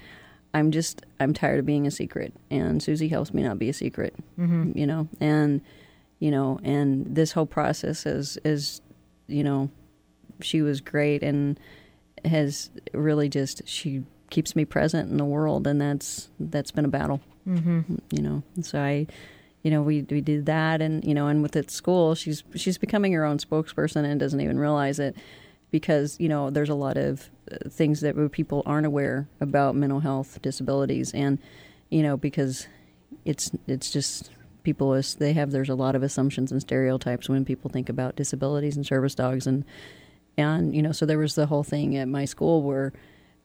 i'm 0.52 0.72
just 0.72 1.06
i'm 1.20 1.32
tired 1.32 1.60
of 1.60 1.66
being 1.66 1.86
a 1.86 1.90
secret 1.90 2.32
and 2.50 2.82
Suzzie 2.82 3.08
helps 3.08 3.32
me 3.32 3.42
not 3.42 3.58
be 3.58 3.68
a 3.68 3.72
secret 3.72 4.14
mm-hmm. 4.38 4.76
you 4.76 4.86
know? 4.86 5.08
And 5.20 5.60
you 6.18 6.30
know 6.30 6.58
and 6.64 7.06
this 7.14 7.32
whole 7.32 7.46
process 7.46 8.04
is 8.04 8.36
is 8.44 8.80
you 9.28 9.44
know 9.44 9.70
she 10.42 10.62
was 10.62 10.80
great 10.80 11.22
and 11.22 11.58
has 12.24 12.70
really 12.92 13.28
just 13.28 13.66
she 13.66 14.02
keeps 14.30 14.56
me 14.56 14.64
present 14.64 15.10
in 15.10 15.16
the 15.16 15.24
world 15.24 15.66
and 15.66 15.80
that's 15.80 16.28
that's 16.38 16.70
been 16.70 16.84
a 16.84 16.88
battle 16.88 17.20
mm-hmm. 17.46 17.96
you 18.10 18.22
know 18.22 18.42
and 18.54 18.64
so 18.64 18.80
i 18.80 19.06
you 19.62 19.70
know 19.70 19.82
we 19.82 20.02
we 20.10 20.20
did 20.20 20.46
that 20.46 20.80
and 20.80 21.04
you 21.04 21.14
know 21.14 21.26
and 21.26 21.42
with 21.42 21.56
at 21.56 21.70
school 21.70 22.14
she's 22.14 22.42
she's 22.54 22.78
becoming 22.78 23.12
her 23.12 23.24
own 23.24 23.38
spokesperson 23.38 24.04
and 24.04 24.20
doesn't 24.20 24.40
even 24.40 24.58
realize 24.58 24.98
it 24.98 25.16
because 25.70 26.18
you 26.18 26.28
know 26.28 26.50
there's 26.50 26.68
a 26.68 26.74
lot 26.74 26.96
of 26.96 27.28
uh, 27.50 27.68
things 27.68 28.00
that 28.00 28.32
people 28.32 28.62
aren't 28.66 28.86
aware 28.86 29.28
about 29.40 29.74
mental 29.74 30.00
health 30.00 30.40
disabilities 30.42 31.12
and 31.12 31.38
you 31.90 32.02
know 32.02 32.16
because 32.16 32.66
it's 33.24 33.50
it's 33.66 33.90
just 33.90 34.30
people 34.62 34.94
is 34.94 35.14
they 35.16 35.32
have 35.32 35.50
there's 35.50 35.68
a 35.68 35.74
lot 35.74 35.94
of 35.94 36.02
assumptions 36.02 36.52
and 36.52 36.60
stereotypes 36.60 37.28
when 37.28 37.44
people 37.44 37.70
think 37.70 37.88
about 37.88 38.16
disabilities 38.16 38.76
and 38.76 38.86
service 38.86 39.14
dogs 39.14 39.46
and 39.46 39.64
and 40.36 40.74
you 40.74 40.82
know 40.82 40.92
so 40.92 41.06
there 41.06 41.18
was 41.18 41.34
the 41.34 41.46
whole 41.46 41.62
thing 41.62 41.96
at 41.96 42.08
my 42.08 42.24
school 42.24 42.62
where 42.62 42.92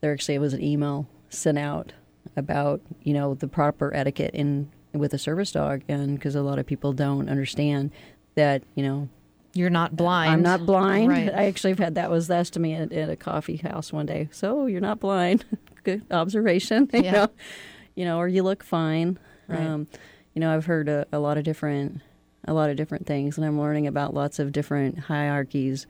there 0.00 0.12
actually 0.12 0.38
was 0.38 0.52
an 0.52 0.62
email 0.62 1.06
sent 1.28 1.58
out 1.58 1.92
about 2.36 2.80
you 3.02 3.12
know 3.14 3.34
the 3.34 3.48
proper 3.48 3.94
etiquette 3.94 4.34
in 4.34 4.70
with 4.92 5.12
a 5.14 5.18
service 5.18 5.52
dog 5.52 5.82
and 5.88 6.14
because 6.16 6.34
a 6.34 6.42
lot 6.42 6.58
of 6.58 6.66
people 6.66 6.92
don't 6.92 7.28
understand 7.28 7.90
that 8.34 8.62
you 8.74 8.82
know 8.82 9.08
you're 9.54 9.70
not 9.70 9.96
blind 9.96 10.32
I'm 10.32 10.42
not 10.42 10.66
blind. 10.66 11.08
Right. 11.08 11.32
I 11.32 11.44
actually 11.46 11.70
have 11.70 11.78
had 11.78 11.94
that 11.94 12.10
was 12.10 12.30
asked 12.30 12.52
to 12.54 12.60
me 12.60 12.74
at, 12.74 12.92
at 12.92 13.08
a 13.08 13.16
coffee 13.16 13.56
house 13.56 13.90
one 13.92 14.04
day. 14.04 14.28
So 14.30 14.66
you're 14.66 14.82
not 14.82 15.00
blind. 15.00 15.44
Good 15.82 16.02
observation. 16.10 16.90
you 16.94 17.00
Yeah. 17.02 17.12
know, 17.12 17.28
you 17.94 18.04
know, 18.04 18.18
or 18.18 18.28
you 18.28 18.42
look 18.42 18.62
fine. 18.62 19.18
Right. 19.48 19.60
Um, 19.60 19.86
you 20.34 20.40
know, 20.40 20.54
I've 20.54 20.66
heard 20.66 20.90
a, 20.90 21.06
a 21.10 21.18
lot 21.20 21.38
of 21.38 21.44
different, 21.44 22.02
a 22.46 22.52
lot 22.52 22.68
of 22.68 22.76
different 22.76 23.06
things, 23.06 23.38
and 23.38 23.46
I'm 23.46 23.58
learning 23.58 23.86
about 23.86 24.12
lots 24.12 24.38
of 24.38 24.52
different 24.52 24.98
hierarchies. 24.98 25.86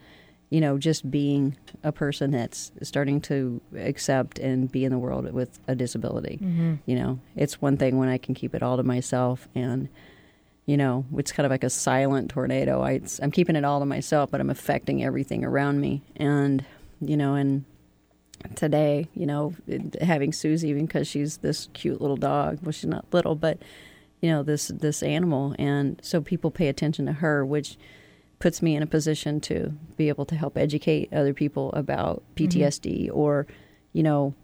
You 0.51 0.61
know, 0.61 0.79
just 0.79 1.11
being 1.11 1.57
a 1.83 1.91
person 1.91 2.31
that's 2.31 2.71
starting 2.83 3.21
to 3.23 3.61
accept 3.77 4.39
and 4.39 4.71
be 4.71 4.85
in 4.85 4.93
the 4.93 4.99
world 4.99 5.33
with 5.33 5.59
a 5.67 5.75
disability. 5.75 6.39
Mm-hmm. 6.41 6.75
You 6.87 6.97
know, 6.97 7.19
it's 7.35 7.61
one 7.61 7.77
thing 7.77 7.99
when 7.99 8.09
I 8.09 8.19
can 8.19 8.35
keep 8.35 8.55
it 8.55 8.63
all 8.63 8.77
to 8.77 8.85
myself 8.85 9.49
and 9.57 9.89
you 10.67 10.77
know, 10.77 11.05
it's 11.17 11.31
kind 11.31 11.47
of 11.47 11.51
like 11.51 11.65
a 11.65 11.71
silent 11.71 12.29
tornado. 12.29 12.83
I, 12.83 13.01
I'm 13.23 13.31
keeping 13.31 13.55
it 13.55 13.65
all 13.65 13.79
to 13.79 13.87
myself, 13.87 14.33
but 14.33 14.41
I'm 14.41 14.51
affecting 14.51 15.03
everything 15.03 15.45
around 15.45 15.81
me. 15.81 16.03
And, 16.17 16.65
you 17.01 17.17
know, 17.17 17.35
and 17.35 17.65
today, 18.57 19.09
you 19.15 19.27
know, 19.27 19.55
having 20.01 20.33
Suzzie, 20.33 20.69
even 20.69 20.87
because 20.87 21.07
she's 21.07 21.39
this 21.39 21.69
cute 21.73 22.01
little 22.01 22.17
dog, 22.17 22.59
well, 22.63 22.73
she's 22.73 22.87
not 22.91 23.07
little, 23.13 23.37
but, 23.37 23.63
you 24.21 24.29
know, 24.29 24.43
this, 24.43 24.67
this 24.69 25.05
animal. 25.05 25.55
And 25.57 26.01
so 26.03 26.21
people 26.21 26.51
pay 26.51 26.67
attention 26.67 27.07
to 27.07 27.13
her, 27.13 27.47
which 27.47 27.79
puts 28.39 28.61
me 28.61 28.77
in 28.77 28.83
a 28.83 28.87
position 28.87 29.41
to 29.41 29.73
be 29.97 30.09
able 30.09 30.27
to 30.27 30.35
help 30.35 30.57
educate 30.59 31.13
other 31.13 31.33
people 31.33 31.73
about 31.73 32.23
mm-hmm. 32.35 32.45
PTSD 32.45 33.11
or, 33.13 33.47
you 33.93 34.03
know, 34.03 34.35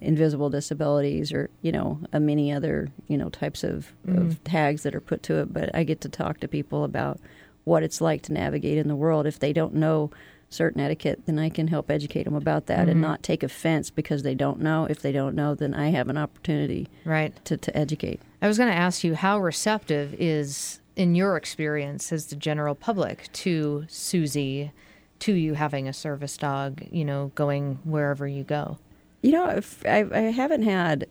invisible 0.00 0.48
disabilities 0.48 1.32
or 1.32 1.50
you 1.60 1.72
know 1.72 2.00
uh, 2.12 2.20
many 2.20 2.52
other 2.52 2.88
you 3.08 3.18
know 3.18 3.28
types 3.30 3.64
of, 3.64 3.92
of 4.06 4.14
mm-hmm. 4.14 4.30
tags 4.44 4.82
that 4.82 4.94
are 4.94 5.00
put 5.00 5.22
to 5.24 5.38
it. 5.38 5.52
But 5.52 5.74
i 5.74 5.84
get 5.84 6.00
to 6.02 6.08
talk 6.08 6.40
to 6.40 6.48
people 6.48 6.84
about 6.84 7.18
what 7.64 7.82
it's 7.82 8.00
like 8.00 8.22
to 8.22 8.32
navigate 8.32 8.78
in 8.78 8.88
the 8.88 8.96
world. 8.96 9.26
If 9.26 9.38
they 9.38 9.52
don't 9.52 9.74
know 9.74 10.10
certain 10.50 10.80
etiquette 10.80 11.20
then 11.26 11.38
i 11.38 11.50
can 11.50 11.68
help 11.68 11.90
educate 11.90 12.22
them 12.22 12.34
about 12.34 12.64
that 12.64 12.88
and 12.88 12.92
mm-hmm. 12.92 13.02
not 13.02 13.22
take 13.22 13.42
offense 13.42 13.90
because 13.90 14.22
they 14.22 14.34
don't 14.34 14.60
know. 14.60 14.86
If 14.88 15.02
they 15.02 15.12
don't 15.12 15.34
know 15.34 15.54
then 15.54 15.74
i 15.74 15.88
have 15.88 16.08
an 16.08 16.16
opportunity 16.16 16.88
right. 17.04 17.34
to, 17.44 17.56
to 17.56 17.76
educate. 17.76 18.20
I 18.40 18.46
was 18.46 18.56
going 18.56 18.70
to 18.70 18.76
ask 18.76 19.02
you 19.02 19.14
how 19.14 19.40
receptive 19.40 20.14
is, 20.14 20.80
in 20.98 21.14
your 21.14 21.36
experience, 21.36 22.12
as 22.12 22.26
the 22.26 22.36
general 22.36 22.74
public 22.74 23.32
to 23.32 23.86
Suzzie, 23.88 24.72
to 25.20 25.32
you 25.32 25.54
having 25.54 25.86
a 25.88 25.92
service 25.92 26.36
dog, 26.36 26.82
you 26.90 27.04
know, 27.04 27.30
going 27.36 27.78
wherever 27.84 28.26
you 28.26 28.42
go? 28.42 28.78
You 29.22 29.32
know, 29.32 29.48
if 29.50 29.86
I, 29.86 30.04
I 30.12 30.20
haven't 30.32 30.62
had 30.62 31.06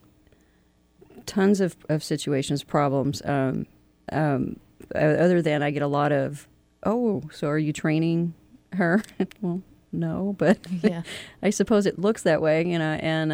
tons 1.26 1.62
of, 1.62 1.78
of 1.88 2.04
situations, 2.04 2.64
problems, 2.64 3.22
um, 3.26 3.66
um, 4.12 4.60
other 4.94 5.42
than 5.42 5.64
I 5.64 5.72
get 5.72 5.82
a 5.82 5.88
lot 5.88 6.12
of, 6.12 6.50
oh, 6.84 7.24
so 7.32 7.48
are 7.48 7.58
you 7.58 7.72
training 7.72 8.34
her? 8.74 9.02
well, 9.42 9.62
no, 9.94 10.36
but 10.38 10.60
Yeah. 10.84 11.04
I 11.42 11.50
suppose 11.50 11.86
it 11.86 11.98
looks 11.98 12.24
that 12.24 12.42
way, 12.42 12.66
you 12.66 12.78
know, 12.78 12.94
and 13.02 13.32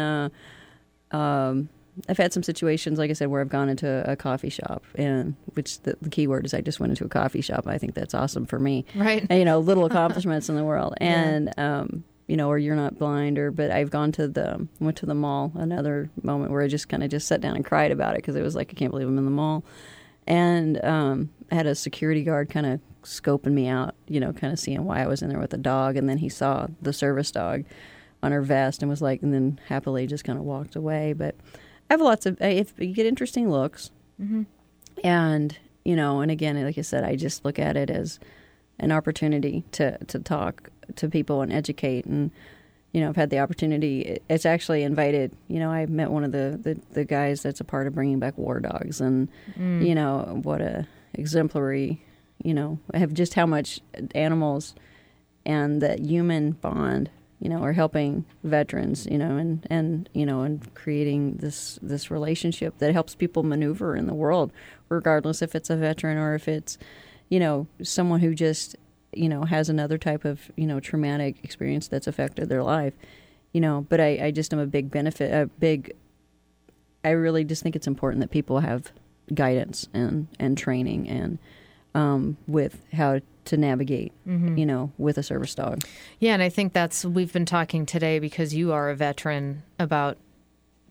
uh, 1.12 1.16
um, 1.16 1.68
I've 2.08 2.18
had 2.18 2.32
some 2.32 2.42
situations, 2.42 2.98
like 2.98 3.10
I 3.10 3.14
said, 3.14 3.28
where 3.28 3.40
I've 3.40 3.48
gone 3.48 3.68
into 3.68 4.10
a 4.10 4.16
coffee 4.16 4.50
shop, 4.50 4.84
and 4.94 5.36
which 5.54 5.80
the, 5.80 5.96
the 6.00 6.10
key 6.10 6.26
word 6.26 6.44
is 6.44 6.54
I 6.54 6.60
just 6.60 6.80
went 6.80 6.90
into 6.90 7.04
a 7.04 7.08
coffee 7.08 7.40
shop. 7.40 7.66
I 7.66 7.78
think 7.78 7.94
that's 7.94 8.14
awesome 8.14 8.46
for 8.46 8.58
me, 8.58 8.84
Right. 8.94 9.26
And, 9.28 9.38
you 9.38 9.44
know, 9.44 9.58
little 9.60 9.84
accomplishments 9.90 10.48
in 10.48 10.56
the 10.56 10.64
world, 10.64 10.94
and 10.98 11.56
um, 11.58 12.04
you 12.26 12.36
know, 12.36 12.48
or 12.48 12.58
you're 12.58 12.76
not 12.76 12.98
blind, 12.98 13.38
or 13.38 13.50
but 13.50 13.70
I've 13.70 13.90
gone 13.90 14.12
to 14.12 14.28
the 14.28 14.66
went 14.80 14.96
to 14.98 15.06
the 15.06 15.14
mall. 15.14 15.52
Another 15.54 16.10
moment 16.22 16.50
where 16.50 16.62
I 16.62 16.68
just 16.68 16.88
kind 16.88 17.02
of 17.02 17.10
just 17.10 17.28
sat 17.28 17.40
down 17.40 17.54
and 17.54 17.64
cried 17.64 17.90
about 17.92 18.14
it 18.14 18.18
because 18.18 18.36
it 18.36 18.42
was 18.42 18.54
like 18.54 18.70
I 18.70 18.74
can't 18.74 18.90
believe 18.90 19.06
I'm 19.06 19.18
in 19.18 19.24
the 19.24 19.30
mall, 19.30 19.64
and 20.26 20.82
um, 20.84 21.30
I 21.50 21.54
had 21.54 21.66
a 21.66 21.74
security 21.74 22.24
guard 22.24 22.50
kind 22.50 22.66
of 22.66 22.80
scoping 23.02 23.52
me 23.52 23.68
out, 23.68 23.94
you 24.08 24.18
know, 24.18 24.32
kind 24.32 24.52
of 24.52 24.58
seeing 24.58 24.84
why 24.84 25.02
I 25.02 25.06
was 25.06 25.22
in 25.22 25.28
there 25.28 25.38
with 25.38 25.50
the 25.50 25.58
dog, 25.58 25.96
and 25.96 26.08
then 26.08 26.18
he 26.18 26.28
saw 26.28 26.66
the 26.80 26.92
service 26.92 27.30
dog 27.30 27.64
on 28.22 28.32
her 28.32 28.40
vest 28.40 28.80
and 28.82 28.88
was 28.90 29.02
like, 29.02 29.22
and 29.22 29.34
then 29.34 29.60
happily 29.68 30.06
just 30.06 30.24
kind 30.24 30.38
of 30.38 30.44
walked 30.44 30.74
away. 30.76 31.12
But 31.12 31.36
I 31.94 31.96
have 31.96 32.00
lots 32.00 32.26
of 32.26 32.40
if 32.40 32.72
you 32.76 32.92
get 32.92 33.06
interesting 33.06 33.48
looks, 33.48 33.92
mm-hmm. 34.20 34.42
and 35.04 35.56
you 35.84 35.94
know, 35.94 36.22
and 36.22 36.30
again, 36.30 36.60
like 36.64 36.76
I 36.76 36.80
said, 36.80 37.04
I 37.04 37.14
just 37.14 37.44
look 37.44 37.60
at 37.60 37.76
it 37.76 37.88
as 37.88 38.18
an 38.80 38.90
opportunity 38.90 39.62
to 39.72 39.96
to 40.06 40.18
talk 40.18 40.70
to 40.96 41.08
people 41.08 41.40
and 41.40 41.52
educate 41.52 42.04
and 42.04 42.30
you 42.92 43.00
know 43.00 43.08
i've 43.08 43.16
had 43.16 43.30
the 43.30 43.38
opportunity 43.38 44.18
it's 44.28 44.44
actually 44.44 44.82
invited 44.82 45.34
you 45.48 45.58
know 45.58 45.70
i 45.70 45.86
met 45.86 46.10
one 46.10 46.24
of 46.24 46.32
the 46.32 46.58
the, 46.62 46.78
the 46.92 47.04
guys 47.04 47.42
that's 47.42 47.60
a 47.60 47.64
part 47.64 47.86
of 47.86 47.94
bringing 47.94 48.18
back 48.18 48.36
war 48.36 48.60
dogs 48.60 49.00
and 49.00 49.28
mm. 49.58 49.86
you 49.86 49.94
know 49.94 50.40
what 50.42 50.60
a 50.60 50.86
exemplary 51.14 52.04
you 52.42 52.52
know 52.52 52.78
have 52.92 53.14
just 53.14 53.34
how 53.34 53.46
much 53.46 53.80
animals 54.14 54.74
and 55.46 55.80
that 55.80 56.00
human 56.00 56.50
bond 56.50 57.10
you 57.44 57.50
know 57.50 57.62
or 57.62 57.74
helping 57.74 58.24
veterans 58.42 59.06
you 59.06 59.18
know 59.18 59.36
and 59.36 59.66
and 59.68 60.08
you 60.14 60.24
know 60.24 60.40
and 60.40 60.74
creating 60.74 61.36
this 61.36 61.78
this 61.82 62.10
relationship 62.10 62.76
that 62.78 62.92
helps 62.92 63.14
people 63.14 63.42
maneuver 63.42 63.94
in 63.94 64.06
the 64.06 64.14
world 64.14 64.50
regardless 64.88 65.42
if 65.42 65.54
it's 65.54 65.68
a 65.68 65.76
veteran 65.76 66.16
or 66.16 66.34
if 66.34 66.48
it's 66.48 66.78
you 67.28 67.38
know 67.38 67.66
someone 67.82 68.20
who 68.20 68.34
just 68.34 68.76
you 69.12 69.28
know 69.28 69.44
has 69.44 69.68
another 69.68 69.98
type 69.98 70.24
of 70.24 70.50
you 70.56 70.66
know 70.66 70.80
traumatic 70.80 71.36
experience 71.44 71.86
that's 71.86 72.06
affected 72.06 72.48
their 72.48 72.62
life 72.62 72.94
you 73.52 73.60
know. 73.60 73.86
But 73.88 74.00
i 74.00 74.26
i 74.26 74.30
just 74.30 74.52
am 74.52 74.58
a 74.58 74.66
big 74.66 74.90
benefit 74.90 75.32
a 75.32 75.46
big 75.46 75.94
i 77.04 77.10
really 77.10 77.44
just 77.44 77.62
think 77.62 77.76
it's 77.76 77.86
important 77.86 78.20
that 78.20 78.30
people 78.30 78.60
have 78.60 78.90
guidance 79.32 79.86
and 79.94 80.28
and 80.40 80.58
training 80.58 81.08
and 81.08 81.38
um, 81.94 82.36
with 82.48 82.84
how 82.92 83.20
to 83.46 83.56
navigate 83.56 84.12
you 84.26 84.66
know 84.66 84.90
with 84.98 85.18
a 85.18 85.22
service 85.22 85.54
dog 85.54 85.82
Yeah, 86.18 86.32
and 86.34 86.42
I 86.42 86.48
think 86.48 86.72
that's 86.72 87.04
we've 87.04 87.32
been 87.32 87.46
talking 87.46 87.86
today 87.86 88.18
because 88.18 88.54
you 88.54 88.72
are 88.72 88.90
a 88.90 88.94
veteran 88.96 89.62
about 89.78 90.16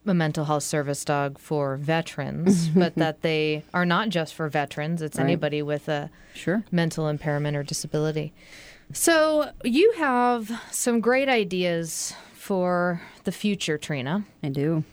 a 0.05 0.13
mental 0.13 0.45
health 0.45 0.63
service 0.63 1.05
dog 1.05 1.37
for 1.39 1.77
veterans, 1.77 2.67
but 2.75 2.93
that 2.95 3.21
they 3.21 3.63
are 3.73 3.85
not 3.85 4.09
just 4.09 4.33
for 4.33 4.49
veterans. 4.49 5.01
It's 5.01 5.17
Right. 5.17 5.23
anybody 5.23 5.61
with 5.61 5.87
a 5.87 6.09
sure 6.33 6.63
mental 6.71 7.07
impairment 7.07 7.55
or 7.55 7.63
disability. 7.63 8.33
So 8.91 9.51
you 9.63 9.93
have 9.93 10.51
some 10.71 10.99
great 10.99 11.29
ideas 11.29 12.13
for 12.33 13.01
the 13.23 13.31
future, 13.31 13.77
Trina, 13.77 14.25
i 14.43 14.49
do 14.49 14.83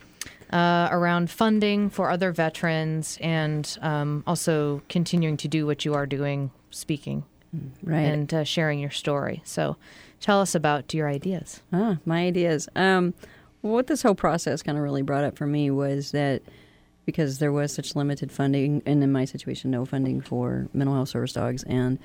uh, 0.52 0.88
around 0.90 1.30
funding 1.30 1.90
for 1.90 2.11
other 2.11 2.30
veterans 2.32 3.18
and 3.20 3.76
um, 3.82 4.22
also 4.26 4.82
continuing 4.88 5.36
to 5.38 5.48
do 5.48 5.66
what 5.66 5.84
you 5.84 5.94
are 5.94 6.06
doing, 6.06 6.50
speaking 6.70 7.24
right 7.82 8.01
and 8.01 8.32
uh, 8.32 8.44
sharing 8.44 8.78
your 8.78 8.90
story. 8.90 9.42
So 9.44 9.76
tell 10.20 10.40
us 10.40 10.55
about 10.55 10.92
your 10.94 11.09
ideas. 11.09 11.61
Ah, 11.72 11.98
my 12.05 12.24
ideas. 12.26 12.68
Um, 12.76 13.14
what 13.62 13.86
this 13.88 14.03
whole 14.03 14.14
process 14.14 14.62
kind 14.62 14.78
of 14.78 14.84
really 14.84 15.03
brought 15.03 15.24
up 15.24 15.36
for 15.36 15.46
me 15.46 15.70
was 15.70 16.12
that 16.12 16.42
because 17.07 17.38
there 17.38 17.53
was 17.53 17.72
such 17.72 17.96
limited 17.96 18.30
funding, 18.30 18.82
and 18.86 19.03
in 19.03 19.11
my 19.12 19.24
situation, 19.24 19.70
no 19.70 19.84
funding 19.84 20.20
for 20.20 20.68
mental 20.72 20.94
health 20.94 21.09
service 21.09 21.32
dogs, 21.32 21.62
and 21.64 21.98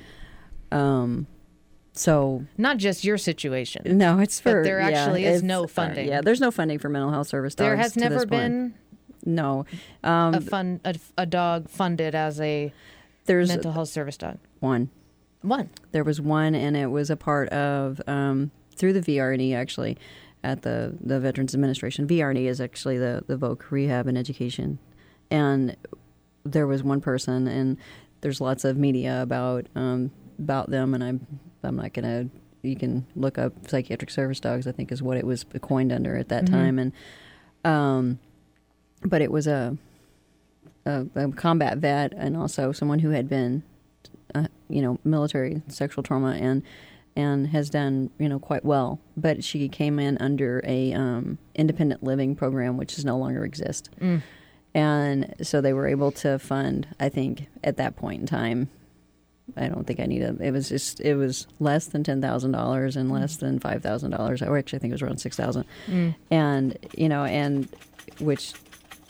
um, 0.71 1.27
so 1.93 2.43
Not 2.57 2.77
just 2.77 3.03
your 3.03 3.17
situation. 3.17 3.97
no, 3.97 4.19
it's 4.19 4.39
for 4.39 4.63
there 4.63 4.79
yeah, 4.79 4.87
actually 4.87 5.25
is 5.25 5.43
no 5.43 5.63
uh, 5.63 5.67
funding. 5.67 6.07
yeah, 6.07 6.21
there's 6.21 6.41
no 6.41 6.51
funding 6.51 6.79
for 6.79 6.89
mental 6.89 7.11
health 7.11 7.27
service 7.27 7.55
dogs. 7.55 7.65
There 7.65 7.77
has 7.77 7.95
never 7.95 8.19
point. 8.19 8.29
been 8.29 8.73
no. 9.25 9.65
Um, 10.03 10.33
a 10.33 10.41
fun 10.41 10.81
a, 10.83 10.95
a 11.17 11.25
dog 11.25 11.69
funded 11.69 12.15
as 12.15 12.41
a 12.41 12.73
there's 13.25 13.47
mental 13.49 13.71
health 13.71 13.89
service 13.89 14.17
dog. 14.17 14.37
one. 14.59 14.89
One. 15.45 15.69
There 15.91 16.03
was 16.03 16.19
one, 16.19 16.55
and 16.55 16.75
it 16.75 16.87
was 16.87 17.09
a 17.09 17.15
part 17.15 17.49
of 17.49 18.01
um, 18.07 18.51
through 18.75 18.93
the 18.93 19.01
VR&E 19.01 19.53
actually 19.53 19.97
at 20.43 20.61
the 20.61 20.95
the 21.01 21.19
Veterans 21.19 21.53
Administration. 21.53 22.07
VR&E 22.07 22.47
is 22.47 22.59
actually 22.61 22.97
the 22.97 23.23
the 23.27 23.37
VOC 23.37 23.71
Rehab 23.71 24.07
and 24.07 24.17
Education, 24.17 24.79
and 25.29 25.75
there 26.43 26.67
was 26.67 26.83
one 26.83 27.01
person, 27.01 27.47
and 27.47 27.77
there's 28.21 28.41
lots 28.41 28.65
of 28.65 28.77
media 28.77 29.21
about 29.21 29.67
um, 29.75 30.11
about 30.39 30.69
them, 30.69 30.93
and 30.93 31.03
I'm 31.03 31.27
I'm 31.63 31.75
not 31.75 31.93
gonna. 31.93 32.29
You 32.61 32.75
can 32.75 33.05
look 33.15 33.37
up 33.37 33.53
psychiatric 33.67 34.09
service 34.09 34.39
dogs. 34.39 34.65
I 34.65 34.71
think 34.71 34.91
is 34.91 35.03
what 35.03 35.17
it 35.17 35.25
was 35.25 35.45
coined 35.61 35.91
under 35.91 36.15
at 36.17 36.29
that 36.29 36.47
time, 36.47 36.79
and 36.79 36.91
um, 37.63 38.19
but 39.03 39.21
it 39.21 39.31
was 39.31 39.47
a, 39.47 39.77
a 40.85 41.05
a 41.15 41.31
combat 41.31 41.77
vet 41.77 42.13
and 42.13 42.35
also 42.35 42.71
someone 42.71 42.99
who 42.99 43.11
had 43.11 43.29
been 43.29 43.63
uh, 44.35 44.47
you 44.69 44.81
know, 44.81 44.99
military 45.03 45.61
sexual 45.67 46.03
trauma 46.03 46.31
and 46.33 46.61
and 47.17 47.47
has 47.47 47.69
done 47.69 48.09
you 48.19 48.27
know 48.27 48.39
quite 48.39 48.65
well. 48.65 48.99
But 49.15 49.43
she 49.43 49.69
came 49.69 49.99
in 49.99 50.17
under 50.19 50.61
a 50.65 50.93
um, 50.93 51.37
independent 51.55 52.03
living 52.03 52.35
program, 52.35 52.77
which 52.77 52.95
does 52.95 53.05
no 53.05 53.17
longer 53.17 53.45
exist. 53.45 53.89
And 54.73 55.33
so 55.41 55.61
they 55.61 55.71
were 55.71 55.87
able 55.87 56.11
to 56.11 56.37
fund. 56.37 56.87
I 56.99 57.07
think 57.07 57.47
at 57.63 57.77
that 57.77 57.95
point 57.95 58.19
in 58.19 58.27
time, 58.27 58.69
I 59.55 59.69
don't 59.69 59.87
think 59.87 60.01
I 60.01 60.05
need 60.05 60.21
a. 60.23 60.35
It 60.41 60.51
was 60.51 60.67
just 60.67 60.99
it 60.99 61.15
was 61.15 61.47
less 61.59 61.85
than 61.87 62.03
ten 62.03 62.19
thousand 62.21 62.51
dollars 62.51 62.97
and 62.97 63.09
less 63.11 63.37
than 63.37 63.59
five 63.59 63.81
thousand 63.81 64.11
dollars. 64.11 64.41
Or 64.41 64.57
actually, 64.57 64.79
I 64.79 64.81
think 64.81 64.91
it 64.91 64.95
was 64.95 65.01
around 65.01 65.19
six 65.19 65.37
thousand. 65.37 65.63
And 66.29 66.77
you 66.97 67.07
know, 67.07 67.23
and 67.23 67.69
which 68.19 68.53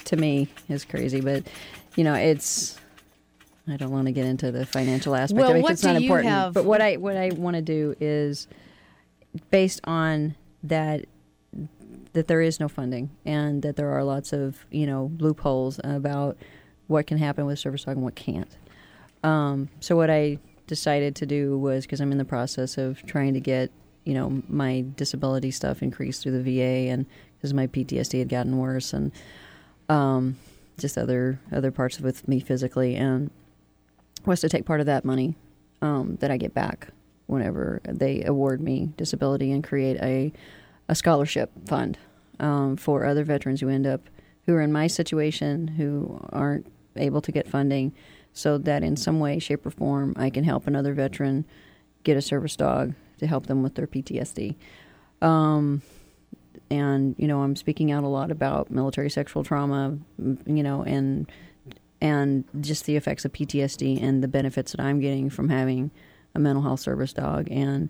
to 0.04 0.16
me 0.16 0.48
is 0.70 0.86
crazy, 0.86 1.22
but 1.22 1.44
you 1.96 2.04
know, 2.04 2.14
it's. 2.14 2.78
I 3.68 3.78
don't 3.78 3.92
want 3.92 4.06
to 4.08 4.12
get 4.12 4.26
into 4.26 4.52
the 4.52 4.66
financial 4.66 5.16
aspect 5.16 5.40
Well, 5.40 5.52
of 5.52 5.58
it. 5.58 5.62
what 5.64 5.72
it's 5.74 5.84
not 5.84 5.96
do 5.98 6.00
you 6.04 6.06
important. 6.06 6.30
have- 6.30 6.54
But 6.54 6.66
what 6.66 6.82
I 6.82 6.98
what 6.98 7.18
I 7.18 7.32
want 7.36 7.56
to 7.56 7.62
do 7.62 7.96
is 8.00 8.48
based 9.52 9.82
on 9.86 10.36
that 10.64 11.06
that 12.14 12.28
there 12.28 12.42
is 12.42 12.60
no 12.60 12.68
funding 12.70 13.10
and 13.26 13.62
that 13.62 13.76
there 13.76 13.90
are 13.90 14.04
lots 14.04 14.32
of 14.34 14.66
you 14.72 14.86
know 14.86 15.12
loopholes 15.20 15.80
about 15.84 16.38
what 16.88 17.08
can 17.08 17.18
happen 17.18 17.46
with 17.46 17.58
service 17.60 17.84
dog 17.84 17.96
and 17.96 18.04
what 18.04 18.16
can't. 18.16 18.56
Um, 19.24 19.70
so 19.80 19.96
what 19.96 20.10
I 20.10 20.38
decided 20.68 21.16
to 21.18 21.26
do 21.26 21.58
was 21.58 21.86
because 21.86 22.00
I'm 22.00 22.12
in 22.12 22.18
the 22.20 22.26
process 22.26 22.78
of 22.78 23.04
trying 23.06 23.34
to 23.34 23.40
get 23.40 23.72
you 24.04 24.14
know 24.14 24.44
my 24.48 24.86
disability 24.96 25.50
stuff 25.52 25.82
increased 25.82 26.22
through 26.24 26.42
the 26.42 26.44
VA 26.44 26.90
and 26.92 27.06
because 27.38 27.54
my 27.54 27.66
PTSD 27.68 28.20
had 28.20 28.30
gotten 28.30 28.58
worse 28.60 28.94
and 28.94 29.12
um, 29.90 30.38
just 30.78 30.98
other 30.98 31.40
other 31.52 31.72
parts 31.72 32.00
with 32.00 32.28
me 32.28 32.40
physically 32.40 32.96
and 32.96 33.32
was 34.26 34.42
to 34.42 34.50
take 34.50 34.66
part 34.66 34.80
of 34.80 34.86
that 34.86 35.06
money 35.06 35.36
um, 35.82 36.18
that 36.20 36.32
I 36.32 36.38
get 36.38 36.54
back 36.54 36.90
whenever 37.28 37.82
they 37.86 38.24
award 38.24 38.62
me 38.62 38.94
disability 38.98 39.52
and 39.52 39.64
create 39.64 39.98
a 39.98 40.32
a 40.88 40.94
scholarship 40.94 41.52
fund 41.68 41.98
um, 42.40 42.78
for 42.78 43.06
other 43.06 43.24
veterans 43.24 43.62
who 43.62 43.70
end 43.70 43.88
up 43.88 44.02
who 44.46 44.54
are 44.54 44.62
in 44.62 44.72
my 44.72 44.88
situation 44.88 45.68
who 45.68 46.20
aren't 46.32 46.68
able 46.96 47.22
to 47.22 47.32
get 47.32 47.48
funding, 47.48 47.94
so 48.34 48.58
that 48.58 48.84
in 48.84 48.96
some 48.96 49.20
way, 49.20 49.40
shape, 49.40 49.66
or 49.66 49.72
form, 49.72 50.14
I 50.18 50.30
can 50.30 50.44
help 50.44 50.68
another 50.68 50.94
veteran 50.94 51.46
get 52.04 52.18
a 52.18 52.22
service 52.22 52.56
dog 52.56 52.94
to 53.18 53.28
help 53.28 53.48
them 53.48 53.64
with 53.64 53.76
their 53.76 53.88
PTSD. 53.88 54.56
Um, 55.22 55.82
and 56.70 57.16
you 57.18 57.28
know, 57.28 57.42
I'm 57.42 57.56
speaking 57.56 57.92
out 57.92 58.04
a 58.04 58.08
lot 58.08 58.32
about 58.32 58.70
military 58.70 59.10
sexual 59.10 59.44
trauma, 59.44 59.98
you 60.18 60.64
know, 60.64 60.84
and 60.84 61.30
and 62.06 62.44
just 62.62 62.86
the 62.86 62.96
effects 62.96 63.26
of 63.26 63.34
PTSD 63.34 64.02
and 64.02 64.22
the 64.22 64.28
benefits 64.28 64.74
that 64.74 64.82
I'm 64.82 65.00
getting 65.00 65.30
from 65.30 65.50
having 65.50 65.92
a 66.36 66.40
mental 66.40 66.62
health 66.62 66.80
service 66.80 67.14
dog 67.14 67.48
and 67.50 67.90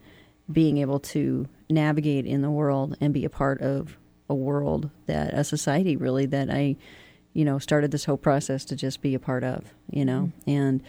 being 0.52 0.78
able 0.78 1.00
to 1.00 1.48
navigate 1.70 2.26
in 2.26 2.42
the 2.42 2.52
world 2.52 2.96
and 3.02 3.14
be 3.14 3.26
a 3.26 3.30
part 3.30 3.62
of 3.62 3.98
a 4.30 4.36
world 4.36 4.90
that 5.08 5.34
a 5.34 5.44
society 5.44 5.98
really 5.98 6.26
that 6.28 6.50
I 6.50 6.78
you 7.36 7.44
know, 7.44 7.60
started 7.60 7.92
this 7.92 8.06
whole 8.06 8.18
process 8.18 8.64
to 8.64 8.78
just 8.78 9.02
be 9.02 9.14
a 9.14 9.20
part 9.20 9.44
of, 9.44 9.74
you 9.92 10.06
know, 10.06 10.32
mm-hmm. 10.48 10.50
and 10.50 10.84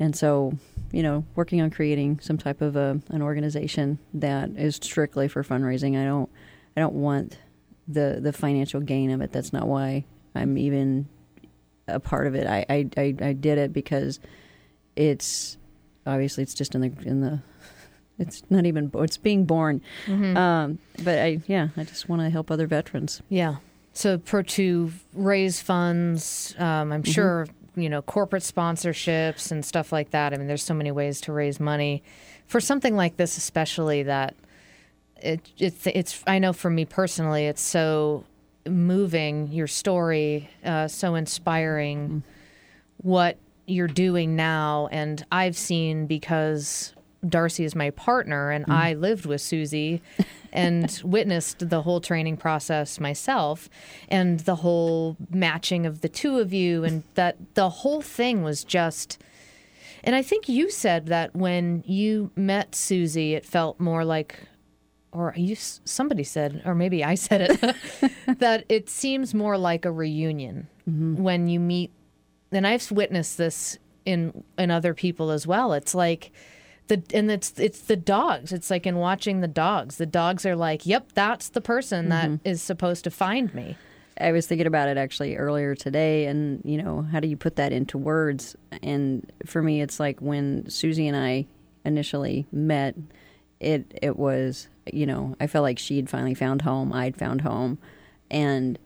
and 0.00 0.16
so, 0.16 0.54
you 0.90 1.02
know, 1.02 1.24
working 1.36 1.60
on 1.60 1.70
creating 1.70 2.18
some 2.20 2.38
type 2.38 2.62
of 2.62 2.74
a, 2.74 2.98
an 3.10 3.20
organization 3.20 3.98
that 4.14 4.50
is 4.56 4.76
strictly 4.76 5.28
for 5.28 5.44
fundraising. 5.44 6.00
I 6.00 6.06
don't 6.06 6.30
I 6.76 6.80
don't 6.80 6.94
want 6.94 7.36
the 7.86 8.20
the 8.22 8.32
financial 8.32 8.80
gain 8.80 9.10
of 9.10 9.20
it. 9.20 9.32
That's 9.32 9.52
not 9.52 9.68
why 9.68 10.06
I'm 10.34 10.56
even 10.56 11.08
a 11.88 12.00
part 12.00 12.26
of 12.26 12.34
it. 12.34 12.46
I 12.46 12.64
I, 12.68 12.88
I, 12.96 13.14
I 13.20 13.32
did 13.32 13.58
it 13.58 13.72
because 13.72 14.20
it's 14.96 15.56
obviously 16.06 16.42
it's 16.42 16.54
just 16.54 16.74
in 16.74 16.80
the 16.80 16.92
in 17.08 17.20
the 17.20 17.40
it's 18.18 18.42
not 18.50 18.66
even 18.66 18.90
it's 18.94 19.16
being 19.16 19.44
born. 19.44 19.80
Um, 20.08 20.78
but 21.02 21.18
I 21.18 21.40
yeah 21.46 21.68
I 21.76 21.84
just 21.84 22.08
want 22.08 22.22
to 22.22 22.30
help 22.30 22.50
other 22.50 22.66
veterans. 22.66 23.22
Yeah. 23.28 23.56
So 23.94 24.18
pro 24.18 24.42
to 24.42 24.90
raise 25.12 25.60
funds, 25.60 26.54
um, 26.58 26.92
I'm 26.92 27.02
sure 27.02 27.46
you 27.76 27.88
know 27.88 28.02
corporate 28.02 28.42
sponsorships 28.42 29.50
and 29.50 29.64
stuff 29.64 29.92
like 29.92 30.10
that. 30.10 30.32
I 30.32 30.36
mean, 30.36 30.46
there's 30.46 30.62
so 30.62 30.74
many 30.74 30.90
ways 30.90 31.20
to 31.22 31.32
raise 31.32 31.60
money 31.60 32.02
for 32.46 32.60
something 32.60 32.96
like 32.96 33.16
this, 33.16 33.36
especially 33.36 34.02
that 34.04 34.34
it 35.16 35.40
it's 35.58 35.86
it's. 35.86 36.22
I 36.26 36.38
know 36.38 36.52
for 36.52 36.70
me 36.70 36.84
personally, 36.84 37.46
it's 37.46 37.62
so 37.62 38.24
moving. 38.66 39.48
Your 39.48 39.66
story, 39.66 40.50
uh, 40.64 40.88
so 40.88 41.14
inspiring. 41.14 42.22
What 42.98 43.36
you're 43.66 43.88
doing 43.88 44.36
now, 44.36 44.88
and 44.92 45.24
I've 45.30 45.56
seen 45.56 46.06
because 46.06 46.94
Darcy 47.28 47.64
is 47.64 47.74
my 47.74 47.90
partner, 47.90 48.50
and 48.50 48.64
I 48.68 48.94
lived 48.94 49.26
with 49.26 49.40
Suzzie 49.40 50.00
and 50.52 51.00
witnessed 51.04 51.68
the 51.68 51.82
whole 51.82 52.00
training 52.00 52.36
process 52.36 52.98
myself 52.98 53.70
and 54.08 54.40
the 54.40 54.56
whole 54.56 55.16
matching 55.30 55.86
of 55.86 56.00
the 56.00 56.08
two 56.08 56.38
of 56.38 56.52
you, 56.52 56.84
and 56.84 57.04
that 57.14 57.36
the 57.54 57.68
whole 57.68 58.02
thing 58.02 58.42
was 58.42 58.64
just. 58.64 59.18
And 60.04 60.16
I 60.16 60.22
think 60.22 60.48
you 60.48 60.68
said 60.68 61.06
that 61.06 61.34
when 61.36 61.84
you 61.86 62.32
met 62.34 62.74
Suzzie, 62.74 63.34
it 63.34 63.46
felt 63.46 63.78
more 63.78 64.04
like, 64.04 64.40
or 65.12 65.34
you 65.36 65.54
somebody 65.56 66.24
said, 66.24 66.62
or 66.64 66.74
maybe 66.74 67.04
I 67.04 67.14
said 67.14 67.42
it, 67.42 67.76
that 68.38 68.64
it 68.68 68.88
seems 68.88 69.34
more 69.34 69.58
like 69.58 69.84
a 69.84 69.92
reunion 69.92 70.68
mm-hmm. 70.88 71.22
when 71.22 71.48
you 71.48 71.60
meet 71.60 71.92
and 72.50 72.66
I've 72.66 72.90
witnessed 72.90 73.38
this 73.38 73.78
in 74.04 74.44
in 74.58 74.70
other 74.70 74.94
people 74.94 75.30
as 75.30 75.46
well. 75.46 75.72
It's 75.72 75.94
like 75.94 76.32
the 76.88 77.02
and 77.14 77.30
it's 77.30 77.58
it's 77.58 77.80
the 77.80 77.96
dogs. 77.96 78.52
It's 78.52 78.70
like 78.70 78.86
in 78.86 78.96
watching 78.96 79.40
the 79.40 79.48
dogs. 79.48 79.96
The 79.96 80.06
dogs 80.06 80.44
are 80.44 80.56
like, 80.56 80.86
"Yep, 80.86 81.12
that's 81.14 81.48
the 81.50 81.60
person 81.60 82.08
that 82.10 82.28
mm-hmm. 82.28 82.48
is 82.48 82.62
supposed 82.62 83.04
to 83.04 83.10
find 83.10 83.54
me." 83.54 83.76
I 84.20 84.32
was 84.32 84.46
thinking 84.46 84.66
about 84.66 84.88
it 84.88 84.98
actually 84.98 85.36
earlier 85.36 85.74
today, 85.74 86.26
and 86.26 86.60
you 86.64 86.82
know, 86.82 87.02
how 87.02 87.20
do 87.20 87.28
you 87.28 87.36
put 87.36 87.56
that 87.56 87.72
into 87.72 87.96
words? 87.96 88.56
And 88.82 89.30
for 89.46 89.62
me, 89.62 89.80
it's 89.80 89.98
like 89.98 90.20
when 90.20 90.68
Suzzie 90.68 91.08
and 91.08 91.16
I 91.16 91.46
initially 91.84 92.46
met, 92.52 92.94
it 93.62 93.98
it 94.02 94.16
was 94.18 94.68
you 94.92 95.06
know 95.06 95.36
I 95.40 95.46
felt 95.46 95.62
like 95.62 95.78
she'd 95.78 96.10
finally 96.10 96.34
found 96.34 96.62
home, 96.62 96.92
I'd 96.92 97.16
found 97.16 97.40
home, 97.42 97.78
and 98.30 98.78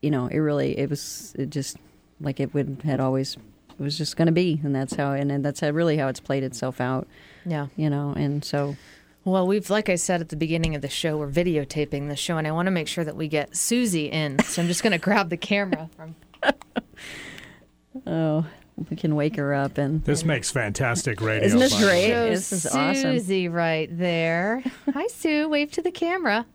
you 0.00 0.10
know, 0.10 0.26
it 0.26 0.38
really 0.38 0.76
it 0.78 0.90
was 0.90 1.34
it 1.38 1.50
just 1.50 1.76
like 2.20 2.40
it 2.40 2.52
would 2.54 2.80
had 2.84 2.98
always 3.00 3.36
it 3.78 3.82
was 3.82 3.96
just 3.96 4.16
going 4.16 4.26
to 4.26 4.32
be, 4.32 4.60
and 4.64 4.74
that's 4.74 4.94
how 4.94 5.12
and, 5.12 5.30
and 5.30 5.44
that's 5.44 5.60
how, 5.60 5.70
really 5.70 5.96
how 5.96 6.08
it's 6.08 6.20
played 6.20 6.42
itself 6.42 6.80
out, 6.80 7.06
Yeah. 7.46 7.68
you 7.76 7.88
know, 7.88 8.12
and 8.16 8.44
so 8.44 8.76
Well, 9.24 9.46
we've 9.46 9.70
like 9.70 9.88
I 9.88 9.94
said 9.94 10.20
at 10.20 10.28
the 10.28 10.36
beginning 10.36 10.74
of 10.74 10.82
the 10.82 10.88
show, 10.88 11.16
we're 11.18 11.30
videotaping 11.30 12.08
the 12.08 12.16
show, 12.16 12.36
and 12.36 12.46
I 12.46 12.50
want 12.52 12.66
to 12.66 12.70
make 12.72 12.88
sure 12.88 13.04
that 13.04 13.16
we 13.16 13.28
get 13.28 13.54
Suzzie 13.56 14.10
in. 14.10 14.38
So 14.40 14.60
I'm 14.62 14.68
just 14.68 14.82
going 14.82 14.92
to 14.98 14.98
grab 14.98 15.30
the 15.30 15.36
camera 15.36 15.88
from. 15.96 16.14
oh, 18.06 18.46
we 18.90 18.96
can 18.96 19.14
wake 19.14 19.36
her 19.36 19.54
up 19.54 19.78
and 19.78 20.04
This 20.04 20.24
makes 20.24 20.50
fantastic 20.50 21.20
radio. 21.22 21.44
Isn't 21.46 21.58
this 21.58 21.72
by 21.74 21.80
the 21.80 21.86
way. 21.86 21.90
great? 21.92 22.08
Show 22.08 22.28
This 22.30 22.52
is 22.52 22.66
awesome. 22.66 23.18
Suzzie 23.18 23.48
right 23.48 23.88
there. 23.98 24.62
Hi, 24.92 25.06
Sue. 25.08 25.48
Wave 25.48 25.70
to 25.72 25.82
the 25.82 25.90
camera. 25.90 26.46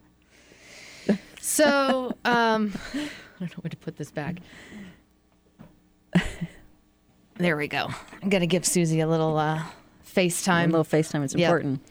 So, 1.39 2.15
um, 2.25 2.73
I 2.93 2.97
don't 3.39 3.51
know 3.51 3.61
where 3.61 3.69
to 3.69 3.77
put 3.77 3.97
this 3.97 4.11
back. 4.11 4.37
There 7.35 7.55
we 7.55 7.67
go. 7.67 7.89
I'm 8.23 8.29
gonna 8.29 8.47
give 8.47 8.63
Suzzie 8.63 8.99
a 9.01 9.07
little 9.07 9.37
uh, 9.37 9.57
a 9.59 9.59
little 9.59 10.83
FaceTime. 10.83 11.23
It's 11.23 11.35
Yeah. 11.35 11.45
important. 11.47 11.81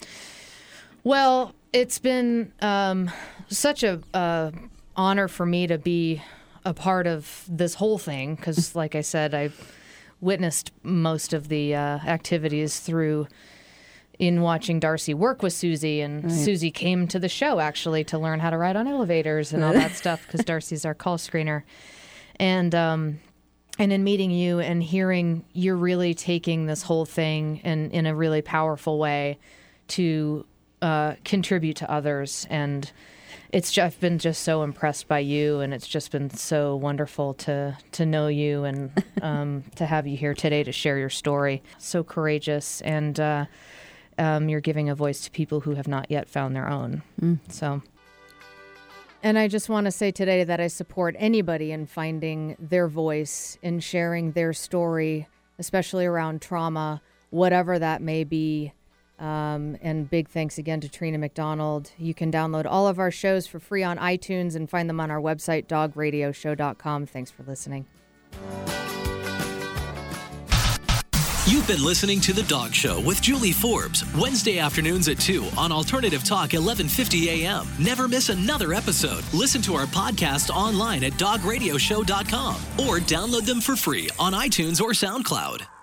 Well, 1.04 1.54
it's 1.72 2.00
been 2.00 2.52
um, 2.60 3.10
such 3.48 3.84
a 3.84 4.00
uh, 4.12 4.50
honor 4.96 5.28
for 5.28 5.46
me 5.46 5.68
to 5.68 5.78
be 5.78 6.20
a 6.64 6.74
part 6.74 7.06
of 7.06 7.44
this 7.48 7.74
whole 7.74 7.96
thing 7.96 8.34
because, 8.34 8.74
like 8.74 8.96
I 8.96 9.02
said, 9.02 9.34
I've 9.34 9.72
witnessed 10.20 10.72
most 10.82 11.32
of 11.32 11.48
the 11.48 11.74
uh, 11.74 11.78
activities 11.78 12.80
through 12.80 13.28
in 14.18 14.40
watching 14.40 14.80
Darcy 14.80 15.12
work 15.12 15.42
with 15.42 15.52
Suzzie, 15.52 16.00
and 16.00 16.32
Suzzie 16.32 16.70
came 16.70 17.06
to 17.08 17.18
the 17.18 17.28
show 17.28 17.60
actually 17.60 18.02
to 18.04 18.18
learn 18.18 18.40
how 18.40 18.48
to 18.48 18.56
ride 18.56 18.76
on 18.76 18.86
elevators 18.86 19.52
and 19.52 19.62
all 19.62 19.74
that 19.74 19.92
stuff 19.96 20.24
because 20.26 20.44
Darcy's 20.44 20.86
our 20.86 20.94
call 20.94 21.18
screener, 21.18 21.62
and 22.36 22.74
um, 22.74 23.20
and 23.78 23.92
in 23.92 24.04
meeting 24.04 24.30
you 24.30 24.58
and 24.58 24.82
hearing 24.82 25.44
you're 25.52 25.76
really 25.76 26.14
taking 26.14 26.66
this 26.66 26.82
whole 26.82 27.04
thing 27.04 27.60
and 27.62 27.92
in 27.92 28.06
a 28.06 28.14
really 28.14 28.42
powerful 28.42 28.98
way 28.98 29.38
to 29.88 30.46
uh, 30.82 31.14
contribute 31.24 31.76
to 31.76 31.90
others 31.90 32.46
and 32.48 32.92
it's 33.56 33.72
just, 33.72 33.86
I've 33.86 34.00
been 34.00 34.18
just 34.18 34.42
so 34.42 34.62
impressed 34.62 35.08
by 35.08 35.20
you 35.20 35.60
and 35.60 35.72
it's 35.72 35.88
just 35.88 36.10
been 36.10 36.28
so 36.28 36.76
wonderful 36.76 37.32
to 37.34 37.74
to 37.92 38.04
know 38.04 38.28
you 38.28 38.64
and 38.64 39.02
um, 39.22 39.64
to 39.76 39.86
have 39.86 40.06
you 40.06 40.14
here 40.14 40.34
today 40.34 40.62
to 40.62 40.72
share 40.72 40.98
your 40.98 41.08
story. 41.08 41.62
So 41.78 42.04
courageous 42.04 42.82
and 42.82 43.18
uh, 43.18 43.46
um, 44.18 44.50
you're 44.50 44.60
giving 44.60 44.90
a 44.90 44.94
voice 44.94 45.22
to 45.22 45.30
people 45.30 45.60
who 45.60 45.74
have 45.74 45.88
not 45.88 46.10
yet 46.10 46.28
found 46.28 46.54
their 46.54 46.68
own. 46.68 47.02
So. 47.48 47.82
And 49.22 49.38
I 49.38 49.48
just 49.48 49.70
want 49.70 49.86
to 49.86 49.90
say 49.90 50.10
today 50.10 50.44
that 50.44 50.60
I 50.60 50.66
support 50.66 51.16
anybody 51.18 51.72
in 51.72 51.86
finding 51.86 52.56
their 52.58 52.88
voice, 52.88 53.56
in 53.62 53.80
sharing 53.80 54.32
their 54.32 54.52
story, 54.52 55.28
especially 55.58 56.04
around 56.04 56.42
trauma, 56.42 57.00
whatever 57.30 57.78
that 57.78 58.02
may 58.02 58.22
be. 58.22 58.74
Um, 59.18 59.78
and 59.80 60.08
big 60.10 60.28
thanks 60.28 60.58
again 60.58 60.80
to 60.82 60.88
Trina 60.88 61.18
McDonald. 61.18 61.92
You 61.96 62.12
can 62.12 62.30
download 62.30 62.66
all 62.68 62.86
of 62.86 62.98
our 62.98 63.10
shows 63.10 63.46
for 63.46 63.58
free 63.58 63.82
on 63.82 63.96
iTunes 63.98 64.54
and 64.54 64.68
find 64.68 64.90
them 64.90 65.00
on 65.00 65.10
our 65.10 65.20
website, 65.20 65.66
dogradioshow.com. 65.66 67.06
Thanks 67.06 67.30
for 67.30 67.42
listening. 67.44 67.86
You've 71.48 71.68
been 71.68 71.84
listening 71.84 72.20
to 72.22 72.32
The 72.32 72.42
Dog 72.42 72.74
Show 72.74 73.00
with 73.00 73.22
Julie 73.22 73.52
Forbes, 73.52 74.04
Wednesday 74.16 74.58
afternoons 74.58 75.08
at 75.08 75.20
2 75.20 75.46
on 75.56 75.70
Alternative 75.70 76.24
Talk 76.24 76.52
1150 76.52 77.44
AM. 77.44 77.68
Never 77.78 78.08
miss 78.08 78.30
another 78.30 78.72
episode. 78.72 79.22
Listen 79.32 79.62
to 79.62 79.74
our 79.74 79.86
podcast 79.86 80.50
online 80.50 81.04
at 81.04 81.12
dogradioshow.com 81.12 82.54
or 82.88 82.98
download 82.98 83.46
them 83.46 83.60
for 83.60 83.76
free 83.76 84.10
on 84.18 84.32
iTunes 84.32 84.80
or 84.80 84.90
SoundCloud. 84.90 85.75